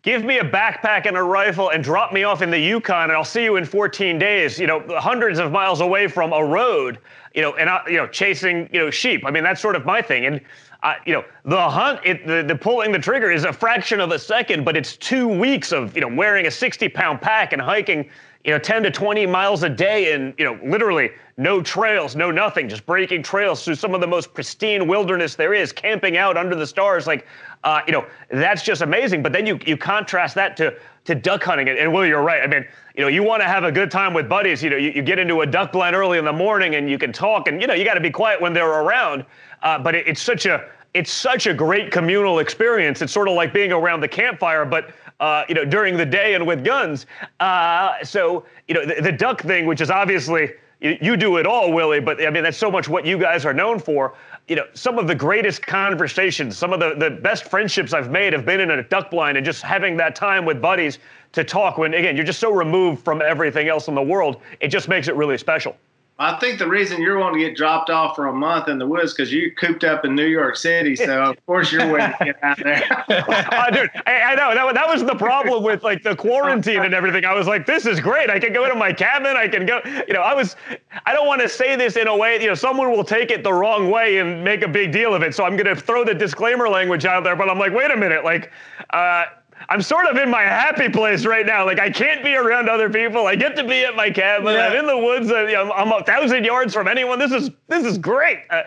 give 0.02 0.24
me 0.24 0.38
a 0.38 0.44
backpack 0.44 1.06
and 1.06 1.16
a 1.16 1.22
rifle 1.22 1.70
and 1.70 1.82
drop 1.82 2.12
me 2.12 2.24
off 2.24 2.42
in 2.42 2.50
the 2.50 2.58
Yukon, 2.58 3.04
and 3.04 3.12
I'll 3.12 3.24
see 3.24 3.44
you 3.44 3.56
in 3.56 3.64
14 3.64 4.18
days. 4.18 4.58
You 4.58 4.66
know, 4.66 4.84
hundreds 4.98 5.38
of 5.38 5.50
miles 5.50 5.80
away 5.80 6.08
from 6.08 6.32
a 6.32 6.44
road. 6.44 6.98
You 7.34 7.42
know, 7.42 7.54
and 7.56 7.68
I, 7.68 7.82
you 7.86 7.96
know, 7.96 8.06
chasing 8.06 8.68
you 8.72 8.80
know 8.80 8.90
sheep. 8.90 9.24
I 9.26 9.30
mean, 9.30 9.44
that's 9.44 9.60
sort 9.60 9.76
of 9.76 9.84
my 9.84 10.02
thing. 10.02 10.26
And 10.26 10.40
uh, 10.82 10.94
you 11.04 11.12
know, 11.12 11.24
the 11.44 11.68
hunt, 11.68 12.00
it, 12.04 12.26
the, 12.26 12.44
the 12.46 12.54
pulling 12.54 12.92
the 12.92 12.98
trigger 12.98 13.30
is 13.30 13.44
a 13.44 13.52
fraction 13.52 13.98
of 13.98 14.12
a 14.12 14.18
second, 14.18 14.64
but 14.64 14.76
it's 14.76 14.96
two 14.96 15.26
weeks 15.26 15.72
of 15.72 15.94
you 15.94 16.00
know 16.00 16.08
wearing 16.08 16.46
a 16.46 16.50
60 16.50 16.88
pound 16.90 17.20
pack 17.20 17.52
and 17.52 17.60
hiking 17.60 18.08
you 18.46 18.52
know, 18.52 18.58
10 18.60 18.84
to 18.84 18.92
20 18.92 19.26
miles 19.26 19.64
a 19.64 19.68
day 19.68 20.12
and, 20.12 20.32
you 20.38 20.44
know, 20.44 20.56
literally 20.64 21.10
no 21.36 21.60
trails, 21.60 22.14
no 22.14 22.30
nothing, 22.30 22.68
just 22.68 22.86
breaking 22.86 23.20
trails 23.24 23.64
through 23.64 23.74
some 23.74 23.92
of 23.92 24.00
the 24.00 24.06
most 24.06 24.32
pristine 24.34 24.86
wilderness 24.86 25.34
there 25.34 25.52
is, 25.52 25.72
camping 25.72 26.16
out 26.16 26.36
under 26.36 26.54
the 26.54 26.66
stars. 26.66 27.08
Like, 27.08 27.26
uh, 27.64 27.80
you 27.88 27.92
know, 27.92 28.06
that's 28.30 28.62
just 28.62 28.82
amazing. 28.82 29.20
But 29.20 29.32
then 29.32 29.46
you, 29.46 29.58
you 29.66 29.76
contrast 29.76 30.36
that 30.36 30.56
to, 30.58 30.76
to 31.06 31.14
duck 31.16 31.42
hunting. 31.42 31.68
And, 31.68 31.76
and 31.76 31.92
Will, 31.92 32.06
you're 32.06 32.22
right. 32.22 32.40
I 32.40 32.46
mean, 32.46 32.64
you 32.94 33.02
know, 33.02 33.08
you 33.08 33.24
want 33.24 33.42
to 33.42 33.48
have 33.48 33.64
a 33.64 33.72
good 33.72 33.90
time 33.90 34.14
with 34.14 34.28
buddies. 34.28 34.62
You 34.62 34.70
know, 34.70 34.76
you, 34.76 34.92
you 34.92 35.02
get 35.02 35.18
into 35.18 35.40
a 35.40 35.46
duck 35.46 35.72
blind 35.72 35.96
early 35.96 36.16
in 36.16 36.24
the 36.24 36.32
morning 36.32 36.76
and 36.76 36.88
you 36.88 36.98
can 36.98 37.12
talk 37.12 37.48
and, 37.48 37.60
you 37.60 37.66
know, 37.66 37.74
you 37.74 37.84
got 37.84 37.94
to 37.94 38.00
be 38.00 38.12
quiet 38.12 38.40
when 38.40 38.52
they're 38.52 38.80
around. 38.80 39.24
Uh, 39.64 39.76
but 39.76 39.96
it, 39.96 40.06
it's 40.06 40.22
such 40.22 40.46
a, 40.46 40.68
it's 40.94 41.12
such 41.12 41.48
a 41.48 41.52
great 41.52 41.90
communal 41.90 42.38
experience. 42.38 43.02
It's 43.02 43.12
sort 43.12 43.28
of 43.28 43.34
like 43.34 43.52
being 43.52 43.72
around 43.72 44.00
the 44.00 44.08
campfire, 44.08 44.64
but 44.64 44.94
uh, 45.20 45.44
you 45.48 45.54
know, 45.54 45.64
during 45.64 45.96
the 45.96 46.06
day 46.06 46.34
and 46.34 46.46
with 46.46 46.64
guns. 46.64 47.06
Uh, 47.40 47.94
so, 48.02 48.44
you 48.68 48.74
know, 48.74 48.84
the, 48.84 49.00
the, 49.00 49.12
duck 49.12 49.40
thing, 49.40 49.66
which 49.66 49.80
is 49.80 49.90
obviously 49.90 50.50
you, 50.80 50.98
you, 51.00 51.16
do 51.16 51.38
it 51.38 51.46
all, 51.46 51.72
Willie, 51.72 52.00
but 52.00 52.24
I 52.24 52.30
mean, 52.30 52.42
that's 52.42 52.58
so 52.58 52.70
much 52.70 52.88
what 52.88 53.06
you 53.06 53.18
guys 53.18 53.46
are 53.46 53.54
known 53.54 53.78
for. 53.78 54.14
You 54.48 54.56
know, 54.56 54.66
some 54.74 54.98
of 54.98 55.06
the 55.06 55.14
greatest 55.14 55.62
conversations, 55.66 56.56
some 56.56 56.72
of 56.72 56.80
the, 56.80 56.94
the 56.94 57.10
best 57.10 57.44
friendships 57.44 57.92
I've 57.92 58.10
made 58.10 58.32
have 58.32 58.44
been 58.44 58.60
in 58.60 58.70
a 58.70 58.82
duck 58.82 59.10
blind 59.10 59.36
and 59.38 59.44
just 59.44 59.62
having 59.62 59.96
that 59.96 60.14
time 60.14 60.44
with 60.44 60.60
buddies 60.60 60.98
to 61.32 61.44
talk 61.44 61.78
when, 61.78 61.94
again, 61.94 62.14
you're 62.14 62.24
just 62.24 62.40
so 62.40 62.52
removed 62.52 63.02
from 63.04 63.22
everything 63.22 63.68
else 63.68 63.88
in 63.88 63.94
the 63.94 64.02
world. 64.02 64.40
It 64.60 64.68
just 64.68 64.88
makes 64.88 65.08
it 65.08 65.14
really 65.14 65.38
special. 65.38 65.76
I 66.18 66.38
think 66.38 66.58
the 66.58 66.66
reason 66.66 67.02
you're 67.02 67.18
wanting 67.18 67.40
to 67.40 67.48
get 67.48 67.56
dropped 67.56 67.90
off 67.90 68.16
for 68.16 68.28
a 68.28 68.32
month 68.32 68.68
in 68.68 68.78
the 68.78 68.86
woods 68.86 69.12
because 69.12 69.30
you're 69.30 69.50
cooped 69.50 69.84
up 69.84 70.06
in 70.06 70.14
New 70.14 70.24
York 70.24 70.56
City, 70.56 70.96
so 70.96 71.24
of 71.24 71.36
course 71.46 71.70
you're 71.70 71.92
waiting 71.92 72.14
to 72.18 72.24
get 72.24 72.42
out 72.42 72.56
there. 72.62 72.82
uh, 72.90 73.70
dude, 73.70 73.90
I, 74.06 74.20
I, 74.22 74.34
know 74.34 74.54
that, 74.54 74.74
that 74.74 74.88
was 74.88 75.04
the 75.04 75.14
problem 75.14 75.62
with 75.62 75.84
like 75.84 76.02
the 76.02 76.16
quarantine 76.16 76.82
and 76.82 76.94
everything. 76.94 77.26
I 77.26 77.34
was 77.34 77.46
like, 77.46 77.66
this 77.66 77.84
is 77.84 78.00
great. 78.00 78.30
I 78.30 78.38
can 78.38 78.54
go 78.54 78.64
into 78.64 78.76
my 78.76 78.94
cabin. 78.94 79.36
I 79.36 79.46
can 79.46 79.66
go. 79.66 79.82
You 80.08 80.14
know, 80.14 80.22
I 80.22 80.32
was. 80.32 80.56
I 81.04 81.12
don't 81.12 81.26
want 81.26 81.42
to 81.42 81.50
say 81.50 81.76
this 81.76 81.96
in 81.96 82.08
a 82.08 82.16
way. 82.16 82.40
You 82.40 82.48
know, 82.48 82.54
someone 82.54 82.90
will 82.90 83.04
take 83.04 83.30
it 83.30 83.42
the 83.42 83.52
wrong 83.52 83.90
way 83.90 84.16
and 84.16 84.42
make 84.42 84.62
a 84.62 84.68
big 84.68 84.92
deal 84.92 85.14
of 85.14 85.22
it. 85.22 85.34
So 85.34 85.44
I'm 85.44 85.54
going 85.54 85.66
to 85.66 85.76
throw 85.76 86.02
the 86.02 86.14
disclaimer 86.14 86.66
language 86.66 87.04
out 87.04 87.24
there. 87.24 87.36
But 87.36 87.50
I'm 87.50 87.58
like, 87.58 87.74
wait 87.74 87.90
a 87.90 87.96
minute, 87.96 88.24
like. 88.24 88.50
Uh, 88.90 89.26
I'm 89.68 89.82
sort 89.82 90.06
of 90.06 90.16
in 90.16 90.30
my 90.30 90.42
happy 90.42 90.88
place 90.88 91.26
right 91.26 91.44
now. 91.44 91.64
Like 91.64 91.80
I 91.80 91.90
can't 91.90 92.22
be 92.22 92.34
around 92.34 92.68
other 92.68 92.88
people. 92.88 93.26
I 93.26 93.34
get 93.34 93.56
to 93.56 93.64
be 93.64 93.84
at 93.84 93.96
my 93.96 94.10
cabin. 94.10 94.54
Yeah. 94.54 94.68
I'm 94.68 94.76
in 94.76 94.86
the 94.86 94.96
woods. 94.96 95.30
I'm, 95.30 95.72
I'm, 95.72 95.92
a 95.92 96.04
thousand 96.04 96.44
yards 96.44 96.72
from 96.72 96.86
anyone. 96.88 97.18
This 97.18 97.32
is 97.32 97.50
this 97.68 97.84
is 97.84 97.98
great. 97.98 98.40
Uh, 98.50 98.62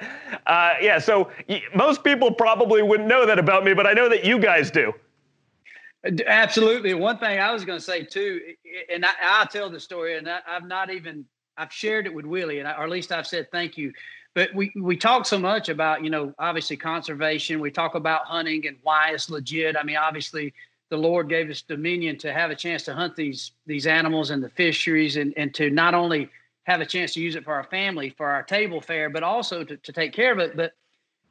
uh, 0.47 0.73
yeah. 0.81 0.99
So 0.99 1.31
y- 1.47 1.63
most 1.73 2.03
people 2.03 2.31
probably 2.31 2.81
wouldn't 2.81 3.07
know 3.07 3.25
that 3.25 3.39
about 3.39 3.63
me, 3.63 3.73
but 3.73 3.87
I 3.87 3.93
know 3.93 4.09
that 4.09 4.25
you 4.25 4.39
guys 4.39 4.71
do. 4.71 4.93
Absolutely. 6.27 6.93
One 6.93 7.17
thing 7.17 7.39
I 7.39 7.51
was 7.51 7.65
going 7.65 7.77
to 7.77 7.83
say 7.83 8.03
too, 8.03 8.39
and 8.91 9.05
I, 9.05 9.41
will 9.41 9.47
tell 9.47 9.69
the 9.69 9.79
story, 9.79 10.17
and 10.17 10.29
I, 10.29 10.39
have 10.45 10.65
not 10.65 10.89
even 10.89 11.25
I've 11.57 11.73
shared 11.73 12.05
it 12.05 12.13
with 12.13 12.25
Willie, 12.25 12.59
and 12.59 12.67
I, 12.67 12.73
or 12.73 12.83
at 12.83 12.89
least 12.89 13.11
I've 13.11 13.27
said 13.27 13.51
thank 13.51 13.77
you. 13.77 13.93
But 14.33 14.53
we 14.53 14.71
we 14.79 14.95
talk 14.95 15.25
so 15.25 15.39
much 15.39 15.69
about 15.69 16.03
you 16.03 16.09
know 16.09 16.33
obviously 16.39 16.77
conservation. 16.77 17.59
We 17.59 17.71
talk 17.71 17.95
about 17.95 18.25
hunting 18.25 18.67
and 18.67 18.77
why 18.83 19.11
it's 19.11 19.29
legit. 19.29 19.75
I 19.75 19.83
mean, 19.83 19.97
obviously 19.97 20.53
the 20.89 20.97
Lord 20.97 21.29
gave 21.29 21.49
us 21.49 21.61
dominion 21.61 22.17
to 22.19 22.33
have 22.33 22.51
a 22.51 22.55
chance 22.55 22.83
to 22.83 22.93
hunt 22.93 23.15
these 23.15 23.51
these 23.65 23.87
animals 23.87 24.31
and 24.31 24.43
the 24.43 24.49
fisheries 24.49 25.17
and, 25.17 25.33
and 25.37 25.53
to 25.55 25.69
not 25.69 25.93
only 25.93 26.29
have 26.63 26.81
a 26.81 26.85
chance 26.85 27.13
to 27.13 27.21
use 27.21 27.35
it 27.35 27.43
for 27.43 27.53
our 27.53 27.63
family, 27.63 28.09
for 28.11 28.27
our 28.27 28.43
table 28.43 28.81
fare, 28.81 29.09
but 29.09 29.23
also 29.23 29.63
to, 29.63 29.77
to 29.77 29.91
take 29.91 30.13
care 30.13 30.31
of 30.31 30.39
it. 30.39 30.55
But 30.55 30.73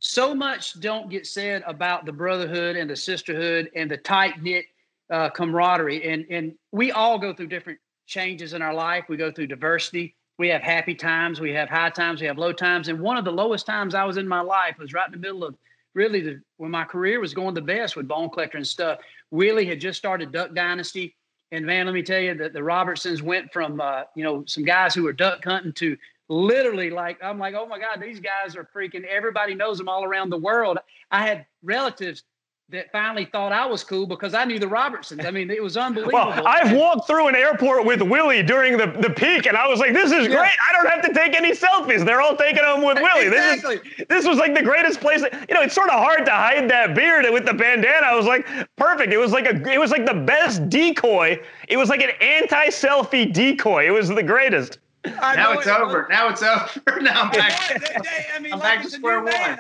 so 0.01 0.35
much 0.35 0.81
don't 0.81 1.11
get 1.11 1.27
said 1.27 1.63
about 1.67 2.07
the 2.07 2.13
brotherhood 2.13 2.77
and 2.77 2.89
the 2.89 2.97
sisterhood 2.97 3.71
and 3.75 3.91
the 3.91 3.97
tight 3.97 4.43
knit 4.43 4.67
uh, 5.11 5.31
camaraderie. 5.31 6.09
And 6.09 6.27
and 6.31 6.55
we 6.73 6.93
all 6.93 7.19
go 7.19 7.33
through 7.33 7.49
different 7.49 7.79
changes 8.07 8.53
in 8.55 8.63
our 8.63 8.75
life. 8.75 9.05
We 9.09 9.17
go 9.17 9.31
through 9.31 9.49
diversity. 9.49 10.15
We 10.39 10.49
have 10.49 10.63
happy 10.63 10.95
times. 10.95 11.41
We 11.41 11.53
have 11.53 11.69
high 11.69 11.91
times. 11.91 12.21
We 12.21 12.29
have 12.29 12.39
low 12.39 12.53
times. 12.53 12.89
And 12.89 13.01
one 13.01 13.17
of 13.17 13.25
the 13.25 13.33
lowest 13.33 13.67
times 13.67 13.95
I 13.95 14.05
was 14.05 14.19
in 14.19 14.29
my 14.29 14.41
life 14.41 14.79
was 14.79 14.93
right 14.93 15.07
in 15.07 15.13
the 15.13 15.19
middle 15.19 15.43
of 15.45 15.57
really 15.95 16.21
the, 16.21 16.41
when 16.59 16.71
my 16.71 16.85
career 16.85 17.21
was 17.21 17.35
going 17.35 17.55
the 17.55 17.61
best 17.61 17.97
with 17.97 18.07
bone 18.07 18.31
collector 18.31 18.57
and 18.57 18.67
stuff. 18.67 19.01
Willie 19.31 19.67
had 19.67 19.81
just 19.81 19.99
started 19.99 20.33
Duck 20.33 20.55
Dynasty. 20.55 21.15
And 21.51 21.65
man, 21.65 21.87
let 21.87 21.95
me 21.95 22.03
tell 22.03 22.21
you 22.21 22.35
that 22.35 22.53
the 22.53 22.63
Robertsons 22.63 23.23
went 23.23 23.53
from 23.53 23.81
uh, 23.81 24.03
you 24.15 24.23
know 24.23 24.45
some 24.47 24.65
guys 24.65 24.95
who 24.95 25.05
were 25.05 25.13
duck 25.13 25.45
hunting 25.45 25.73
to 25.75 25.97
literally 26.29 26.91
like 26.91 27.19
I'm 27.23 27.39
like, 27.39 27.55
oh 27.55 27.67
my 27.67 27.79
God, 27.79 28.01
these 28.01 28.21
guys 28.21 28.55
are 28.55 28.69
freaking. 28.75 29.05
Everybody 29.05 29.55
knows 29.55 29.79
them 29.79 29.89
all 29.89 30.05
around 30.05 30.31
the 30.31 30.39
world. 30.39 30.79
I 31.11 31.27
had 31.27 31.47
relatives 31.63 32.25
that 32.71 32.93
finally 32.93 33.25
thought 33.25 33.51
I 33.51 33.65
was 33.65 33.83
cool 33.83 34.07
because 34.07 34.35
I 34.35 34.45
knew 34.45 34.59
the 34.59 34.69
Robertsons. 34.69 35.25
I 35.25 35.31
mean, 35.31 35.51
it 35.51 35.63
was 35.63 35.79
unbelievable. 35.79 36.19
Well, 36.19 36.47
I've 36.47 36.77
walked 36.77 37.07
through 37.07 37.29
an 37.29 37.35
airport 37.35 37.87
with 37.87 38.03
Willie 38.03 38.43
during 38.43 38.77
the, 38.77 38.87
the 38.87 39.09
peak, 39.09 39.47
and 39.47 39.57
I 39.57 39.67
was 39.67 39.81
like, 39.81 39.95
this 39.95 40.13
is 40.13 40.27
yeah. 40.27 40.37
great. 40.37 40.53
I 40.69 40.73
don't 40.75 40.87
have 40.87 41.03
to 41.03 41.15
take 41.15 41.35
any 41.35 41.53
selfies. 41.53 42.05
They're 42.05 42.21
all 42.21 42.37
taking 42.37 42.63
them 42.63 42.85
with 42.85 42.99
Willie. 42.99 43.29
Exactly. 43.29 43.77
This, 43.77 43.99
is, 43.99 44.07
this 44.09 44.27
was 44.27 44.37
like 44.37 44.55
the 44.55 44.63
greatest 44.63 45.01
place. 45.01 45.23
You 45.23 45.55
know, 45.55 45.63
it's 45.63 45.75
sort 45.75 45.89
of 45.89 45.95
hard 45.95 46.27
to 46.27 46.31
hide 46.31 46.69
that 46.69 46.95
beard 46.95 47.25
with 47.33 47.47
the 47.47 47.55
bandana. 47.55 48.07
I 48.07 48.15
was 48.15 48.27
like, 48.27 48.47
perfect. 48.77 49.15
It 49.15 49.19
was 49.19 49.33
like 49.33 49.47
a, 49.47 49.57
it 49.71 49.81
was 49.81 49.91
like 49.91 50.05
the 50.05 50.15
best 50.15 50.69
decoy. 50.69 51.41
It 51.69 51.79
was 51.79 51.89
like 51.89 52.03
an 52.03 52.11
anti-selfie 52.21 53.33
decoy. 53.33 53.87
It 53.87 53.93
was 53.93 54.09
the 54.09 54.23
greatest. 54.23 54.79
now 55.05 55.53
it's 55.53 55.67
it, 55.67 55.73
over. 55.73 56.07
Now 56.11 56.29
it's 56.29 56.43
over. 56.43 57.01
Now 57.01 57.23
I'm 57.23 57.31
back. 57.31 57.69
They, 57.69 57.79
they, 57.79 58.27
I 58.37 58.41
mean, 58.41 58.53
I'm 58.53 58.59
like 58.59 58.77
back 58.77 58.85
to 58.85 58.91
square 58.91 59.23
one. 59.23 59.59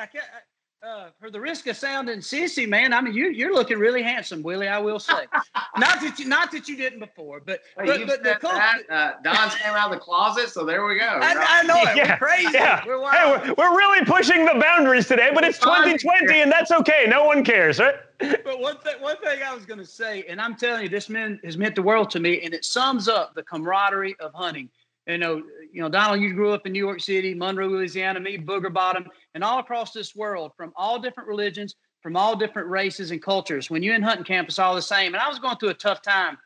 Man, 0.82 0.90
uh, 0.90 1.08
for 1.18 1.30
the 1.30 1.40
risk 1.40 1.66
of 1.66 1.76
sounding 1.76 2.18
sissy, 2.18 2.68
man, 2.68 2.92
I 2.92 3.00
mean 3.00 3.14
you 3.14 3.30
you're 3.30 3.54
looking 3.54 3.78
really 3.78 4.02
handsome, 4.02 4.42
Willie. 4.42 4.68
I 4.68 4.78
will 4.78 4.98
say, 4.98 5.26
not 5.76 6.00
that 6.00 6.18
you 6.18 6.26
not 6.26 6.52
that 6.52 6.68
you 6.68 6.76
didn't 6.76 7.00
before, 7.00 7.40
but 7.44 7.60
Wait, 7.76 7.86
but, 7.86 8.06
but 8.06 8.22
the 8.22 8.36
cool, 8.40 8.50
that, 8.50 8.82
uh, 8.90 9.12
Don's 9.22 9.54
came 9.56 9.72
out 9.72 9.92
of 9.92 9.98
the 9.98 10.00
closet, 10.00 10.50
so 10.50 10.64
there 10.64 10.84
we 10.86 10.98
go. 10.98 11.04
I, 11.04 11.34
I 11.48 11.62
know 11.64 11.80
it. 11.82 11.96
Yeah, 11.96 12.12
we're 12.12 12.28
crazy. 12.28 12.50
Yeah. 12.52 12.84
We're, 12.86 13.00
wild. 13.00 13.40
Hey, 13.40 13.50
we're, 13.50 13.70
we're 13.70 13.76
really 13.76 14.04
pushing 14.04 14.44
the 14.44 14.54
boundaries 14.60 15.08
today, 15.08 15.30
but 15.34 15.44
it's 15.44 15.58
2020, 15.58 16.40
and 16.40 16.52
that's 16.52 16.70
okay. 16.70 17.06
No 17.08 17.24
one 17.24 17.44
cares, 17.44 17.78
right? 17.80 17.96
but 18.18 18.60
one 18.60 18.78
thing, 18.78 19.00
one 19.00 19.16
thing 19.18 19.40
I 19.44 19.54
was 19.54 19.64
going 19.64 19.80
to 19.80 19.86
say, 19.86 20.24
and 20.28 20.40
I'm 20.40 20.56
telling 20.56 20.82
you, 20.82 20.88
this 20.88 21.08
man 21.08 21.40
has 21.44 21.56
meant 21.56 21.74
the 21.74 21.82
world 21.82 22.10
to 22.10 22.20
me, 22.20 22.40
and 22.42 22.54
it 22.54 22.64
sums 22.64 23.08
up 23.08 23.34
the 23.34 23.42
camaraderie 23.42 24.16
of 24.20 24.32
hunting. 24.32 24.68
You 25.08 25.18
know, 25.18 25.42
you 25.72 25.80
know, 25.80 25.88
Donald, 25.88 26.20
you 26.20 26.34
grew 26.34 26.52
up 26.52 26.66
in 26.66 26.72
New 26.72 26.84
York 26.84 27.00
City, 27.00 27.34
Monroe, 27.34 27.66
Louisiana, 27.66 28.20
me, 28.20 28.36
Booger 28.36 28.72
Bottom, 28.72 29.06
and 29.34 29.42
all 29.42 29.58
across 29.58 29.92
this 29.92 30.14
world 30.14 30.52
from 30.56 30.72
all 30.76 30.98
different 30.98 31.28
religions, 31.28 31.76
from 32.02 32.16
all 32.16 32.36
different 32.36 32.68
races 32.68 33.10
and 33.10 33.22
cultures. 33.22 33.70
When 33.70 33.82
you're 33.82 33.94
in 33.94 34.02
hunting 34.02 34.24
camp, 34.24 34.48
it's 34.48 34.58
all 34.58 34.74
the 34.74 34.82
same. 34.82 35.14
And 35.14 35.22
I 35.22 35.28
was 35.28 35.38
going 35.38 35.56
through 35.56 35.70
a 35.70 35.74
tough 35.74 36.02
time. 36.02 36.36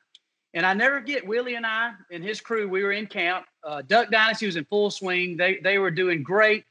And 0.55 0.67
I 0.67 0.75
never 0.75 1.01
get 1.01 1.27
Willie 1.27 1.55
and 1.55 1.67
I 1.67 1.93
and 2.11 2.23
his 2.23 2.41
crew, 2.41 2.69
we 2.69 2.83
were 2.83 2.93
in 2.93 3.07
camp. 3.07 3.47
Uh, 3.65 3.83
Duck 3.83 4.11
Dynasty 4.11 4.47
was 4.47 4.57
in 4.57 4.65
full 4.67 4.91
swing. 4.91 5.37
They, 5.37 5.59
they 5.63 5.79
were 5.79 5.91
doing 5.91 6.23
great. 6.23 6.65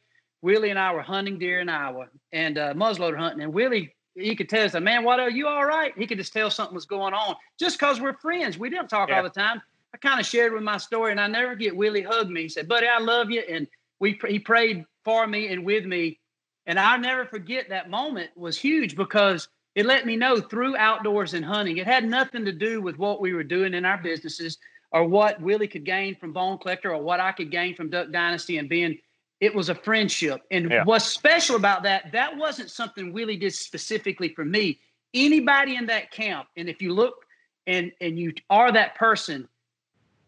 Willie 0.44 0.70
and 0.70 0.80
I 0.80 0.94
were 0.94 1.02
hunting 1.02 1.40
deer 1.40 1.60
in 1.62 1.70
Iowa 1.70 2.08
and 2.32 2.58
uh, 2.58 2.74
muzzleloader 2.74 3.18
hunting. 3.18 3.42
And 3.42 3.54
Willie, 3.54 3.96
he 4.16 4.36
could 4.36 4.50
tell 4.50 4.66
us, 4.66 4.74
man, 4.76 5.04
what 5.04 5.20
are 5.20 5.30
you 5.30 5.48
all 5.48 5.66
right? 5.66 5.94
He 5.98 6.06
could 6.06 6.20
just 6.20 6.32
tell 6.32 6.52
something 6.52 6.76
was 6.76 6.86
going 6.86 7.14
on 7.14 7.36
just 7.60 7.80
because 7.80 8.00
we're 8.00 8.14
friends. 8.14 8.58
We 8.58 8.70
didn't 8.70 8.88
talk 8.88 9.10
yeah. 9.10 9.18
all 9.18 9.24
the 9.24 9.30
time. 9.30 9.62
I 9.94 9.98
kind 9.98 10.20
of 10.20 10.26
shared 10.26 10.54
with 10.54 10.64
my 10.64 10.78
story, 10.78 11.12
and 11.12 11.20
I 11.20 11.28
never 11.28 11.56
get 11.56 11.76
Willie 11.76 12.02
hugged 12.02 12.30
me. 12.30 12.44
He 12.44 12.50
said, 12.50 12.68
"Buddy, 12.68 12.88
I 12.88 13.00
love 13.00 13.30
you," 13.30 13.42
and 13.42 13.68
we 14.00 14.20
he 14.28 14.40
prayed 14.40 14.86
for 15.04 15.28
me 15.28 15.48
and 15.48 15.66
with 15.66 15.86
me, 15.86 16.20
and 16.66 16.80
I'll 16.80 17.00
never 17.00 17.26
forget 17.26 17.70
that 17.70 17.90
moment 17.90 18.32
was 18.36 18.58
huge 18.58 18.96
because 18.96 19.50
it 19.76 19.86
let 19.86 20.06
me 20.06 20.16
know 20.18 20.40
through 20.40 20.76
outdoors 20.76 21.34
and 21.34 21.46
hunting, 21.46 21.78
it 21.78 21.88
had 21.88 22.06
nothing 22.06 22.46
to 22.46 22.52
do 22.52 22.82
with 22.82 22.98
what 22.98 23.22
we 23.22 23.34
were 23.34 23.44
doing 23.44 23.74
in 23.74 23.86
our 23.86 23.98
businesses 23.98 24.58
or 24.92 25.06
what 25.08 25.42
Willie 25.42 25.68
could 25.68 25.86
gain 25.86 26.16
from 26.16 26.34
Bone 26.34 26.58
Collector 26.58 26.94
or 26.94 27.02
what 27.02 27.20
I 27.22 27.32
could 27.32 27.52
gain 27.52 27.76
from 27.76 27.90
Duck 27.90 28.12
Dynasty 28.12 28.58
and 28.58 28.68
being 28.70 29.00
It 29.40 29.56
was 29.56 29.70
a 29.70 29.76
friendship. 29.76 30.44
And 30.52 30.70
Yeah. 30.70 30.84
what's 30.84 31.06
special 31.06 31.56
about 31.56 31.82
that, 31.84 32.12
that 32.12 32.38
wasn't 32.38 32.70
something 32.70 33.12
Willie 33.12 33.38
did 33.38 33.56
specifically 33.56 34.30
for 34.36 34.46
me. 34.46 34.80
Anybody 35.16 35.76
in 35.78 35.88
that 35.88 36.12
camp, 36.12 36.48
and 36.56 36.70
if 36.70 36.80
you 36.80 36.94
look 36.94 37.26
and 37.66 37.92
and 38.02 38.20
you 38.20 38.34
are 38.52 38.72
that 38.72 38.94
person, 38.96 39.48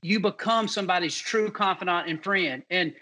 you 0.04 0.20
become 0.20 0.68
somebody's 0.68 1.18
true 1.18 1.50
confidant 1.50 2.10
and 2.10 2.24
friend. 2.24 2.64
And 2.70 2.94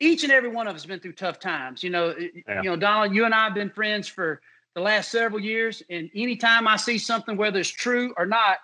each 0.00 0.24
and 0.24 0.32
every 0.32 0.48
one 0.48 0.66
of 0.66 0.74
us 0.74 0.82
has 0.82 0.86
been 0.86 1.00
through 1.00 1.12
tough 1.12 1.38
times. 1.38 1.82
You 1.82 1.90
know, 1.90 2.14
Yeah. 2.18 2.62
you 2.62 2.70
know, 2.70 2.76
Donald, 2.76 3.14
you 3.14 3.24
and 3.24 3.34
I 3.34 3.44
have 3.44 3.54
been 3.54 3.70
friends 3.70 4.08
for 4.08 4.40
the 4.74 4.80
last 4.80 5.10
several 5.10 5.40
years. 5.40 5.82
And 5.90 6.10
anytime 6.14 6.66
I 6.66 6.76
see 6.76 6.98
something, 6.98 7.36
whether 7.36 7.60
it's 7.60 7.68
true 7.68 8.14
or 8.16 8.26
not, 8.26 8.58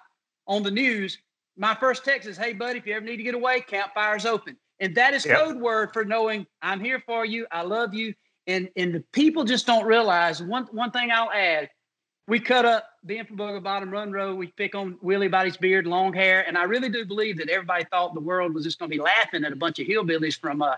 on 0.46 0.62
the 0.62 0.70
news, 0.70 1.18
my 1.56 1.74
first 1.74 2.04
text 2.04 2.28
is, 2.28 2.36
"Hey, 2.36 2.52
buddy, 2.52 2.78
if 2.78 2.86
you 2.86 2.94
ever 2.94 3.04
need 3.04 3.16
to 3.16 3.22
get 3.22 3.34
away, 3.34 3.60
campfire's 3.60 4.26
open." 4.26 4.56
And 4.80 4.94
that 4.94 5.14
is 5.14 5.24
Yeah. 5.24 5.36
code 5.36 5.56
word 5.56 5.92
for 5.92 6.04
knowing 6.04 6.46
I'm 6.62 6.80
here 6.80 7.00
for 7.00 7.24
you. 7.24 7.46
I 7.50 7.62
love 7.62 7.94
you. 7.94 8.14
And 8.46 8.70
and 8.76 8.94
the 8.94 9.00
people 9.12 9.44
just 9.44 9.66
don't 9.66 9.84
realize 9.84 10.42
one 10.42 10.64
one 10.66 10.90
thing 10.92 11.10
I'll 11.10 11.32
add. 11.32 11.68
We 12.28 12.40
cut 12.40 12.64
up 12.64 12.90
Booger 13.06 13.62
Bottom 13.62 13.90
Run 13.90 14.10
Road. 14.10 14.36
We 14.36 14.48
pick 14.48 14.74
on 14.74 14.98
Willie 15.00 15.28
about 15.28 15.46
his 15.46 15.56
beard, 15.56 15.86
long 15.86 16.12
hair, 16.12 16.44
and 16.46 16.58
I 16.58 16.64
really 16.64 16.88
do 16.88 17.04
believe 17.04 17.38
that 17.38 17.48
everybody 17.48 17.84
thought 17.84 18.14
the 18.14 18.20
world 18.20 18.52
was 18.52 18.64
just 18.64 18.80
going 18.80 18.90
to 18.90 18.96
be 18.96 19.02
laughing 19.02 19.44
at 19.44 19.52
a 19.52 19.56
bunch 19.56 19.78
of 19.78 19.86
hillbillies 19.86 20.36
from 20.38 20.60
uh, 20.60 20.74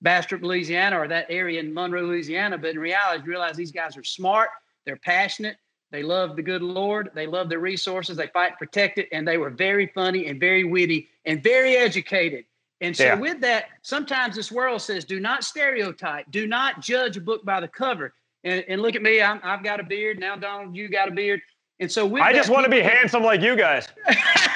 Bastrop, 0.00 0.42
Louisiana, 0.42 0.98
or 0.98 1.06
that 1.08 1.26
area 1.28 1.60
in 1.60 1.74
Monroe, 1.74 2.02
Louisiana. 2.02 2.56
But 2.56 2.70
in 2.70 2.78
reality, 2.78 3.24
you 3.24 3.30
realize 3.30 3.56
these 3.56 3.72
guys 3.72 3.96
are 3.96 4.04
smart. 4.04 4.48
They're 4.86 4.96
passionate. 4.96 5.58
They 5.90 6.02
love 6.02 6.34
the 6.34 6.42
good 6.42 6.62
Lord. 6.62 7.10
They 7.14 7.26
love 7.26 7.50
their 7.50 7.60
resources. 7.60 8.16
They 8.16 8.28
fight 8.28 8.58
protect 8.58 8.96
it, 8.98 9.08
and 9.12 9.28
they 9.28 9.36
were 9.36 9.50
very 9.50 9.88
funny 9.88 10.26
and 10.26 10.40
very 10.40 10.64
witty 10.64 11.08
and 11.26 11.42
very 11.42 11.76
educated. 11.76 12.46
And 12.80 12.96
so, 12.96 13.04
Yeah. 13.04 13.14
with 13.14 13.40
that, 13.40 13.66
sometimes 13.82 14.34
this 14.34 14.50
world 14.50 14.80
says, 14.80 15.04
do 15.04 15.20
not 15.20 15.44
stereotype, 15.44 16.30
do 16.30 16.46
not 16.46 16.80
judge 16.80 17.16
a 17.16 17.20
book 17.20 17.44
by 17.44 17.60
the 17.60 17.68
cover. 17.68 18.14
And, 18.46 18.64
and 18.68 18.80
look 18.80 18.94
at 18.94 19.02
me, 19.02 19.20
I'm, 19.20 19.40
I've 19.42 19.64
got 19.64 19.80
a 19.80 19.82
beard. 19.82 20.20
Now, 20.20 20.36
Donald, 20.36 20.76
you 20.76 20.88
got 20.88 21.08
a 21.08 21.10
beard. 21.10 21.40
And 21.80 21.90
so, 21.90 22.06
I 22.16 22.32
that, 22.32 22.38
just 22.38 22.48
want 22.48 22.64
to 22.64 22.70
be 22.70 22.80
handsome 22.80 23.24
like 23.24 23.40
you 23.40 23.56
guys. 23.56 23.88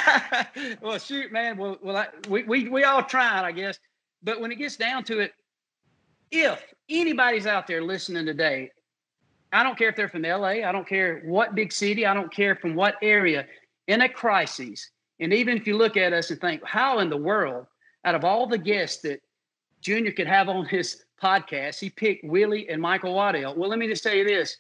well, 0.80 0.96
shoot, 0.98 1.32
man. 1.32 1.58
Well, 1.58 1.76
well, 1.82 1.96
I, 1.96 2.06
we, 2.28 2.44
we 2.44 2.68
we 2.68 2.84
all 2.84 3.02
trying, 3.02 3.44
I 3.44 3.52
guess. 3.52 3.78
But 4.22 4.40
when 4.40 4.52
it 4.52 4.56
gets 4.56 4.76
down 4.76 5.02
to 5.04 5.18
it, 5.18 5.32
if 6.30 6.64
anybody's 6.88 7.46
out 7.46 7.66
there 7.66 7.82
listening 7.82 8.24
today, 8.24 8.70
I 9.52 9.64
don't 9.64 9.76
care 9.76 9.88
if 9.88 9.96
they're 9.96 10.08
from 10.08 10.22
LA, 10.22 10.64
I 10.64 10.70
don't 10.70 10.88
care 10.88 11.22
what 11.26 11.56
big 11.56 11.72
city, 11.72 12.06
I 12.06 12.14
don't 12.14 12.32
care 12.32 12.54
from 12.54 12.76
what 12.76 12.94
area, 13.02 13.46
in 13.88 14.02
a 14.02 14.08
crisis, 14.08 14.88
and 15.18 15.32
even 15.32 15.56
if 15.56 15.66
you 15.66 15.76
look 15.76 15.96
at 15.96 16.12
us 16.12 16.30
and 16.30 16.40
think, 16.40 16.64
how 16.64 17.00
in 17.00 17.10
the 17.10 17.16
world, 17.16 17.66
out 18.04 18.14
of 18.14 18.24
all 18.24 18.46
the 18.46 18.58
guests 18.58 19.02
that 19.02 19.20
Junior 19.80 20.12
could 20.12 20.26
have 20.26 20.48
on 20.48 20.66
his 20.66 21.04
podcast, 21.22 21.78
he 21.78 21.90
picked 21.90 22.24
Willie 22.24 22.68
and 22.68 22.80
Michael 22.80 23.14
Waddell. 23.14 23.54
Well, 23.54 23.68
let 23.68 23.78
me 23.78 23.88
just 23.88 24.02
tell 24.02 24.14
you 24.14 24.24
this. 24.24 24.56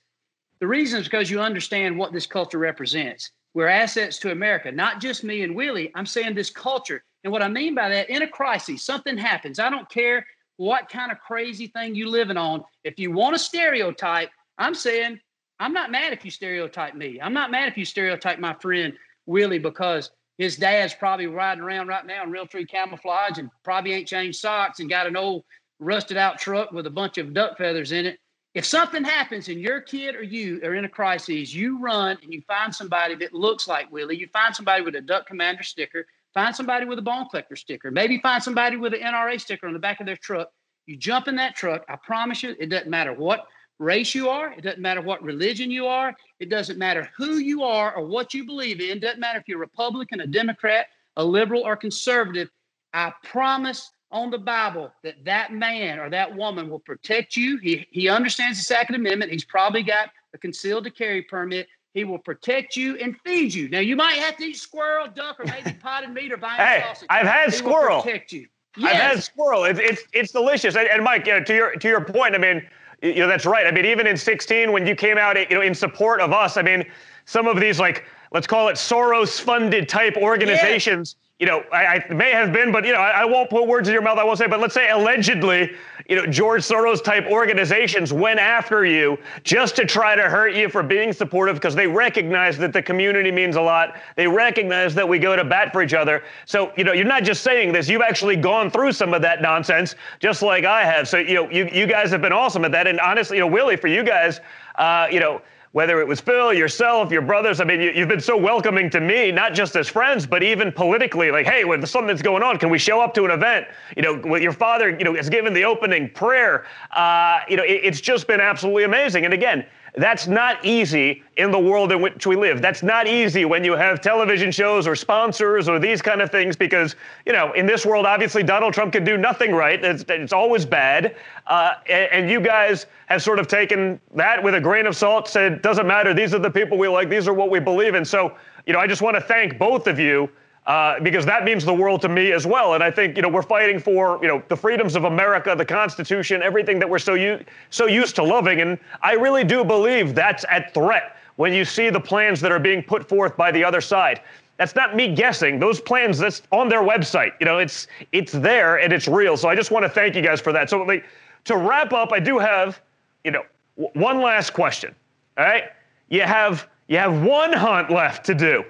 The 0.60 0.66
reason 0.66 1.00
is 1.00 1.06
because 1.06 1.30
you 1.30 1.40
understand 1.40 1.98
what 1.98 2.12
this 2.12 2.26
culture 2.26 2.58
represents. 2.58 3.30
We're 3.54 3.68
assets 3.68 4.18
to 4.18 4.30
America, 4.30 4.70
not 4.70 5.00
just 5.00 5.24
me 5.24 5.42
and 5.42 5.56
Willie. 5.56 5.90
I'm 5.94 6.06
saying 6.06 6.34
this 6.34 6.50
culture. 6.50 7.02
And 7.24 7.32
what 7.32 7.42
I 7.42 7.48
mean 7.48 7.74
by 7.74 7.88
that, 7.88 8.10
in 8.10 8.22
a 8.22 8.28
crisis, 8.28 8.82
something 8.82 9.18
happens. 9.18 9.58
I 9.58 9.70
don't 9.70 9.88
care 9.88 10.24
what 10.56 10.88
kind 10.88 11.10
of 11.10 11.18
crazy 11.18 11.66
thing 11.68 11.94
you're 11.94 12.08
living 12.08 12.36
on. 12.36 12.62
If 12.84 12.98
you 12.98 13.10
want 13.10 13.34
to 13.34 13.38
stereotype, 13.38 14.30
I'm 14.58 14.74
saying 14.74 15.18
I'm 15.58 15.72
not 15.72 15.90
mad 15.90 16.12
if 16.12 16.24
you 16.24 16.30
stereotype 16.30 16.94
me. 16.94 17.20
I'm 17.20 17.34
not 17.34 17.50
mad 17.50 17.68
if 17.68 17.76
you 17.76 17.84
stereotype 17.84 18.38
my 18.38 18.54
friend 18.54 18.94
Willie 19.26 19.58
because 19.58 20.10
his 20.40 20.56
dad's 20.56 20.94
probably 20.94 21.26
riding 21.26 21.62
around 21.62 21.88
right 21.88 22.06
now 22.06 22.22
in 22.22 22.30
Realtree 22.30 22.66
camouflage 22.66 23.36
and 23.36 23.50
probably 23.62 23.92
ain't 23.92 24.08
changed 24.08 24.38
socks 24.38 24.80
and 24.80 24.88
got 24.88 25.06
an 25.06 25.14
old 25.14 25.44
rusted 25.80 26.16
out 26.16 26.38
truck 26.38 26.72
with 26.72 26.86
a 26.86 26.90
bunch 26.90 27.18
of 27.18 27.34
duck 27.34 27.58
feathers 27.58 27.92
in 27.92 28.06
it. 28.06 28.18
If 28.54 28.64
something 28.64 29.04
happens 29.04 29.50
and 29.50 29.60
your 29.60 29.82
kid 29.82 30.16
or 30.16 30.22
you 30.22 30.58
are 30.64 30.74
in 30.74 30.86
a 30.86 30.88
crisis, 30.88 31.52
you 31.52 31.78
run 31.78 32.16
and 32.22 32.32
you 32.32 32.40
find 32.48 32.74
somebody 32.74 33.16
that 33.16 33.34
looks 33.34 33.68
like 33.68 33.92
Willie. 33.92 34.16
You 34.16 34.28
find 34.32 34.56
somebody 34.56 34.82
with 34.82 34.94
a 34.94 35.02
Duck 35.02 35.26
Commander 35.26 35.62
sticker, 35.62 36.06
find 36.32 36.56
somebody 36.56 36.86
with 36.86 36.98
a 36.98 37.02
Bone 37.02 37.28
Collector 37.28 37.56
sticker, 37.56 37.90
maybe 37.90 38.18
find 38.22 38.42
somebody 38.42 38.76
with 38.76 38.94
an 38.94 39.00
NRA 39.00 39.38
sticker 39.38 39.66
on 39.66 39.74
the 39.74 39.78
back 39.78 40.00
of 40.00 40.06
their 40.06 40.16
truck. 40.16 40.48
You 40.86 40.96
jump 40.96 41.28
in 41.28 41.36
that 41.36 41.54
truck. 41.54 41.84
I 41.86 41.96
promise 41.96 42.42
you, 42.42 42.56
it 42.58 42.70
doesn't 42.70 42.88
matter 42.88 43.12
what 43.12 43.46
race 43.80 44.14
you 44.14 44.28
are, 44.28 44.52
it 44.52 44.60
doesn't 44.62 44.80
matter 44.80 45.00
what 45.00 45.22
religion 45.22 45.70
you 45.70 45.86
are, 45.86 46.14
it 46.38 46.50
doesn't 46.50 46.78
matter 46.78 47.08
who 47.16 47.38
you 47.38 47.64
are 47.64 47.94
or 47.96 48.06
what 48.06 48.34
you 48.34 48.44
believe 48.44 48.80
in, 48.80 48.90
it 48.98 49.00
doesn't 49.00 49.18
matter 49.20 49.38
if 49.40 49.48
you're 49.48 49.56
a 49.58 49.60
Republican, 49.60 50.20
a 50.20 50.26
Democrat, 50.26 50.86
a 51.16 51.24
liberal, 51.24 51.62
or 51.62 51.76
conservative. 51.76 52.48
I 52.92 53.12
promise 53.24 53.90
on 54.12 54.30
the 54.30 54.38
Bible 54.38 54.92
that 55.02 55.24
that 55.24 55.52
man 55.52 55.98
or 55.98 56.10
that 56.10 56.34
woman 56.34 56.68
will 56.68 56.80
protect 56.80 57.36
you. 57.36 57.56
He, 57.58 57.86
he 57.90 58.08
understands 58.08 58.58
the 58.58 58.64
Second 58.64 58.96
Amendment. 58.96 59.32
He's 59.32 59.44
probably 59.44 59.82
got 59.82 60.10
a 60.34 60.38
concealed 60.38 60.84
to 60.84 60.90
carry 60.90 61.22
permit. 61.22 61.66
He 61.94 62.04
will 62.04 62.18
protect 62.18 62.76
you 62.76 62.96
and 62.98 63.16
feed 63.24 63.52
you. 63.54 63.68
Now, 63.68 63.80
you 63.80 63.96
might 63.96 64.14
have 64.14 64.36
to 64.36 64.44
eat 64.44 64.56
squirrel, 64.56 65.08
duck, 65.08 65.40
or 65.40 65.44
maybe 65.46 65.76
potted 65.82 66.10
meat 66.10 66.32
or 66.32 66.36
vine 66.36 66.56
Hey, 66.56 66.82
sausage. 66.86 67.06
I've 67.10 67.26
had 67.26 67.46
He 67.46 67.56
squirrel. 67.56 68.02
protect 68.02 68.32
you. 68.32 68.46
Yes. 68.76 68.94
I've 68.94 69.00
had 69.00 69.22
squirrel. 69.24 69.64
It's 69.64 69.80
it's 69.80 70.02
it's 70.12 70.32
delicious. 70.32 70.76
And, 70.76 70.86
and 70.88 71.02
Mike, 71.02 71.26
you 71.26 71.32
know, 71.32 71.42
to 71.44 71.54
your 71.54 71.72
to 71.74 71.88
your 71.88 72.04
point, 72.04 72.36
I 72.36 72.38
mean, 72.38 72.62
you 73.02 73.16
know, 73.16 73.28
that's 73.28 73.46
right. 73.46 73.66
I 73.66 73.70
mean, 73.70 73.86
even 73.86 74.06
in 74.06 74.16
16, 74.16 74.72
when 74.72 74.86
you 74.86 74.94
came 74.94 75.18
out, 75.18 75.38
you 75.38 75.56
know, 75.56 75.62
in 75.62 75.74
support 75.74 76.20
of 76.20 76.32
us, 76.32 76.56
I 76.56 76.62
mean, 76.62 76.84
some 77.24 77.46
of 77.46 77.58
these 77.60 77.78
like 77.80 78.04
let's 78.32 78.46
call 78.46 78.68
it 78.68 78.76
Soros-funded 78.76 79.88
type 79.88 80.16
organizations. 80.16 81.16
You 81.40 81.46
know, 81.46 81.64
I, 81.72 82.04
I 82.10 82.12
may 82.12 82.32
have 82.32 82.52
been, 82.52 82.70
but 82.70 82.84
you 82.84 82.92
know, 82.92 82.98
I, 82.98 83.22
I 83.22 83.24
won't 83.24 83.48
put 83.48 83.66
words 83.66 83.88
in 83.88 83.94
your 83.94 84.02
mouth. 84.02 84.18
I 84.18 84.24
won't 84.24 84.36
say, 84.36 84.46
but 84.46 84.60
let's 84.60 84.74
say 84.74 84.90
allegedly, 84.90 85.70
you 86.06 86.16
know, 86.16 86.26
George 86.26 86.60
Soros 86.60 87.02
type 87.02 87.24
organizations 87.30 88.12
went 88.12 88.38
after 88.38 88.84
you 88.84 89.18
just 89.42 89.74
to 89.76 89.86
try 89.86 90.14
to 90.14 90.24
hurt 90.24 90.54
you 90.54 90.68
for 90.68 90.82
being 90.82 91.14
supportive 91.14 91.54
because 91.54 91.74
they 91.74 91.86
recognize 91.86 92.58
that 92.58 92.74
the 92.74 92.82
community 92.82 93.30
means 93.30 93.56
a 93.56 93.60
lot. 93.60 93.96
They 94.16 94.26
recognize 94.26 94.94
that 94.96 95.08
we 95.08 95.18
go 95.18 95.34
to 95.34 95.42
bat 95.42 95.72
for 95.72 95.82
each 95.82 95.94
other. 95.94 96.22
So, 96.44 96.72
you 96.76 96.84
know, 96.84 96.92
you're 96.92 97.06
not 97.06 97.22
just 97.22 97.42
saying 97.42 97.72
this, 97.72 97.88
you've 97.88 98.02
actually 98.02 98.36
gone 98.36 98.70
through 98.70 98.92
some 98.92 99.14
of 99.14 99.22
that 99.22 99.40
nonsense, 99.40 99.94
just 100.18 100.42
like 100.42 100.66
I 100.66 100.84
have. 100.84 101.08
So, 101.08 101.16
you 101.16 101.34
know, 101.34 101.48
you, 101.48 101.70
you 101.72 101.86
guys 101.86 102.10
have 102.10 102.20
been 102.20 102.34
awesome 102.34 102.66
at 102.66 102.72
that. 102.72 102.86
And 102.86 103.00
honestly, 103.00 103.38
you 103.38 103.40
know, 103.42 103.50
Willie, 103.50 103.76
for 103.76 103.88
you 103.88 104.04
guys, 104.04 104.40
uh, 104.74 105.06
you 105.10 105.20
know, 105.20 105.40
whether 105.72 106.00
it 106.00 106.08
was 106.08 106.20
Phil, 106.20 106.52
yourself, 106.52 107.12
your 107.12 107.22
brothers, 107.22 107.60
I 107.60 107.64
mean, 107.64 107.80
you, 107.80 107.90
you've 107.92 108.08
been 108.08 108.20
so 108.20 108.36
welcoming 108.36 108.90
to 108.90 109.00
me, 109.00 109.30
not 109.30 109.54
just 109.54 109.76
as 109.76 109.88
friends, 109.88 110.26
but 110.26 110.42
even 110.42 110.72
politically. 110.72 111.30
Like, 111.30 111.46
hey, 111.46 111.64
when 111.64 111.84
something's 111.86 112.22
going 112.22 112.42
on, 112.42 112.58
can 112.58 112.70
we 112.70 112.78
show 112.78 113.00
up 113.00 113.14
to 113.14 113.24
an 113.24 113.30
event? 113.30 113.68
You 113.96 114.02
know, 114.02 114.36
your 114.36 114.52
father, 114.52 114.90
you 114.90 115.04
know, 115.04 115.14
has 115.14 115.30
given 115.30 115.54
the 115.54 115.64
opening 115.64 116.10
prayer. 116.10 116.66
Uh, 116.90 117.40
you 117.48 117.56
know, 117.56 117.62
it, 117.62 117.80
it's 117.84 118.00
just 118.00 118.26
been 118.26 118.40
absolutely 118.40 118.82
amazing. 118.82 119.24
And 119.24 119.32
again, 119.32 119.64
that's 119.94 120.26
not 120.26 120.64
easy 120.64 121.22
in 121.36 121.50
the 121.50 121.58
world 121.58 121.90
in 121.92 122.00
which 122.00 122.26
we 122.26 122.36
live. 122.36 122.62
That's 122.62 122.82
not 122.82 123.06
easy 123.06 123.44
when 123.44 123.64
you 123.64 123.72
have 123.72 124.00
television 124.00 124.52
shows 124.52 124.86
or 124.86 124.94
sponsors 124.94 125.68
or 125.68 125.78
these 125.78 126.00
kind 126.00 126.20
of 126.20 126.30
things 126.30 126.56
because, 126.56 126.96
you 127.26 127.32
know, 127.32 127.52
in 127.52 127.66
this 127.66 127.84
world, 127.84 128.06
obviously 128.06 128.42
Donald 128.42 128.72
Trump 128.72 128.92
can 128.92 129.04
do 129.04 129.16
nothing 129.16 129.52
right. 129.52 129.82
It's, 129.84 130.04
it's 130.08 130.32
always 130.32 130.64
bad. 130.64 131.16
Uh, 131.46 131.74
and, 131.88 132.12
and 132.12 132.30
you 132.30 132.40
guys 132.40 132.86
have 133.06 133.22
sort 133.22 133.38
of 133.38 133.48
taken 133.48 134.00
that 134.14 134.42
with 134.42 134.54
a 134.54 134.60
grain 134.60 134.86
of 134.86 134.96
salt, 134.96 135.28
said, 135.28 135.62
doesn't 135.62 135.86
matter. 135.86 136.14
These 136.14 136.34
are 136.34 136.38
the 136.38 136.50
people 136.50 136.78
we 136.78 136.88
like. 136.88 137.08
These 137.08 137.26
are 137.26 137.34
what 137.34 137.50
we 137.50 137.58
believe 137.58 137.94
in. 137.94 138.04
So, 138.04 138.36
you 138.66 138.72
know, 138.72 138.78
I 138.78 138.86
just 138.86 139.02
want 139.02 139.16
to 139.16 139.20
thank 139.20 139.58
both 139.58 139.86
of 139.86 139.98
you 139.98 140.30
uh, 140.66 141.00
because 141.00 141.24
that 141.26 141.44
means 141.44 141.64
the 141.64 141.74
world 141.74 142.02
to 142.02 142.08
me 142.08 142.32
as 142.32 142.46
well. 142.46 142.74
And 142.74 142.84
I 142.84 142.90
think 142.90 143.16
you 143.16 143.22
know 143.22 143.28
we're 143.28 143.42
fighting 143.42 143.78
for 143.78 144.18
you 144.22 144.28
know 144.28 144.42
the 144.48 144.56
freedoms 144.56 144.94
of 144.96 145.04
America, 145.04 145.54
the 145.56 145.64
Constitution, 145.64 146.42
everything 146.42 146.78
that 146.78 146.88
we're 146.88 146.98
so 146.98 147.14
u- 147.14 147.42
so 147.70 147.86
used 147.86 148.14
to 148.16 148.22
loving. 148.22 148.60
And 148.60 148.78
I 149.02 149.12
really 149.12 149.44
do 149.44 149.64
believe 149.64 150.14
that's 150.14 150.44
at 150.50 150.72
threat 150.74 151.16
when 151.36 151.52
you 151.52 151.64
see 151.64 151.88
the 151.90 152.00
plans 152.00 152.40
that 152.42 152.52
are 152.52 152.58
being 152.58 152.82
put 152.82 153.08
forth 153.08 153.36
by 153.36 153.50
the 153.50 153.64
other 153.64 153.80
side. 153.80 154.20
That's 154.58 154.74
not 154.74 154.94
me 154.94 155.14
guessing. 155.14 155.58
Those 155.58 155.80
plans 155.80 156.18
that's 156.18 156.42
on 156.52 156.68
their 156.68 156.82
website. 156.82 157.32
You 157.40 157.46
know, 157.46 157.58
it's 157.58 157.86
it's 158.12 158.32
there 158.32 158.76
and 158.80 158.92
it's 158.92 159.08
real. 159.08 159.36
So 159.38 159.48
I 159.48 159.54
just 159.54 159.70
want 159.70 159.84
to 159.84 159.88
thank 159.88 160.14
you 160.14 160.20
guys 160.22 160.40
for 160.40 160.52
that. 160.52 160.68
So 160.68 160.82
like, 160.82 161.06
to 161.46 161.56
wrap 161.56 161.94
up, 161.94 162.12
I 162.12 162.20
do 162.20 162.38
have 162.38 162.80
you 163.24 163.30
know 163.30 163.42
w- 163.78 163.90
one 163.98 164.20
last 164.20 164.52
question. 164.52 164.94
All 165.38 165.44
right, 165.46 165.64
you 166.10 166.20
have 166.20 166.68
you 166.88 166.98
have 166.98 167.22
one 167.22 167.54
hunt 167.54 167.88
left 167.90 168.26
to 168.26 168.34
do. 168.34 168.62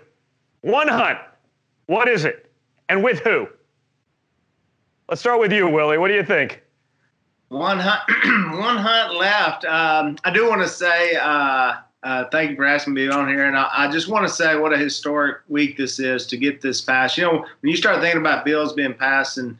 One 0.60 0.86
hunt. 0.86 1.18
What 1.90 2.08
is 2.08 2.24
it? 2.24 2.48
And 2.88 3.02
with 3.02 3.18
who? 3.18 3.48
Let's 5.08 5.20
start 5.20 5.40
with 5.40 5.52
you, 5.52 5.68
Willie. 5.68 5.98
What 5.98 6.06
do 6.06 6.14
you 6.14 6.22
think? 6.22 6.62
One 7.48 7.80
hunt, 7.80 8.02
one 8.60 8.76
hunt 8.76 9.16
left. 9.16 9.64
Um, 9.64 10.14
I 10.22 10.30
do 10.30 10.48
want 10.48 10.62
to 10.62 10.68
say 10.68 11.16
uh, 11.16 11.78
uh, 12.04 12.26
thank 12.30 12.50
you 12.50 12.56
for 12.56 12.64
asking 12.64 12.94
me 12.94 13.08
on 13.08 13.26
here, 13.26 13.44
and 13.44 13.56
I, 13.56 13.68
I 13.72 13.90
just 13.90 14.06
want 14.06 14.24
to 14.24 14.32
say 14.32 14.54
what 14.54 14.72
a 14.72 14.78
historic 14.78 15.38
week 15.48 15.76
this 15.78 15.98
is 15.98 16.28
to 16.28 16.36
get 16.36 16.60
this 16.60 16.80
passed. 16.80 17.18
You 17.18 17.24
know, 17.24 17.38
when 17.38 17.70
you 17.70 17.76
start 17.76 18.00
thinking 18.00 18.20
about 18.20 18.44
bills 18.44 18.72
being 18.72 18.94
passed 18.94 19.36
and 19.38 19.58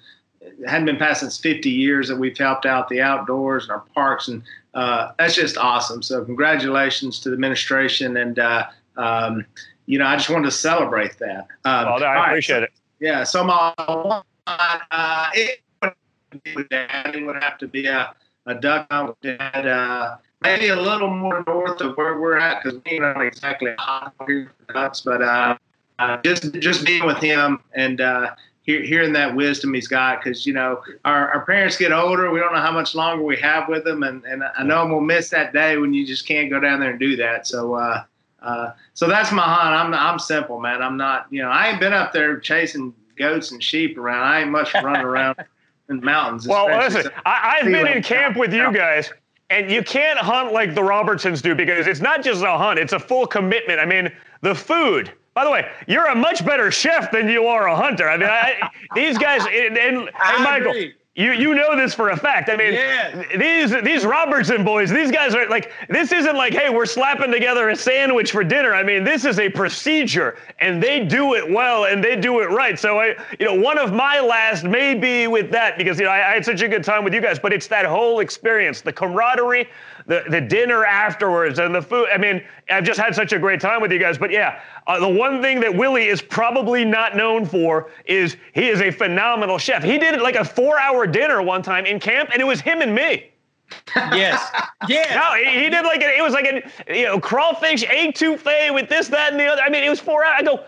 hadn't 0.68 0.86
been 0.86 0.98
passed 0.98 1.22
since 1.22 1.36
50 1.36 1.68
years 1.68 2.06
that 2.06 2.16
we've 2.16 2.38
helped 2.38 2.64
out 2.64 2.88
the 2.88 3.00
outdoors 3.00 3.64
and 3.64 3.72
our 3.72 3.82
parks, 3.92 4.28
and 4.28 4.44
uh, 4.74 5.10
that's 5.18 5.34
just 5.34 5.58
awesome. 5.58 6.00
So 6.00 6.24
congratulations 6.24 7.18
to 7.22 7.30
the 7.30 7.34
administration, 7.34 8.16
and 8.18 8.38
uh, 8.38 8.66
um, 8.96 9.44
you 9.90 9.98
know, 9.98 10.06
I 10.06 10.14
just 10.16 10.30
wanted 10.30 10.44
to 10.44 10.52
celebrate 10.52 11.18
that. 11.18 11.48
Um, 11.64 11.86
Well, 11.86 12.04
I 12.04 12.14
right, 12.14 12.28
appreciate 12.28 12.58
so- 12.58 12.62
it. 12.62 12.72
Yeah. 13.00 13.24
So 13.24 13.42
my 13.42 13.74
uh, 14.46 15.30
it. 15.34 15.62
It 16.44 17.26
would 17.26 17.42
have 17.42 17.58
to 17.58 17.66
be 17.66 17.86
a, 17.86 18.14
a 18.46 18.54
duck 18.54 18.86
hunt 18.88 19.08
with 19.08 19.20
dad. 19.20 19.66
Uh, 19.66 20.16
maybe 20.42 20.68
a 20.68 20.76
little 20.76 21.10
more 21.10 21.42
north 21.44 21.80
of 21.80 21.96
where 21.96 22.20
we're 22.20 22.38
at 22.38 22.62
because 22.62 22.78
we're 22.86 23.00
not 23.12 23.20
exactly 23.20 23.74
hot 23.78 24.14
here 24.28 24.52
for 24.66 24.72
ducks, 24.72 25.00
but 25.00 25.22
uh, 25.22 25.56
uh, 25.98 26.18
just 26.22 26.52
just 26.54 26.86
being 26.86 27.04
with 27.04 27.18
him 27.18 27.58
and 27.74 28.00
uh, 28.00 28.34
hear, 28.62 28.80
hearing 28.82 29.12
that 29.14 29.34
wisdom 29.34 29.74
he's 29.74 29.88
got 29.88 30.22
because 30.22 30.46
you 30.46 30.52
know 30.52 30.80
our, 31.04 31.32
our 31.32 31.44
parents 31.44 31.76
get 31.76 31.90
older. 31.90 32.30
We 32.30 32.38
don't 32.38 32.52
know 32.52 32.60
how 32.60 32.70
much 32.72 32.94
longer 32.94 33.24
we 33.24 33.36
have 33.38 33.68
with 33.68 33.82
them, 33.82 34.04
and, 34.04 34.24
and 34.24 34.44
I 34.56 34.62
know 34.62 34.86
we'll 34.86 35.00
miss 35.00 35.30
that 35.30 35.52
day 35.52 35.78
when 35.78 35.92
you 35.92 36.06
just 36.06 36.28
can't 36.28 36.48
go 36.48 36.60
down 36.60 36.78
there 36.78 36.90
and 36.90 37.00
do 37.00 37.16
that. 37.16 37.48
So. 37.48 37.74
Uh, 37.74 38.04
uh, 38.42 38.72
so 38.94 39.06
that's 39.06 39.32
my 39.32 39.42
hunt. 39.42 39.74
I'm 39.74 39.94
I'm 39.94 40.18
simple, 40.18 40.60
man. 40.60 40.82
I'm 40.82 40.96
not, 40.96 41.26
you 41.30 41.42
know, 41.42 41.48
I 41.48 41.68
ain't 41.68 41.80
been 41.80 41.92
up 41.92 42.12
there 42.12 42.38
chasing 42.38 42.94
goats 43.16 43.52
and 43.52 43.62
sheep 43.62 43.98
around. 43.98 44.22
I 44.22 44.40
ain't 44.40 44.50
much 44.50 44.72
running 44.74 45.02
around 45.02 45.36
in 45.88 46.00
mountains. 46.00 46.48
Well, 46.48 46.66
listen, 46.66 47.10
I, 47.26 47.58
I've 47.58 47.66
been 47.66 47.86
in 47.86 48.02
camp 48.02 48.36
with 48.36 48.52
you 48.52 48.72
guys, 48.72 49.12
and 49.50 49.70
you 49.70 49.82
can't 49.82 50.18
hunt 50.18 50.52
like 50.52 50.74
the 50.74 50.82
Robertsons 50.82 51.42
do 51.42 51.54
because 51.54 51.86
it's 51.86 52.00
not 52.00 52.22
just 52.24 52.42
a 52.42 52.56
hunt; 52.56 52.78
it's 52.78 52.92
a 52.92 53.00
full 53.00 53.26
commitment. 53.26 53.78
I 53.78 53.86
mean, 53.86 54.10
the 54.40 54.54
food. 54.54 55.12
By 55.32 55.44
the 55.44 55.50
way, 55.50 55.70
you're 55.86 56.06
a 56.06 56.14
much 56.14 56.44
better 56.44 56.72
chef 56.72 57.12
than 57.12 57.28
you 57.28 57.46
are 57.46 57.68
a 57.68 57.76
hunter. 57.76 58.08
I 58.08 58.16
mean, 58.16 58.28
I, 58.28 58.68
these 58.94 59.16
guys 59.16 59.42
and, 59.42 59.78
and, 59.78 59.96
and 59.98 60.44
Michael. 60.44 60.70
agree. 60.70 60.94
You 61.16 61.32
you 61.32 61.54
know 61.56 61.76
this 61.76 61.92
for 61.92 62.10
a 62.10 62.16
fact. 62.16 62.48
I 62.48 62.56
mean, 62.56 62.72
Yeah. 62.72 63.24
these 63.36 63.72
these 63.82 64.06
Robertson 64.06 64.62
boys, 64.64 64.90
these 64.90 65.10
guys 65.10 65.34
are 65.34 65.48
like 65.48 65.72
this 65.88 66.12
isn't 66.12 66.36
like, 66.36 66.54
hey, 66.54 66.70
we're 66.70 66.86
slapping 66.86 67.32
together 67.32 67.68
a 67.70 67.74
sandwich 67.76 68.30
for 68.30 68.44
dinner. 68.44 68.72
I 68.74 68.84
mean, 68.84 69.02
this 69.02 69.24
is 69.24 69.40
a 69.40 69.48
procedure, 69.48 70.36
and 70.60 70.80
they 70.80 71.04
do 71.04 71.34
it 71.34 71.50
well 71.50 71.86
and 71.86 72.02
they 72.02 72.14
do 72.14 72.40
it 72.42 72.50
right. 72.50 72.78
So 72.78 73.00
I, 73.00 73.16
you 73.40 73.46
know, 73.46 73.54
one 73.54 73.76
of 73.76 73.92
my 73.92 74.20
last 74.20 74.62
may 74.62 74.94
be 74.94 75.26
with 75.26 75.50
that 75.50 75.76
because 75.76 75.98
you 75.98 76.04
know 76.04 76.12
I, 76.12 76.30
I 76.30 76.34
had 76.34 76.44
such 76.44 76.62
a 76.62 76.68
good 76.68 76.84
time 76.84 77.02
with 77.02 77.12
you 77.12 77.20
guys, 77.20 77.40
but 77.40 77.52
it's 77.52 77.66
that 77.66 77.84
whole 77.86 78.20
experience, 78.20 78.80
the 78.80 78.92
camaraderie, 78.92 79.68
the 80.06 80.24
the 80.28 80.40
dinner 80.40 80.84
afterwards, 80.84 81.58
and 81.58 81.74
the 81.74 81.82
food. 81.82 82.08
I 82.12 82.18
mean, 82.18 82.42
I've 82.70 82.84
just 82.84 82.98
had 82.98 83.14
such 83.14 83.32
a 83.32 83.38
great 83.38 83.60
time 83.60 83.80
with 83.80 83.92
you 83.92 83.98
guys. 83.98 84.18
But 84.18 84.30
yeah, 84.30 84.60
uh, 84.86 85.00
the 85.00 85.08
one 85.08 85.40
thing 85.42 85.60
that 85.60 85.74
Willie 85.74 86.08
is 86.08 86.22
probably 86.22 86.84
not 86.84 87.16
known 87.16 87.44
for 87.46 87.90
is 88.04 88.36
he 88.52 88.68
is 88.68 88.80
a 88.80 88.90
phenomenal 88.90 89.58
chef. 89.58 89.82
He 89.82 89.98
did 89.98 90.20
like 90.20 90.36
a 90.36 90.44
four-hour 90.44 91.06
dinner 91.06 91.42
one 91.42 91.62
time 91.62 91.86
in 91.86 92.00
camp, 92.00 92.30
and 92.32 92.40
it 92.40 92.46
was 92.46 92.60
him 92.60 92.80
and 92.82 92.94
me. 92.94 93.26
Yes. 93.94 94.50
Yes. 94.88 95.14
No, 95.14 95.34
he, 95.34 95.64
he 95.64 95.70
did 95.70 95.84
like 95.84 96.02
a, 96.02 96.16
it 96.16 96.22
was 96.22 96.32
like 96.32 96.46
a 96.46 96.94
you 96.96 97.04
know 97.04 97.20
crawfish 97.20 97.84
etouffee 97.84 98.74
with 98.74 98.88
this, 98.88 99.08
that, 99.08 99.30
and 99.30 99.40
the 99.40 99.46
other. 99.46 99.62
I 99.62 99.68
mean, 99.68 99.84
it 99.84 99.90
was 99.90 100.00
four 100.00 100.24
hours. 100.24 100.36
I 100.38 100.42
go. 100.42 100.64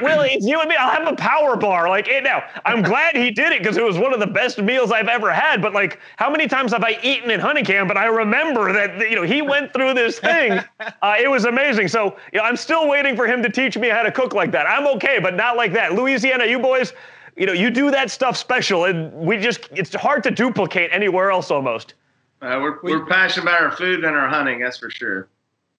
Willie, 0.00 0.30
it's 0.30 0.46
you 0.46 0.60
and 0.60 0.68
me. 0.68 0.76
I'll 0.76 0.90
have 0.90 1.06
a 1.06 1.16
power 1.16 1.56
bar. 1.56 1.88
Like, 1.88 2.08
it 2.08 2.24
now, 2.24 2.42
I'm 2.64 2.82
glad 2.82 3.16
he 3.16 3.30
did 3.30 3.52
it 3.52 3.60
because 3.60 3.76
it 3.76 3.84
was 3.84 3.98
one 3.98 4.12
of 4.12 4.20
the 4.20 4.26
best 4.26 4.58
meals 4.58 4.92
I've 4.92 5.08
ever 5.08 5.32
had. 5.32 5.62
But, 5.62 5.72
like, 5.72 5.98
how 6.16 6.30
many 6.30 6.46
times 6.46 6.72
have 6.72 6.84
I 6.84 6.98
eaten 7.02 7.30
in 7.30 7.40
hunting 7.40 7.64
camp? 7.64 7.90
And 7.90 7.98
I 7.98 8.06
remember 8.06 8.72
that, 8.72 8.98
you 9.10 9.16
know, 9.16 9.22
he 9.22 9.42
went 9.42 9.72
through 9.72 9.94
this 9.94 10.18
thing. 10.18 10.60
Uh, 11.02 11.14
it 11.20 11.28
was 11.28 11.44
amazing. 11.44 11.86
So, 11.86 12.16
you 12.32 12.38
know, 12.38 12.44
I'm 12.44 12.56
still 12.56 12.88
waiting 12.88 13.14
for 13.14 13.26
him 13.26 13.42
to 13.42 13.48
teach 13.48 13.76
me 13.76 13.88
how 13.88 14.02
to 14.02 14.10
cook 14.10 14.34
like 14.34 14.50
that. 14.52 14.66
I'm 14.66 14.86
okay, 14.96 15.18
but 15.20 15.34
not 15.34 15.56
like 15.56 15.72
that. 15.74 15.92
Louisiana, 15.92 16.44
you 16.46 16.58
boys, 16.58 16.92
you 17.36 17.46
know, 17.46 17.52
you 17.52 17.70
do 17.70 17.90
that 17.92 18.10
stuff 18.10 18.36
special, 18.36 18.86
and 18.86 19.12
we 19.12 19.38
just, 19.38 19.68
it's 19.70 19.94
hard 19.94 20.22
to 20.24 20.30
duplicate 20.30 20.90
anywhere 20.92 21.30
else 21.30 21.50
almost. 21.50 21.94
Uh, 22.42 22.58
we're, 22.60 22.78
we're 22.82 23.06
passionate 23.06 23.44
about 23.44 23.60
our 23.60 23.70
food 23.70 24.04
and 24.04 24.16
our 24.16 24.28
hunting, 24.28 24.60
that's 24.60 24.78
for 24.78 24.90
sure. 24.90 25.28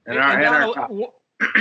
And, 0.05 0.18
our, 0.18 0.32
And 0.32 0.43
and 0.43 0.47
our 0.47 0.60
Donald, 0.60 0.76
w- 0.76 1.12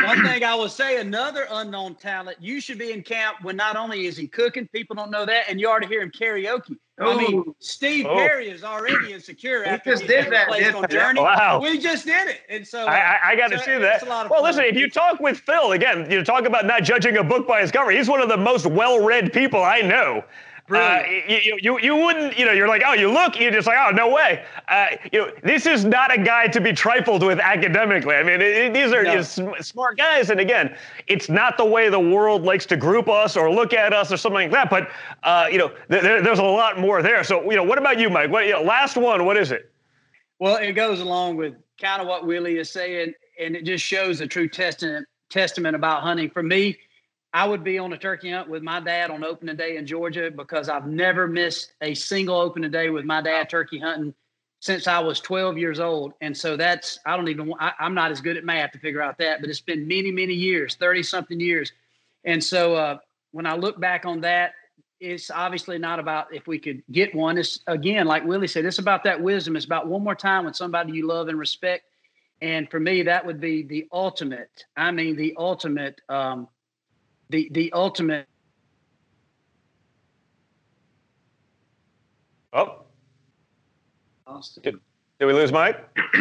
one 0.04 0.22
thing 0.24 0.42
I 0.44 0.54
will 0.54 0.68
say, 0.68 1.00
another 1.00 1.46
unknown 1.50 1.94
talent. 1.94 2.38
You 2.40 2.60
should 2.60 2.78
be 2.78 2.92
in 2.92 3.02
camp 3.02 3.38
when 3.42 3.56
not 3.56 3.76
only 3.76 4.06
is 4.06 4.16
he 4.16 4.26
cooking, 4.26 4.66
people 4.68 4.96
don't 4.96 5.10
know 5.10 5.24
that, 5.24 5.44
and 5.48 5.60
you 5.60 5.68
already 5.68 5.86
hear 5.86 6.02
him 6.02 6.10
karaoke. 6.10 6.76
I 7.00 7.16
mean, 7.16 7.44
Steve 7.60 8.06
Oh. 8.08 8.16
Perry 8.16 8.50
is 8.50 8.64
already 8.64 9.12
insecure 9.12 9.62
He 9.62 9.70
after 9.70 9.90
just 9.90 10.02
he 10.02 10.08
did 10.08 10.32
that, 10.32 10.48
placed 10.48 10.64
didn't 10.64 10.76
on 10.84 10.90
he? 10.90 10.96
Journey. 10.96 11.20
Wow. 11.20 11.60
We 11.62 11.78
just 11.78 12.06
did 12.06 12.26
it, 12.28 12.40
and 12.48 12.66
so 12.66 12.86
I, 12.86 12.96
I, 12.98 13.18
I 13.30 13.36
got 13.36 13.48
to 13.52 13.58
so 13.58 13.64
see 13.66 13.70
it's 13.72 13.82
that. 13.82 14.02
a 14.02 14.06
lot 14.10 14.24
of 14.26 14.30
Well, 14.32 14.40
fun. 14.40 14.48
listen, 14.50 14.64
if 14.64 14.74
you 14.74 14.90
talk 14.90 15.20
with 15.20 15.38
Phil 15.38 15.72
again, 15.72 16.10
you 16.10 16.24
talk 16.24 16.44
about 16.44 16.66
not 16.66 16.82
judging 16.82 17.16
a 17.16 17.22
book 17.22 17.46
by 17.46 17.60
its 17.60 17.70
cover. 17.70 17.92
He's 17.92 18.08
one 18.08 18.20
of 18.20 18.28
the 18.28 18.36
most 18.36 18.66
well-read 18.66 19.32
people 19.32 19.62
I 19.62 19.80
know. 19.80 20.24
Uh, 20.70 21.02
you, 21.28 21.58
you, 21.62 21.80
you 21.80 21.96
wouldn't, 21.96 22.38
you 22.38 22.44
know, 22.44 22.52
you're 22.52 22.68
like, 22.68 22.82
oh, 22.86 22.92
you 22.92 23.10
look, 23.10 23.38
you're 23.40 23.50
just 23.50 23.66
like, 23.66 23.78
oh, 23.78 23.90
no 23.90 24.08
way. 24.10 24.44
Uh, 24.68 24.86
you 25.12 25.18
know, 25.20 25.32
this 25.42 25.64
is 25.66 25.84
not 25.84 26.12
a 26.12 26.18
guy 26.22 26.46
to 26.48 26.60
be 26.60 26.72
trifled 26.72 27.22
with 27.24 27.38
academically. 27.38 28.14
I 28.14 28.22
mean, 28.22 28.40
it, 28.40 28.56
it- 28.56 28.74
these 28.74 28.92
are 28.92 29.02
No. 29.02 29.22
sm- 29.22 29.60
smart 29.60 29.96
guys, 29.96 30.30
and 30.30 30.40
again, 30.40 30.76
it's 31.06 31.28
not 31.28 31.56
the 31.56 31.64
way 31.64 31.88
the 31.88 31.98
world 31.98 32.42
likes 32.42 32.66
to 32.66 32.76
group 32.76 33.08
us 33.08 33.36
or 33.36 33.50
look 33.50 33.72
at 33.72 33.92
us 33.92 34.12
or 34.12 34.16
something 34.18 34.50
like 34.50 34.52
that. 34.52 34.68
But 34.70 34.90
uh, 35.22 35.46
you 35.50 35.58
know, 35.58 35.68
th- 35.90 36.02
there, 36.02 36.22
there's 36.22 36.38
a 36.38 36.42
lot 36.44 36.78
more 36.78 37.00
there. 37.02 37.24
So, 37.24 37.42
you 37.50 37.56
know, 37.56 37.64
what 37.64 37.78
about 37.78 37.98
you, 37.98 38.10
Mike? 38.10 38.30
What, 38.30 38.44
you 38.46 38.52
know, 38.52 38.62
last 38.62 38.96
one, 38.96 39.24
what 39.24 39.36
is 39.36 39.50
it? 39.52 39.70
Well, 40.38 40.56
it 40.56 40.72
goes 40.72 41.00
along 41.00 41.36
with 41.36 41.54
kind 41.80 42.00
of 42.02 42.06
what 42.08 42.26
Willie 42.26 42.58
is 42.58 42.70
saying, 42.70 43.12
and 43.40 43.56
it 43.56 43.64
just 43.64 43.84
shows 43.84 44.20
a 44.20 44.26
true 44.26 44.48
testament 44.48 45.06
testament 45.30 45.76
about 45.76 46.02
hunting. 46.02 46.30
For 46.30 46.42
me, 46.42 46.76
I 47.38 47.46
would 47.46 47.62
be 47.62 47.78
on 47.78 47.92
a 47.92 47.96
turkey 47.96 48.32
hunt 48.32 48.48
with 48.48 48.64
my 48.64 48.80
dad 48.80 49.12
on 49.12 49.22
opening 49.22 49.54
day 49.54 49.76
in 49.76 49.86
Georgia 49.86 50.28
because 50.28 50.68
I've 50.68 50.88
never 50.88 51.28
missed 51.28 51.72
a 51.80 51.94
single 51.94 52.36
opening 52.36 52.72
day 52.72 52.90
with 52.90 53.04
my 53.04 53.22
dad 53.22 53.48
turkey 53.48 53.78
hunting 53.78 54.12
since 54.58 54.88
I 54.88 54.98
was 54.98 55.20
12 55.20 55.56
years 55.56 55.78
old. 55.78 56.14
And 56.20 56.36
so 56.36 56.56
that's, 56.56 56.98
I 57.06 57.16
don't 57.16 57.28
even, 57.28 57.54
I, 57.60 57.74
I'm 57.78 57.94
not 57.94 58.10
as 58.10 58.20
good 58.20 58.36
at 58.36 58.44
math 58.44 58.72
to 58.72 58.80
figure 58.80 59.00
out 59.00 59.18
that, 59.18 59.40
but 59.40 59.48
it's 59.48 59.60
been 59.60 59.86
many, 59.86 60.10
many 60.10 60.34
years, 60.34 60.74
30 60.74 61.04
something 61.04 61.38
years. 61.38 61.70
And 62.24 62.42
so 62.42 62.74
uh, 62.74 62.98
when 63.30 63.46
I 63.46 63.54
look 63.54 63.78
back 63.78 64.04
on 64.04 64.20
that, 64.22 64.54
it's 64.98 65.30
obviously 65.30 65.78
not 65.78 66.00
about 66.00 66.34
if 66.34 66.48
we 66.48 66.58
could 66.58 66.82
get 66.90 67.14
one. 67.14 67.38
It's 67.38 67.60
again, 67.68 68.08
like 68.08 68.24
Willie 68.24 68.48
said, 68.48 68.64
it's 68.64 68.80
about 68.80 69.04
that 69.04 69.22
wisdom. 69.22 69.54
It's 69.54 69.64
about 69.64 69.86
one 69.86 70.02
more 70.02 70.16
time 70.16 70.44
with 70.44 70.56
somebody 70.56 70.90
you 70.90 71.06
love 71.06 71.28
and 71.28 71.38
respect. 71.38 71.84
And 72.42 72.68
for 72.68 72.80
me, 72.80 73.04
that 73.04 73.24
would 73.24 73.40
be 73.40 73.62
the 73.62 73.86
ultimate. 73.92 74.64
I 74.76 74.90
mean, 74.90 75.14
the 75.14 75.36
ultimate, 75.38 76.00
um, 76.08 76.48
the 77.30 77.48
the 77.52 77.72
ultimate. 77.72 78.26
Oh, 82.52 82.82
did, 84.62 84.76
did 85.20 85.26
we 85.26 85.32
lose 85.32 85.52
Mike? 85.52 85.86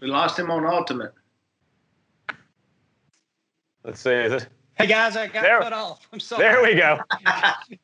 we 0.00 0.08
lost 0.08 0.38
him 0.38 0.50
on 0.50 0.64
Ultimate. 0.64 1.12
Let's 3.84 4.00
see. 4.00 4.10
Is 4.12 4.32
this, 4.32 4.46
Hey 4.74 4.86
guys, 4.86 5.16
I 5.16 5.26
got 5.28 5.42
There- 5.42 5.60
cut 5.60 5.72
off. 5.72 6.06
I'm 6.12 6.20
sorry. 6.20 6.42
there 6.42 6.62
we 6.62 6.74
go. 6.74 6.98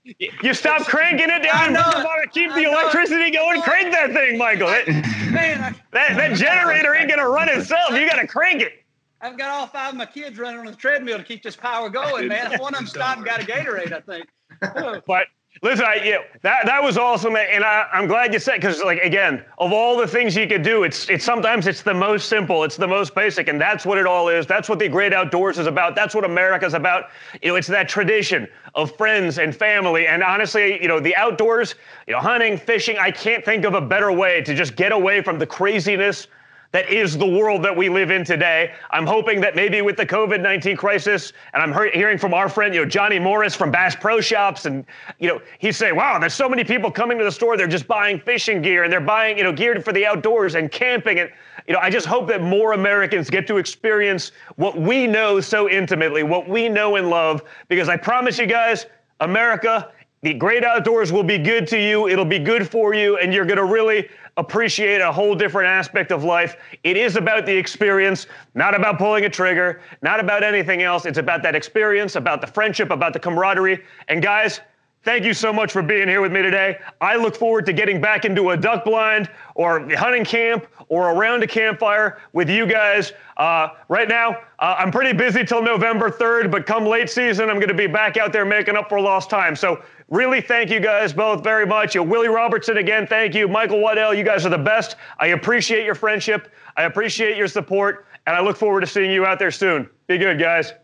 You- 0.05 0.31
you 0.43 0.55
stop 0.55 0.83
cranking 0.87 1.29
it 1.31 1.47
I 1.47 1.69
down. 1.69 1.73
know 1.75 1.81
it. 1.81 1.95
Motherfucker, 2.07 2.33
Keep 2.33 2.51
I 2.51 2.55
the 2.57 2.63
know 2.63 2.81
electricity 2.81 3.31
going. 3.31 3.63
Crank 3.63 3.93
that 3.93 4.13
thing, 4.13 4.37
Michael. 4.37 4.67
That, 4.69 4.87
Man, 5.33 5.63
I, 5.63 5.75
that, 5.93 6.17
that 6.17 6.37
generator 6.37 6.95
ain't 6.95 7.09
gonna 7.09 7.29
run 7.29 7.49
itself. 7.49 7.93
You 7.93 8.07
gotta 8.09 8.27
crank 8.27 8.61
it. 8.63 8.82
I've 9.23 9.39
got 9.39 9.51
all 9.51 9.69
five 9.69 9.91
of 9.91 9.97
my 9.97 10.07
kids 10.07 10.37
running 10.37 10.59
on 10.59 10.67
the 10.67 10.75
treadmill 10.75 11.17
to 11.17 11.25
keep 11.25 11.45
this 11.45 11.55
power 11.55 11.89
going, 11.89 12.27
man. 12.27 12.53
If 12.53 12.61
one 12.61 12.75
of 12.75 12.81
them 12.81 12.89
stopped 12.89 13.19
and 13.19 13.27
got 13.27 13.41
a 13.41 13.47
Gatorade, 13.47 13.93
I 13.93 14.01
think. 14.01 14.27
But 15.07 15.27
listen, 15.63 15.85
I, 15.85 15.95
you 16.05 16.21
that 16.43 16.67
that 16.67 16.83
was 16.83 16.99
awesome, 16.99 17.37
and 17.37 17.65
I, 17.65 17.87
I'm 17.93 18.07
glad 18.07 18.33
you 18.33 18.39
said 18.39 18.57
because, 18.57 18.83
like, 18.83 19.01
again, 19.03 19.45
of 19.59 19.73
all 19.73 19.97
the 19.97 20.07
things 20.07 20.37
you 20.37 20.47
could 20.47 20.63
do, 20.63 20.83
it's 20.83 21.09
it's 21.09 21.25
sometimes 21.25 21.67
it's 21.67 21.83
the 21.83 21.95
most 21.95 22.29
simple, 22.29 22.65
it's 22.65 22.77
the 22.77 22.87
most 22.87 23.15
basic, 23.15 23.49
and 23.49 23.61
that's 23.61 23.87
what 23.87 23.99
it 23.99 24.07
all 24.07 24.29
is. 24.29 24.47
That's 24.47 24.69
what 24.69 24.79
the 24.79 24.89
great 24.89 25.13
outdoors 25.13 25.59
is 25.59 25.67
about. 25.67 25.95
That's 25.95 26.15
what 26.15 26.25
America's 26.25 26.75
about. 26.75 27.05
You 27.43 27.51
know, 27.51 27.55
it's 27.57 27.69
that 27.69 27.89
tradition 27.89 28.49
of 28.75 28.95
friends 28.97 29.39
and 29.39 29.55
family, 29.55 30.07
and 30.07 30.23
honestly, 30.23 30.81
you 30.81 30.89
know, 30.89 31.01
the 31.01 31.17
outdoors, 31.17 31.75
you 32.07 32.13
know, 32.13 32.21
hunting, 32.21 32.57
fishing. 32.57 32.99
I 32.99 33.11
can't 33.11 33.45
think 33.45 33.65
of 33.65 33.75
a 33.75 33.81
better 33.81 34.13
way 34.13 34.43
to 34.43 34.55
just 34.55 34.77
get 34.77 34.93
away 34.93 35.23
from 35.23 35.39
the 35.39 35.47
craziness 35.47 36.27
that 36.73 36.91
is 36.91 37.17
the 37.17 37.27
world 37.27 37.63
that 37.63 37.77
we 37.77 37.89
live 37.89 38.11
in 38.11 38.25
today. 38.25 38.73
I'm 38.91 39.07
hoping 39.07 39.41
that 39.43 39.55
maybe 39.55 39.83
with 39.83 39.97
the 39.97 40.07
COVID 40.07 40.41
19 40.41 40.77
crisis, 40.77 41.33
and 41.53 41.63
I'm 41.63 41.73
hear- 41.73 41.91
hearing 41.93 42.19
from 42.19 42.35
our 42.35 42.49
friend, 42.49 42.75
you 42.75 42.83
know, 42.83 42.89
Johnny 42.89 43.19
Morris 43.19 43.55
from 43.55 43.71
Bass 43.71 43.95
Pro 43.95 44.21
Shops, 44.21 44.65
and, 44.65 44.85
you 45.19 45.29
know, 45.29 45.41
he's 45.59 45.77
saying, 45.77 45.95
wow, 45.95 46.19
there's 46.19 46.35
so 46.35 46.49
many 46.49 46.65
people 46.65 46.91
coming 46.91 47.19
to 47.19 47.25
the 47.25 47.33
store, 47.33 47.57
they're 47.57 47.67
just 47.67 47.87
buying 47.87 48.19
fishing 48.19 48.63
gear 48.63 48.85
and 48.85 48.93
they're 48.93 49.01
buying, 49.01 49.37
you 49.37 49.45
know, 49.45 49.53
gear 49.53 49.81
for 49.81 49.93
the 49.93 50.07
outdoors 50.07 50.55
and 50.55 50.71
camping. 50.71 51.19
And, 51.19 51.31
you 51.67 51.75
know, 51.75 51.81
I 51.81 51.91
just 51.91 52.07
hope 52.07 52.27
that 52.29 52.43
more 52.43 52.73
Americans 52.73 53.29
get 53.29 53.47
to 53.49 53.59
experience 53.59 54.33
what 54.57 54.79
we 54.79 55.07
know 55.07 55.41
so 55.41 55.69
intimately, 55.69 56.23
what 56.23 56.49
we 56.49 56.69
know 56.69 56.97
and 56.97 57.11
love, 57.11 57.43
because 57.69 57.89
I 57.89 57.97
promise 57.97 58.39
you 58.39 58.47
guys, 58.47 58.87
America, 59.21 59.93
the 60.23 60.33
great 60.33 60.65
outdoors 60.65 61.11
will 61.11 61.25
be 61.25 61.37
good 61.37 61.67
to 61.69 61.79
you. 61.79 62.09
It'll 62.09 62.25
be 62.25 62.39
good 62.39 62.71
for 62.71 62.95
you, 62.95 63.19
and 63.19 63.35
you're 63.35 63.45
going 63.45 63.57
to 63.57 63.65
really 63.65 64.09
appreciate 64.37 65.01
a 65.01 65.11
whole 65.11 65.35
different 65.35 65.69
aspect 65.69 66.13
of 66.13 66.23
life. 66.23 66.57
It 66.85 66.97
is 66.97 67.17
about 67.17 67.45
the 67.45 67.57
experience, 67.57 68.29
not 68.55 68.75
about 68.75 68.99
pulling 68.99 69.25
a 69.25 69.29
trigger, 69.29 69.81
not 70.01 70.21
about 70.21 70.45
anything 70.45 70.83
else. 70.83 71.07
It's 71.07 71.19
about 71.19 71.43
that 71.43 71.57
experience, 71.57 72.15
about 72.15 72.41
the 72.41 72.47
friendship, 72.47 72.91
about 72.91 73.13
the 73.13 73.19
camaraderie. 73.19 73.83
And 74.07 74.23
guys, 74.23 74.61
Thank 75.05 75.25
you 75.25 75.35
so 75.35 75.53
much 75.53 75.73
for 75.73 75.83
being 75.83 76.07
here 76.07 76.21
with 76.21 76.31
me 76.31 76.43
today. 76.43 76.79
I 77.01 77.17
look 77.17 77.35
forward 77.35 77.67
to 77.67 77.73
getting 77.73 78.01
back 78.01 78.25
into 78.25 78.51
a 78.51 78.57
duck 78.57 78.85
blind 78.85 79.29
or 79.57 79.91
hunting 79.97 80.25
camp 80.25 80.69
or 80.89 81.11
around 81.11 81.43
a 81.43 81.47
campfire 81.49 82.21
with 82.33 82.49
you 82.49 82.67
guys. 82.67 83.13
Uh, 83.37 83.71
right 83.89 84.09
now, 84.09 84.37
uh, 84.61 84.77
I'm 84.79 84.93
pretty 84.93 85.13
busy 85.13 85.45
till 85.45 85.61
November 85.61 86.09
3rd, 86.09 86.53
but 86.53 86.67
come 86.67 86.87
late 86.87 87.11
season, 87.11 87.51
I'm 87.51 87.57
going 87.57 87.67
to 87.67 87.75
be 87.75 87.89
back 87.89 88.17
out 88.17 88.33
there 88.33 88.45
making 88.45 88.77
up 88.77 88.89
for 88.89 89.01
lost 89.01 89.29
time. 89.29 89.57
So, 89.57 89.83
really, 90.13 90.41
thank 90.41 90.71
you 90.71 90.79
guys 90.79 91.13
both 91.13 91.43
very 91.43 91.67
much. 91.67 91.97
Uh, 91.97 92.03
Willie 92.03 92.29
Robertson, 92.29 92.77
again, 92.77 93.07
thank 93.07 93.35
you. 93.35 93.49
Michael 93.49 93.81
Waddell, 93.81 94.15
you 94.15 94.23
guys 94.23 94.47
are 94.47 94.51
the 94.51 94.59
best. 94.59 94.97
I 95.19 95.29
appreciate 95.29 95.85
your 95.85 95.95
friendship. 95.95 96.53
I 96.77 96.85
appreciate 96.85 97.37
your 97.37 97.49
support, 97.49 98.07
and 98.27 98.37
I 98.37 98.41
look 98.41 98.57
forward 98.57 98.83
to 98.83 98.87
seeing 98.87 99.11
you 99.11 99.27
out 99.27 99.39
there 99.39 99.51
soon. 99.51 99.89
Be 100.07 100.19
good, 100.19 100.39
guys. 100.39 100.75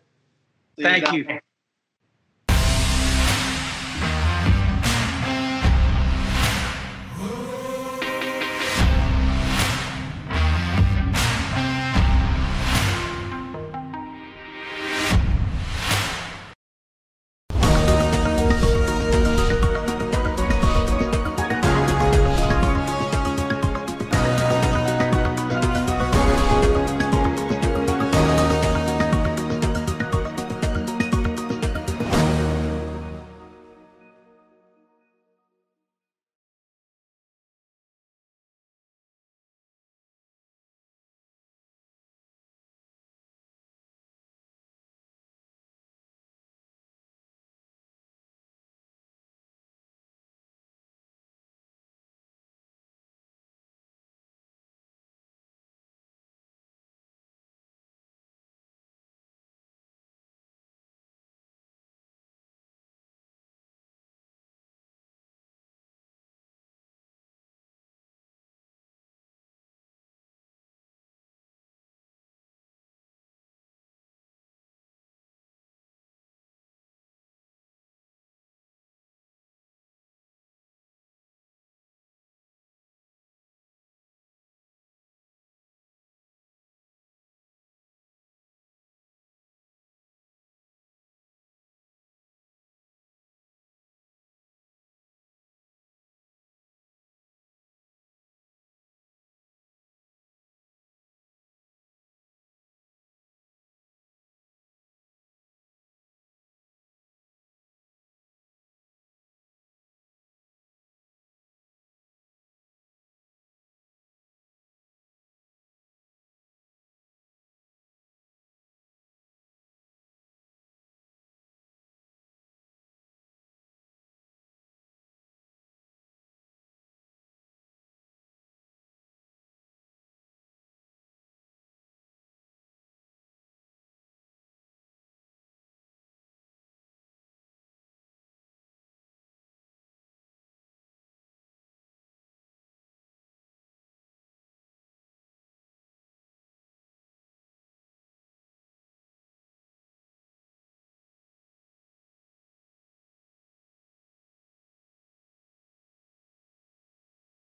Thank 0.80 1.12
you. 1.12 1.38